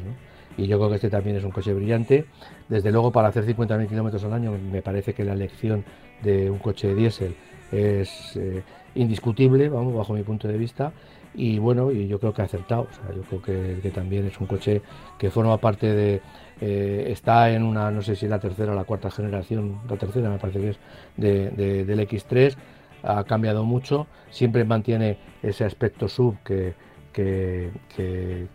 Y 0.56 0.66
yo 0.66 0.78
creo 0.78 0.90
que 0.90 0.96
este 0.96 1.10
también 1.10 1.36
es 1.36 1.44
un 1.44 1.50
coche 1.50 1.72
brillante. 1.72 2.26
Desde 2.68 2.90
luego, 2.90 3.12
para 3.12 3.28
hacer 3.28 3.46
50.000 3.46 3.88
kilómetros 3.88 4.24
al 4.24 4.32
año, 4.32 4.52
me 4.52 4.82
parece 4.82 5.14
que 5.14 5.24
la 5.24 5.32
elección 5.32 5.84
de 6.22 6.50
un 6.50 6.58
coche 6.58 6.94
diésel 6.94 7.34
es 7.72 8.36
eh, 8.36 8.62
indiscutible, 8.94 9.68
vamos, 9.68 9.94
bajo 9.94 10.12
mi 10.12 10.22
punto 10.22 10.48
de 10.48 10.58
vista. 10.58 10.92
Y 11.34 11.58
bueno, 11.58 11.92
y 11.92 12.08
yo 12.08 12.18
creo 12.18 12.32
que 12.32 12.42
ha 12.42 12.46
acertado. 12.46 12.88
yo 13.14 13.22
creo 13.22 13.42
que, 13.82 13.90
también 13.90 14.26
es 14.26 14.40
un 14.40 14.46
coche 14.46 14.82
que 15.18 15.30
forma 15.30 15.56
parte 15.58 15.92
de. 15.92 16.22
Eh, 16.60 17.06
está 17.10 17.50
en 17.50 17.62
una, 17.62 17.90
no 17.90 18.02
sé 18.02 18.16
si 18.16 18.28
la 18.28 18.38
tercera 18.38 18.72
o 18.72 18.74
la 18.74 18.84
cuarta 18.84 19.10
generación, 19.10 19.80
la 19.88 19.96
tercera 19.96 20.28
me 20.28 20.38
parece 20.38 20.60
que 20.60 20.68
es, 20.70 20.78
de, 21.16 21.84
del 21.84 22.00
X3 22.00 22.54
ha 23.02 23.24
cambiado 23.24 23.64
mucho, 23.64 24.06
siempre 24.30 24.64
mantiene 24.64 25.16
ese 25.42 25.64
aspecto 25.64 26.08
sub 26.08 26.36
que, 26.44 26.74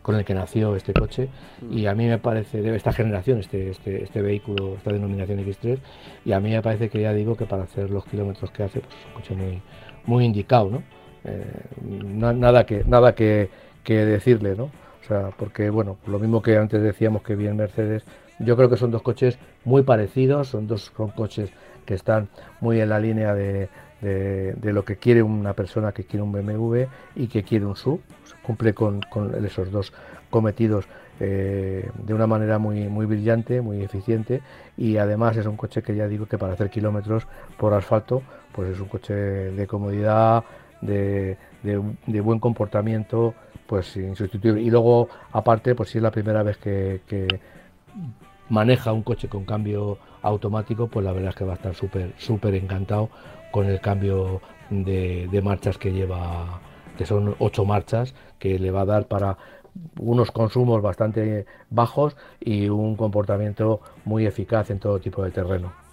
con 0.02 0.16
el 0.16 0.26
que 0.26 0.34
nació 0.34 0.76
este 0.76 0.94
coche 0.94 1.30
y 1.70 1.86
a 1.86 1.94
mí 1.94 2.08
me 2.08 2.18
parece, 2.18 2.62
de 2.62 2.76
esta 2.76 2.94
generación, 2.94 3.40
este, 3.40 3.70
este, 3.70 4.04
este 4.04 4.22
vehículo, 4.22 4.76
esta 4.76 4.92
denominación 4.92 5.40
X3, 5.40 5.80
y 6.26 6.32
a 6.32 6.40
mí 6.40 6.50
me 6.52 6.62
parece 6.62 6.90
que 6.90 7.02
ya 7.02 7.14
digo 7.14 7.36
que 7.36 7.46
para 7.46 7.64
hacer 7.64 7.90
los 7.90 8.06
kilómetros 8.06 8.52
que 8.52 8.64
hace, 8.64 8.80
pues 8.80 8.94
es 8.96 9.06
un 9.06 9.14
coche 9.14 9.36
muy, 9.36 9.62
muy 10.06 10.26
indicado, 10.26 10.70
¿no? 10.70 10.84
Eh, 11.26 11.44
nada 11.84 12.66
que, 12.66 12.84
nada 12.86 13.16
que, 13.16 13.50
decirle, 13.86 14.56
¿no? 14.56 14.66
O 14.66 15.08
sea, 15.08 15.30
porque 15.38 15.70
bueno, 15.70 15.98
lo 16.08 16.20
mismo 16.20 16.42
que 16.42 16.58
antes 16.58 16.82
decíamos 16.82 17.22
que 17.22 17.36
bien 17.36 17.56
Mercedes, 17.58 18.04
yo 18.40 18.56
creo 18.56 18.70
que 18.70 18.78
son 18.78 18.92
dos 18.92 19.02
coches 19.02 19.38
muy 19.64 19.84
parecidos, 19.84 20.50
son 20.50 20.68
dos 20.68 20.92
son 20.96 21.10
coches 21.10 21.52
que 21.86 21.94
están 21.94 22.28
muy 22.62 22.82
en 22.82 22.90
la 22.90 23.00
línea 23.00 23.34
de, 23.34 23.70
de, 24.02 24.74
lo 24.74 24.84
que 24.84 24.98
quiere 24.98 25.24
una 25.24 25.54
persona 25.54 25.92
que 25.92 26.04
quiere 26.04 26.24
un 26.24 26.32
BMW 26.32 26.84
y 27.16 27.28
que 27.28 27.44
quiere 27.44 27.66
un 27.66 27.76
SUV. 27.76 28.00
cumple 28.44 28.74
con, 28.74 29.02
esos 29.44 29.72
dos 29.72 29.94
cometidos 30.30 30.86
eh, 31.20 31.90
de 32.04 32.14
una 32.14 32.28
manera 32.28 32.58
muy, 32.60 32.88
muy 32.88 33.06
brillante, 33.06 33.62
muy 33.62 33.82
eficiente 33.82 34.42
y 34.78 34.98
además 34.98 35.38
es 35.38 35.46
un 35.46 35.56
coche 35.56 35.82
que 35.82 35.96
ya 35.96 36.08
digo 36.08 36.26
que 36.26 36.38
para 36.38 36.54
hacer 36.54 36.70
kilómetros 36.70 37.26
por 37.58 37.74
asfalto 37.74 38.22
pues 38.52 38.70
es 38.70 38.80
un 38.80 38.88
coche 38.88 39.14
de 39.14 39.68
comodidad, 39.68 40.44
de, 40.82 41.38
buen 42.22 42.40
comportamiento, 42.40 43.34
pues 43.68 43.96
insustituible. 43.98 44.62
Y 44.62 44.70
luego 44.70 45.10
aparte, 45.32 45.76
pues 45.76 45.90
si 45.90 45.98
es 45.98 46.04
la 46.04 46.12
primera 46.12 46.44
vez 46.44 46.58
que, 46.58 47.28
maneja 48.48 48.94
un 48.94 49.02
coche 49.02 49.28
con 49.28 49.44
cambio 49.46 49.98
automático, 50.22 50.88
pues 50.88 51.04
la 51.04 51.12
verdad 51.12 51.30
es 51.30 51.36
que 51.36 51.46
va 51.46 51.54
a 51.54 51.56
estar 51.56 51.74
súper 51.74 52.14
súper 52.18 52.54
encantado 52.54 53.10
con 53.52 53.66
el 53.66 53.82
cambio 53.82 54.40
de, 54.70 55.28
de 55.32 55.42
marchas 55.42 55.80
que 55.80 55.92
lleva, 55.92 56.60
que 56.96 57.08
son 57.08 57.36
ocho 57.40 57.66
marchas, 57.66 58.14
que 58.38 58.60
le 58.60 58.70
va 58.70 58.82
a 58.82 58.86
dar 58.86 59.08
para 59.08 59.38
unos 60.00 60.32
consumos 60.32 60.82
bastante 60.82 61.46
bajos 61.70 62.16
y 62.40 62.70
un 62.70 62.96
comportamiento 62.96 63.82
muy 64.06 64.26
eficaz 64.26 64.70
en 64.70 64.80
todo 64.80 65.00
tipo 65.00 65.24
de 65.24 65.32
terreno. 65.32 65.85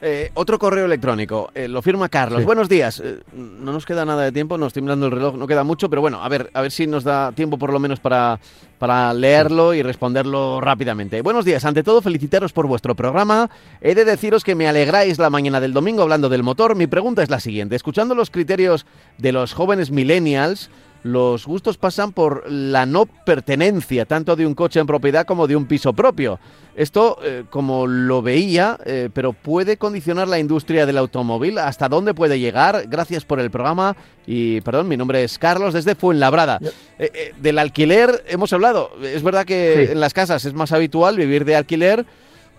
Eh, 0.00 0.30
otro 0.34 0.58
correo 0.58 0.84
electrónico, 0.84 1.50
eh, 1.54 1.68
lo 1.68 1.82
firma 1.82 2.08
Carlos. 2.08 2.40
Sí. 2.40 2.46
Buenos 2.46 2.68
días. 2.68 3.00
Eh, 3.04 3.20
no 3.32 3.72
nos 3.72 3.84
queda 3.84 4.04
nada 4.04 4.22
de 4.22 4.32
tiempo, 4.32 4.56
no 4.58 4.66
estoy 4.66 4.82
mirando 4.82 5.06
el 5.06 5.12
reloj, 5.12 5.34
no 5.36 5.46
queda 5.46 5.64
mucho, 5.64 5.90
pero 5.90 6.00
bueno, 6.00 6.22
a 6.22 6.28
ver, 6.28 6.50
a 6.54 6.62
ver 6.62 6.70
si 6.70 6.86
nos 6.86 7.04
da 7.04 7.32
tiempo 7.32 7.58
por 7.58 7.72
lo 7.72 7.80
menos 7.80 8.00
para, 8.00 8.38
para 8.78 9.12
leerlo 9.12 9.74
y 9.74 9.82
responderlo 9.82 10.60
rápidamente. 10.60 11.20
Buenos 11.22 11.44
días, 11.44 11.64
ante 11.64 11.82
todo 11.82 12.00
felicitaros 12.00 12.52
por 12.52 12.66
vuestro 12.66 12.94
programa. 12.94 13.50
He 13.80 13.94
de 13.94 14.04
deciros 14.04 14.44
que 14.44 14.54
me 14.54 14.68
alegráis 14.68 15.18
la 15.18 15.30
mañana 15.30 15.60
del 15.60 15.72
domingo 15.72 16.02
hablando 16.02 16.28
del 16.28 16.42
motor. 16.42 16.76
Mi 16.76 16.86
pregunta 16.86 17.22
es 17.22 17.30
la 17.30 17.40
siguiente, 17.40 17.76
escuchando 17.76 18.14
los 18.14 18.30
criterios 18.30 18.86
de 19.18 19.32
los 19.32 19.52
jóvenes 19.52 19.90
millennials, 19.90 20.70
los 21.02 21.46
gustos 21.46 21.78
pasan 21.78 22.12
por 22.12 22.50
la 22.50 22.84
no 22.86 23.06
pertenencia 23.06 24.04
tanto 24.04 24.36
de 24.36 24.46
un 24.46 24.54
coche 24.54 24.80
en 24.80 24.86
propiedad 24.86 25.24
como 25.26 25.46
de 25.46 25.56
un 25.56 25.66
piso 25.66 25.92
propio. 25.92 26.38
Esto, 26.76 27.18
eh, 27.24 27.44
como 27.50 27.86
lo 27.86 28.22
veía, 28.22 28.78
eh, 28.84 29.08
pero 29.12 29.32
puede 29.32 29.76
condicionar 29.78 30.28
la 30.28 30.38
industria 30.38 30.86
del 30.86 30.98
automóvil. 30.98 31.58
¿Hasta 31.58 31.88
dónde 31.88 32.14
puede 32.14 32.38
llegar? 32.38 32.84
Gracias 32.88 33.24
por 33.24 33.40
el 33.40 33.50
programa. 33.50 33.96
Y, 34.26 34.60
perdón, 34.60 34.86
mi 34.88 34.96
nombre 34.96 35.24
es 35.24 35.38
Carlos 35.38 35.74
desde 35.74 35.94
Fuenlabrada. 35.96 36.60
Eh, 36.98 37.32
del 37.40 37.58
alquiler 37.58 38.24
hemos 38.28 38.52
hablado. 38.52 38.90
Es 39.02 39.22
verdad 39.22 39.44
que 39.44 39.86
Sí. 39.86 39.92
en 39.92 40.00
las 40.00 40.14
casas 40.14 40.44
es 40.44 40.54
más 40.54 40.70
habitual 40.72 41.16
vivir 41.16 41.44
de 41.44 41.56
alquiler. 41.56 42.06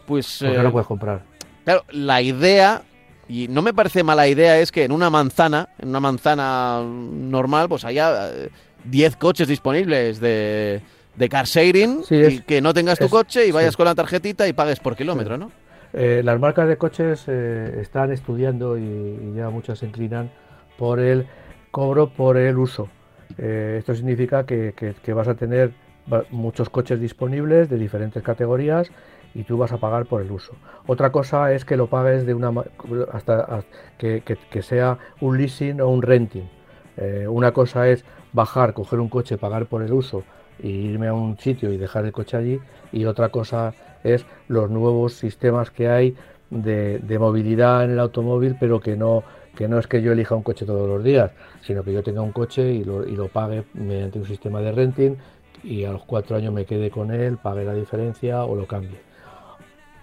Pues, 0.06 0.38
Porque 0.42 0.58
no 0.64 0.72
puedes 0.72 0.88
comprar. 0.88 1.22
Claro, 1.64 1.86
la 1.92 2.22
idea, 2.22 2.82
y 3.30 3.48
no 3.48 3.62
me 3.62 3.74
parece 3.74 4.04
mala 4.04 4.28
idea, 4.28 4.60
es 4.60 4.72
que 4.72 4.84
en 4.84 4.92
una 4.92 5.10
manzana, 5.10 5.70
en 5.80 5.90
una 5.90 6.00
manzana 6.00 6.82
normal, 6.84 7.70
pues 7.70 7.86
haya 7.86 8.30
eh, 8.32 8.50
10 8.86 9.16
coches 9.18 9.48
disponibles 9.48 10.20
de, 10.20 10.82
de 11.16 11.30
car 11.30 11.46
sharing 11.46 12.04
Sí, 12.04 12.16
y 12.16 12.40
que 12.42 12.60
no 12.62 12.74
tengas 12.74 13.00
tu 13.00 13.06
es- 13.06 13.12
coche 13.12 13.46
y 13.48 13.52
vayas 13.52 13.74
sí. 13.74 13.78
con 13.78 13.86
la 13.86 13.96
tarjetita 13.96 14.48
y 14.48 14.54
pagues 14.54 14.80
por 14.80 14.96
kilómetro, 14.96 15.38
¿no? 15.38 15.52
Eh, 15.94 16.22
las 16.24 16.40
marcas 16.40 16.68
de 16.68 16.78
coches 16.78 17.24
eh, 17.28 17.80
están 17.82 18.12
estudiando 18.12 18.78
y, 18.78 18.82
y 18.84 19.34
ya 19.36 19.50
muchas 19.50 19.80
se 19.80 19.86
inclinan 19.86 20.30
por 20.78 21.00
el 21.00 21.26
cobro 21.72 22.10
por 22.10 22.38
el 22.38 22.58
uso. 22.58 22.90
Eh, 23.38 23.78
esto 23.80 23.94
significa 23.96 24.46
que, 24.46 24.74
que- 24.76 24.94
que 25.04 25.14
vas 25.14 25.28
a 25.28 25.36
tener 25.36 25.72
muchos 26.32 26.70
coches 26.72 27.00
disponibles 27.00 27.70
de 27.70 27.78
diferentes 27.78 28.24
categorías 28.24 28.90
y 29.34 29.44
tú 29.44 29.58
vas 29.58 29.72
a 29.72 29.78
pagar 29.78 30.06
por 30.06 30.22
el 30.22 30.32
uso. 30.32 30.54
Otra 30.88 31.12
cosa 31.12 31.54
es 31.54 31.66
que 31.66 31.78
lo 31.78 31.88
pagues 31.88 32.26
de 32.26 32.34
una 32.34 32.52
hasta, 33.12 33.42
hasta 33.42 33.66
que, 33.98 34.22
que- 34.22 34.38
que 34.38 34.62
sea 34.62 34.98
un 35.22 35.38
leasing 35.38 35.82
o 35.82 35.90
un 35.90 36.02
renting. 36.02 36.50
Eh, 36.98 37.28
una 37.28 37.52
cosa 37.54 37.88
es 37.88 38.04
bajar, 38.34 38.74
coger 38.74 39.00
un 39.00 39.10
coche, 39.10 39.38
pagar 39.38 39.66
por 39.68 39.82
el 39.84 39.94
uso 39.94 40.24
e 40.62 40.68
irme 40.70 41.08
a 41.08 41.14
un 41.14 41.38
sitio 41.38 41.72
y 41.72 41.78
dejar 41.78 42.06
el 42.06 42.12
coche 42.12 42.38
allí. 42.38 42.60
Y 42.92 43.06
otra 43.06 43.30
cosa 43.30 43.74
es 44.04 44.26
los 44.48 44.70
nuevos 44.70 45.14
sistemas 45.14 45.72
que 45.72 45.88
hay 45.90 46.16
de, 46.50 47.00
de 47.00 47.20
movilidad 47.20 47.84
en 47.86 47.92
el 47.92 48.00
automóvil, 48.00 48.56
pero 48.60 48.80
que 48.80 48.96
no, 48.98 49.24
que 49.56 49.68
no 49.68 49.78
es 49.80 49.88
que 49.88 50.02
yo 50.02 50.12
elija 50.12 50.36
un 50.36 50.44
coche 50.44 50.66
todos 50.66 50.88
los 50.88 51.04
días, 51.04 51.32
sino 51.62 51.84
que 51.84 51.94
yo 51.94 52.04
tenga 52.04 52.22
un 52.22 52.32
coche 52.32 52.72
y 52.74 52.84
lo, 52.84 53.08
y 53.08 53.16
lo 53.16 53.28
pague 53.30 53.66
mediante 53.74 54.20
un 54.20 54.26
sistema 54.26 54.60
de 54.62 54.72
renting 54.72 55.16
y 55.64 55.84
a 55.86 55.92
los 55.92 56.04
cuatro 56.06 56.36
años 56.38 56.54
me 56.54 56.66
quede 56.66 56.90
con 56.90 57.12
él, 57.12 57.38
pague 57.38 57.64
la 57.66 57.74
diferencia 57.74 58.44
o 58.46 58.56
lo 58.56 58.66
cambie. 58.68 59.09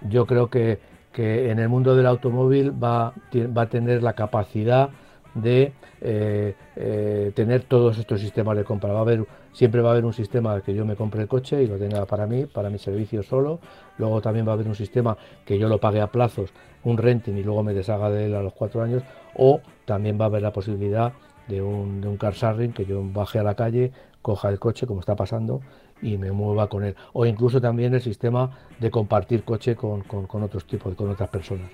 Yo 0.09 0.27
creo 0.27 0.51
que, 0.51 0.79
que 1.13 1.51
en 1.51 1.59
el 1.59 1.69
mundo 1.69 1.97
del 1.97 2.07
automóvil 2.07 2.73
va, 2.73 3.15
va 3.57 3.63
a 3.63 3.69
tener 3.69 4.03
la 4.03 4.15
capacidad 4.15 4.91
de 5.35 5.73
eh, 6.01 6.55
eh, 6.77 7.33
tener 7.35 7.65
todos 7.65 7.99
estos 7.99 8.21
sistemas 8.21 8.57
de 8.57 8.65
compra. 8.65 8.93
Va 8.93 8.99
a 8.99 9.03
haber, 9.03 9.27
siempre 9.53 9.81
va 9.81 9.91
a 9.91 9.93
haber 9.93 10.05
un 10.05 10.13
sistema 10.13 10.61
que 10.61 10.75
yo 10.75 10.85
me 10.85 10.97
compre 10.97 11.23
el 11.23 11.29
coche 11.29 11.63
y 11.63 11.67
lo 11.67 11.79
tenga 11.79 12.05
para 12.07 12.27
mí, 12.27 12.47
para 12.47 12.71
mi 12.71 12.79
servicio 12.79 13.23
solo. 13.23 13.61
Luego 13.99 14.21
también 14.21 14.47
va 14.47 14.53
a 14.53 14.55
haber 14.55 14.67
un 14.67 14.75
sistema 14.75 15.17
que 15.45 15.59
yo 15.59 15.69
lo 15.69 15.79
pague 15.79 16.01
a 16.01 16.09
plazos, 16.09 16.53
un 16.85 16.97
renting 16.97 17.37
y 17.37 17.43
luego 17.43 17.63
me 17.63 17.75
deshaga 17.75 18.11
de 18.11 18.27
él 18.27 18.35
a 18.35 18.43
los 18.43 18.55
cuatro 18.55 18.83
años. 18.83 19.03
O 19.35 19.61
también 19.85 20.19
va 20.19 20.25
a 20.25 20.29
haber 20.29 20.43
la 20.43 20.53
posibilidad 20.53 21.13
de 21.49 21.63
un, 21.63 22.01
de 22.01 22.09
un 22.09 22.17
car 22.17 22.35
sharing 22.35 22.73
que 22.73 22.85
yo 22.85 23.03
baje 23.05 23.39
a 23.39 23.43
la 23.43 23.55
calle, 23.55 23.93
coja 24.23 24.49
el 24.49 24.59
coche 24.59 24.87
como 24.87 25.01
está 25.01 25.15
pasando 25.15 25.61
y 26.03 26.19
me 26.19 26.33
mueva 26.33 26.69
con 26.69 26.85
él. 26.85 26.95
O 27.13 27.27
incluso 27.27 27.61
también 27.61 27.95
el 27.95 28.01
sistema 28.03 28.51
de 28.79 28.91
compartir 28.91 29.45
coche 29.45 29.75
con, 29.77 30.03
con- 30.03 30.43
otros 30.43 30.67
tipos, 30.67 30.95
con 30.95 31.11
otras 31.11 31.29
personas. 31.29 31.69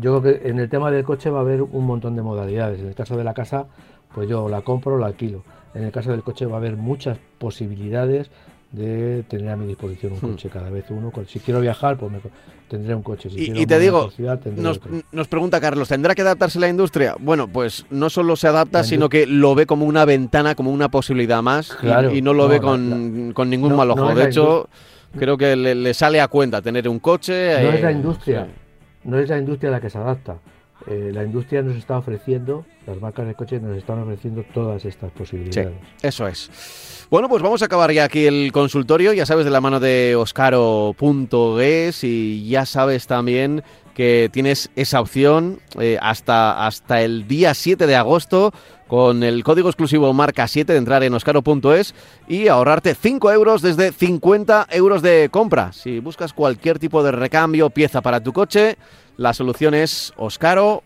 Yo 0.00 0.20
creo 0.20 0.40
que 0.40 0.48
en 0.48 0.58
el 0.58 0.68
tema 0.68 0.90
del 0.90 1.04
coche 1.04 1.30
va 1.30 1.38
a 1.38 1.42
haber 1.42 1.62
un 1.62 1.86
montón 1.86 2.14
de 2.16 2.22
modalidades. 2.22 2.80
En 2.80 2.88
el 2.88 2.94
caso 2.94 3.16
de 3.16 3.24
la 3.24 3.34
casa, 3.34 3.66
pues 4.14 4.28
yo 4.28 4.48
la 4.48 4.62
compro 4.62 4.94
o 4.94 4.98
la 4.98 5.06
alquilo. 5.06 5.42
En 5.74 5.84
el 5.84 5.92
caso 5.92 6.10
del 6.10 6.22
coche 6.22 6.46
va 6.46 6.54
a 6.54 6.58
haber 6.58 6.76
muchas 6.76 7.18
posibilidades 7.38 8.30
de 8.72 9.22
tener 9.28 9.48
a 9.48 9.56
mi 9.56 9.66
disposición 9.66 10.12
un 10.12 10.18
Hmm. 10.18 10.30
coche, 10.32 10.50
cada 10.50 10.68
vez 10.68 10.84
uno. 10.90 11.10
Si 11.26 11.40
quiero 11.40 11.60
viajar, 11.60 11.96
pues 11.96 12.12
me 12.12 12.20
tendré 12.68 12.94
un 12.94 13.02
coche. 13.02 13.30
Si 13.30 13.36
Y, 13.40 13.44
quiero 13.46 13.60
y 13.60 13.66
te 13.66 13.78
digo, 13.78 14.10
ciudad, 14.10 14.38
nos, 14.44 14.78
nos 15.10 15.26
pregunta 15.28 15.58
Carlos, 15.60 15.88
¿tendrá 15.88 16.14
que 16.14 16.20
adaptarse 16.22 16.60
la 16.60 16.68
industria? 16.68 17.16
Bueno, 17.18 17.48
pues 17.48 17.86
no 17.90 18.10
solo 18.10 18.36
se 18.36 18.46
adapta, 18.46 18.84
sino 18.84 19.08
que 19.08 19.26
lo 19.26 19.54
ve 19.54 19.64
como 19.64 19.86
una 19.86 20.04
ventana, 20.04 20.54
como 20.54 20.70
una 20.70 20.90
posibilidad 20.90 21.42
más 21.42 21.70
y- 21.70 21.86
Claro, 21.86 22.14
y, 22.14 22.20
no 22.20 22.34
lo 22.34 22.42
no, 22.44 22.48
ve 22.50 22.56
la- 22.56 22.60
con, 22.62 23.32
con 23.34 23.48
ningún 23.48 23.70
no- 23.70 23.76
mal 23.78 23.90
ojo. 23.90 24.14
de 24.14 24.24
hecho, 24.26 24.68
creo 25.18 25.38
que 25.38 25.56
le, 25.56 25.74
le 25.74 25.94
sale 25.94 26.20
a 26.20 26.28
cuenta 26.28 26.60
tener 26.60 26.86
un 26.90 26.98
coche. 26.98 27.32
No 27.62 27.70
eh, 27.70 27.74
es 27.76 27.82
la 27.82 27.92
industria, 27.92 28.44
sí. 28.44 28.50
no 29.08 29.18
es 29.18 29.30
la 29.30 29.38
industria 29.38 29.70
la 29.70 29.80
que 29.80 29.88
se 29.88 29.96
adapta. 29.96 30.36
Eh, 30.86 31.10
la 31.12 31.24
industria 31.24 31.62
nos 31.62 31.76
está 31.76 31.98
ofreciendo, 31.98 32.64
las 32.86 33.00
marcas 33.00 33.26
de 33.26 33.34
coches 33.34 33.60
nos 33.60 33.76
están 33.76 33.98
ofreciendo 33.98 34.44
todas 34.54 34.84
estas 34.84 35.10
posibilidades. 35.10 35.76
Eso 36.02 36.26
es. 36.26 37.06
Bueno, 37.10 37.28
pues 37.28 37.42
vamos 37.42 37.62
a 37.62 37.64
acabar 37.64 37.90
ya 37.90 38.04
aquí 38.04 38.26
el 38.26 38.52
consultorio, 38.52 39.12
ya 39.12 39.26
sabes, 39.26 39.44
de 39.44 39.50
la 39.50 39.60
mano 39.60 39.80
de 39.80 40.14
oscaro.es 40.14 42.04
y 42.04 42.48
ya 42.48 42.64
sabes 42.64 43.06
también 43.06 43.62
que 43.94 44.30
tienes 44.32 44.70
esa 44.76 45.00
opción 45.00 45.58
eh, 45.80 45.98
hasta, 46.00 46.64
hasta 46.66 47.02
el 47.02 47.26
día 47.26 47.54
7 47.54 47.86
de 47.86 47.96
agosto 47.96 48.52
con 48.86 49.22
el 49.22 49.42
código 49.42 49.68
exclusivo 49.68 50.12
marca 50.12 50.46
7 50.46 50.72
de 50.72 50.78
entrar 50.78 51.02
en 51.02 51.14
oscaro.es 51.14 51.94
y 52.28 52.48
ahorrarte 52.48 52.94
5 52.94 53.32
euros 53.32 53.62
desde 53.62 53.90
50 53.90 54.68
euros 54.70 55.02
de 55.02 55.28
compra. 55.30 55.72
Si 55.72 55.98
buscas 55.98 56.32
cualquier 56.32 56.78
tipo 56.78 57.02
de 57.02 57.12
recambio, 57.12 57.70
pieza 57.70 58.00
para 58.00 58.20
tu 58.20 58.32
coche, 58.32 58.76
la 59.18 59.34
solución 59.34 59.74
es 59.74 60.14
oscaro.es. 60.16 60.78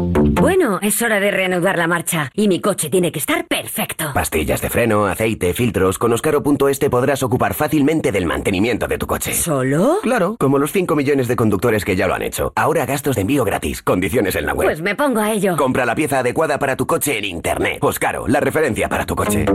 Bueno, 0.00 0.78
es 0.82 1.00
hora 1.00 1.18
de 1.20 1.30
reanudar 1.30 1.78
la 1.78 1.86
marcha 1.86 2.30
y 2.34 2.48
mi 2.48 2.60
coche 2.60 2.90
tiene 2.90 3.10
que 3.10 3.18
estar 3.18 3.46
perfecto. 3.46 4.12
Pastillas 4.12 4.60
de 4.60 4.68
freno, 4.68 5.06
aceite, 5.06 5.54
filtros. 5.54 5.98
Con 5.98 6.12
Oscaro.es 6.12 6.78
te 6.78 6.90
podrás 6.90 7.22
ocupar 7.22 7.54
fácilmente 7.54 8.12
del 8.12 8.26
mantenimiento 8.26 8.86
de 8.86 8.98
tu 8.98 9.06
coche. 9.06 9.32
¿Solo? 9.32 9.98
Claro, 10.02 10.36
como 10.38 10.58
los 10.58 10.72
5 10.72 10.94
millones 10.94 11.28
de 11.28 11.36
conductores 11.36 11.84
que 11.84 11.96
ya 11.96 12.06
lo 12.06 12.14
han 12.14 12.22
hecho. 12.22 12.52
Ahora 12.54 12.84
gastos 12.84 13.16
de 13.16 13.22
envío 13.22 13.44
gratis. 13.44 13.82
Condiciones 13.82 14.36
en 14.36 14.46
la 14.46 14.54
web. 14.54 14.68
Pues 14.68 14.82
me 14.82 14.94
pongo 14.94 15.20
a 15.20 15.32
ello. 15.32 15.56
Compra 15.56 15.86
la 15.86 15.94
pieza 15.94 16.20
adecuada 16.20 16.58
para 16.58 16.76
tu 16.76 16.86
coche 16.86 17.18
en 17.18 17.24
internet. 17.24 17.78
Oscaro, 17.80 18.28
la 18.28 18.40
referencia 18.40 18.88
para 18.88 19.06
tu 19.06 19.16
coche. 19.16 19.46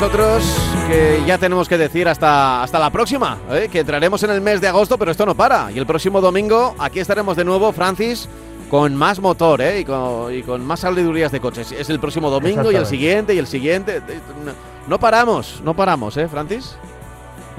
Nosotros 0.00 0.44
que 0.86 1.24
ya 1.26 1.38
tenemos 1.38 1.68
que 1.68 1.76
decir 1.76 2.06
hasta, 2.06 2.62
hasta 2.62 2.78
la 2.78 2.88
próxima, 2.88 3.36
¿eh? 3.50 3.68
que 3.68 3.80
entraremos 3.80 4.22
en 4.22 4.30
el 4.30 4.40
mes 4.40 4.60
de 4.60 4.68
agosto, 4.68 4.96
pero 4.96 5.10
esto 5.10 5.26
no 5.26 5.34
para. 5.34 5.72
Y 5.72 5.78
el 5.78 5.86
próximo 5.86 6.20
domingo 6.20 6.76
aquí 6.78 7.00
estaremos 7.00 7.36
de 7.36 7.44
nuevo, 7.44 7.72
Francis, 7.72 8.28
con 8.70 8.94
más 8.94 9.18
motor 9.18 9.60
¿eh? 9.60 9.80
y, 9.80 9.84
con, 9.84 10.32
y 10.32 10.44
con 10.44 10.64
más 10.64 10.80
sabidurías 10.80 11.32
de 11.32 11.40
coches. 11.40 11.72
Es 11.72 11.90
el 11.90 11.98
próximo 11.98 12.30
domingo 12.30 12.70
y 12.70 12.76
el 12.76 12.86
siguiente 12.86 13.34
y 13.34 13.38
el 13.38 13.48
siguiente. 13.48 14.00
No, 14.44 14.52
no 14.86 15.00
paramos, 15.00 15.60
no 15.64 15.74
paramos, 15.74 16.16
¿eh, 16.16 16.28
Francis? 16.28 16.76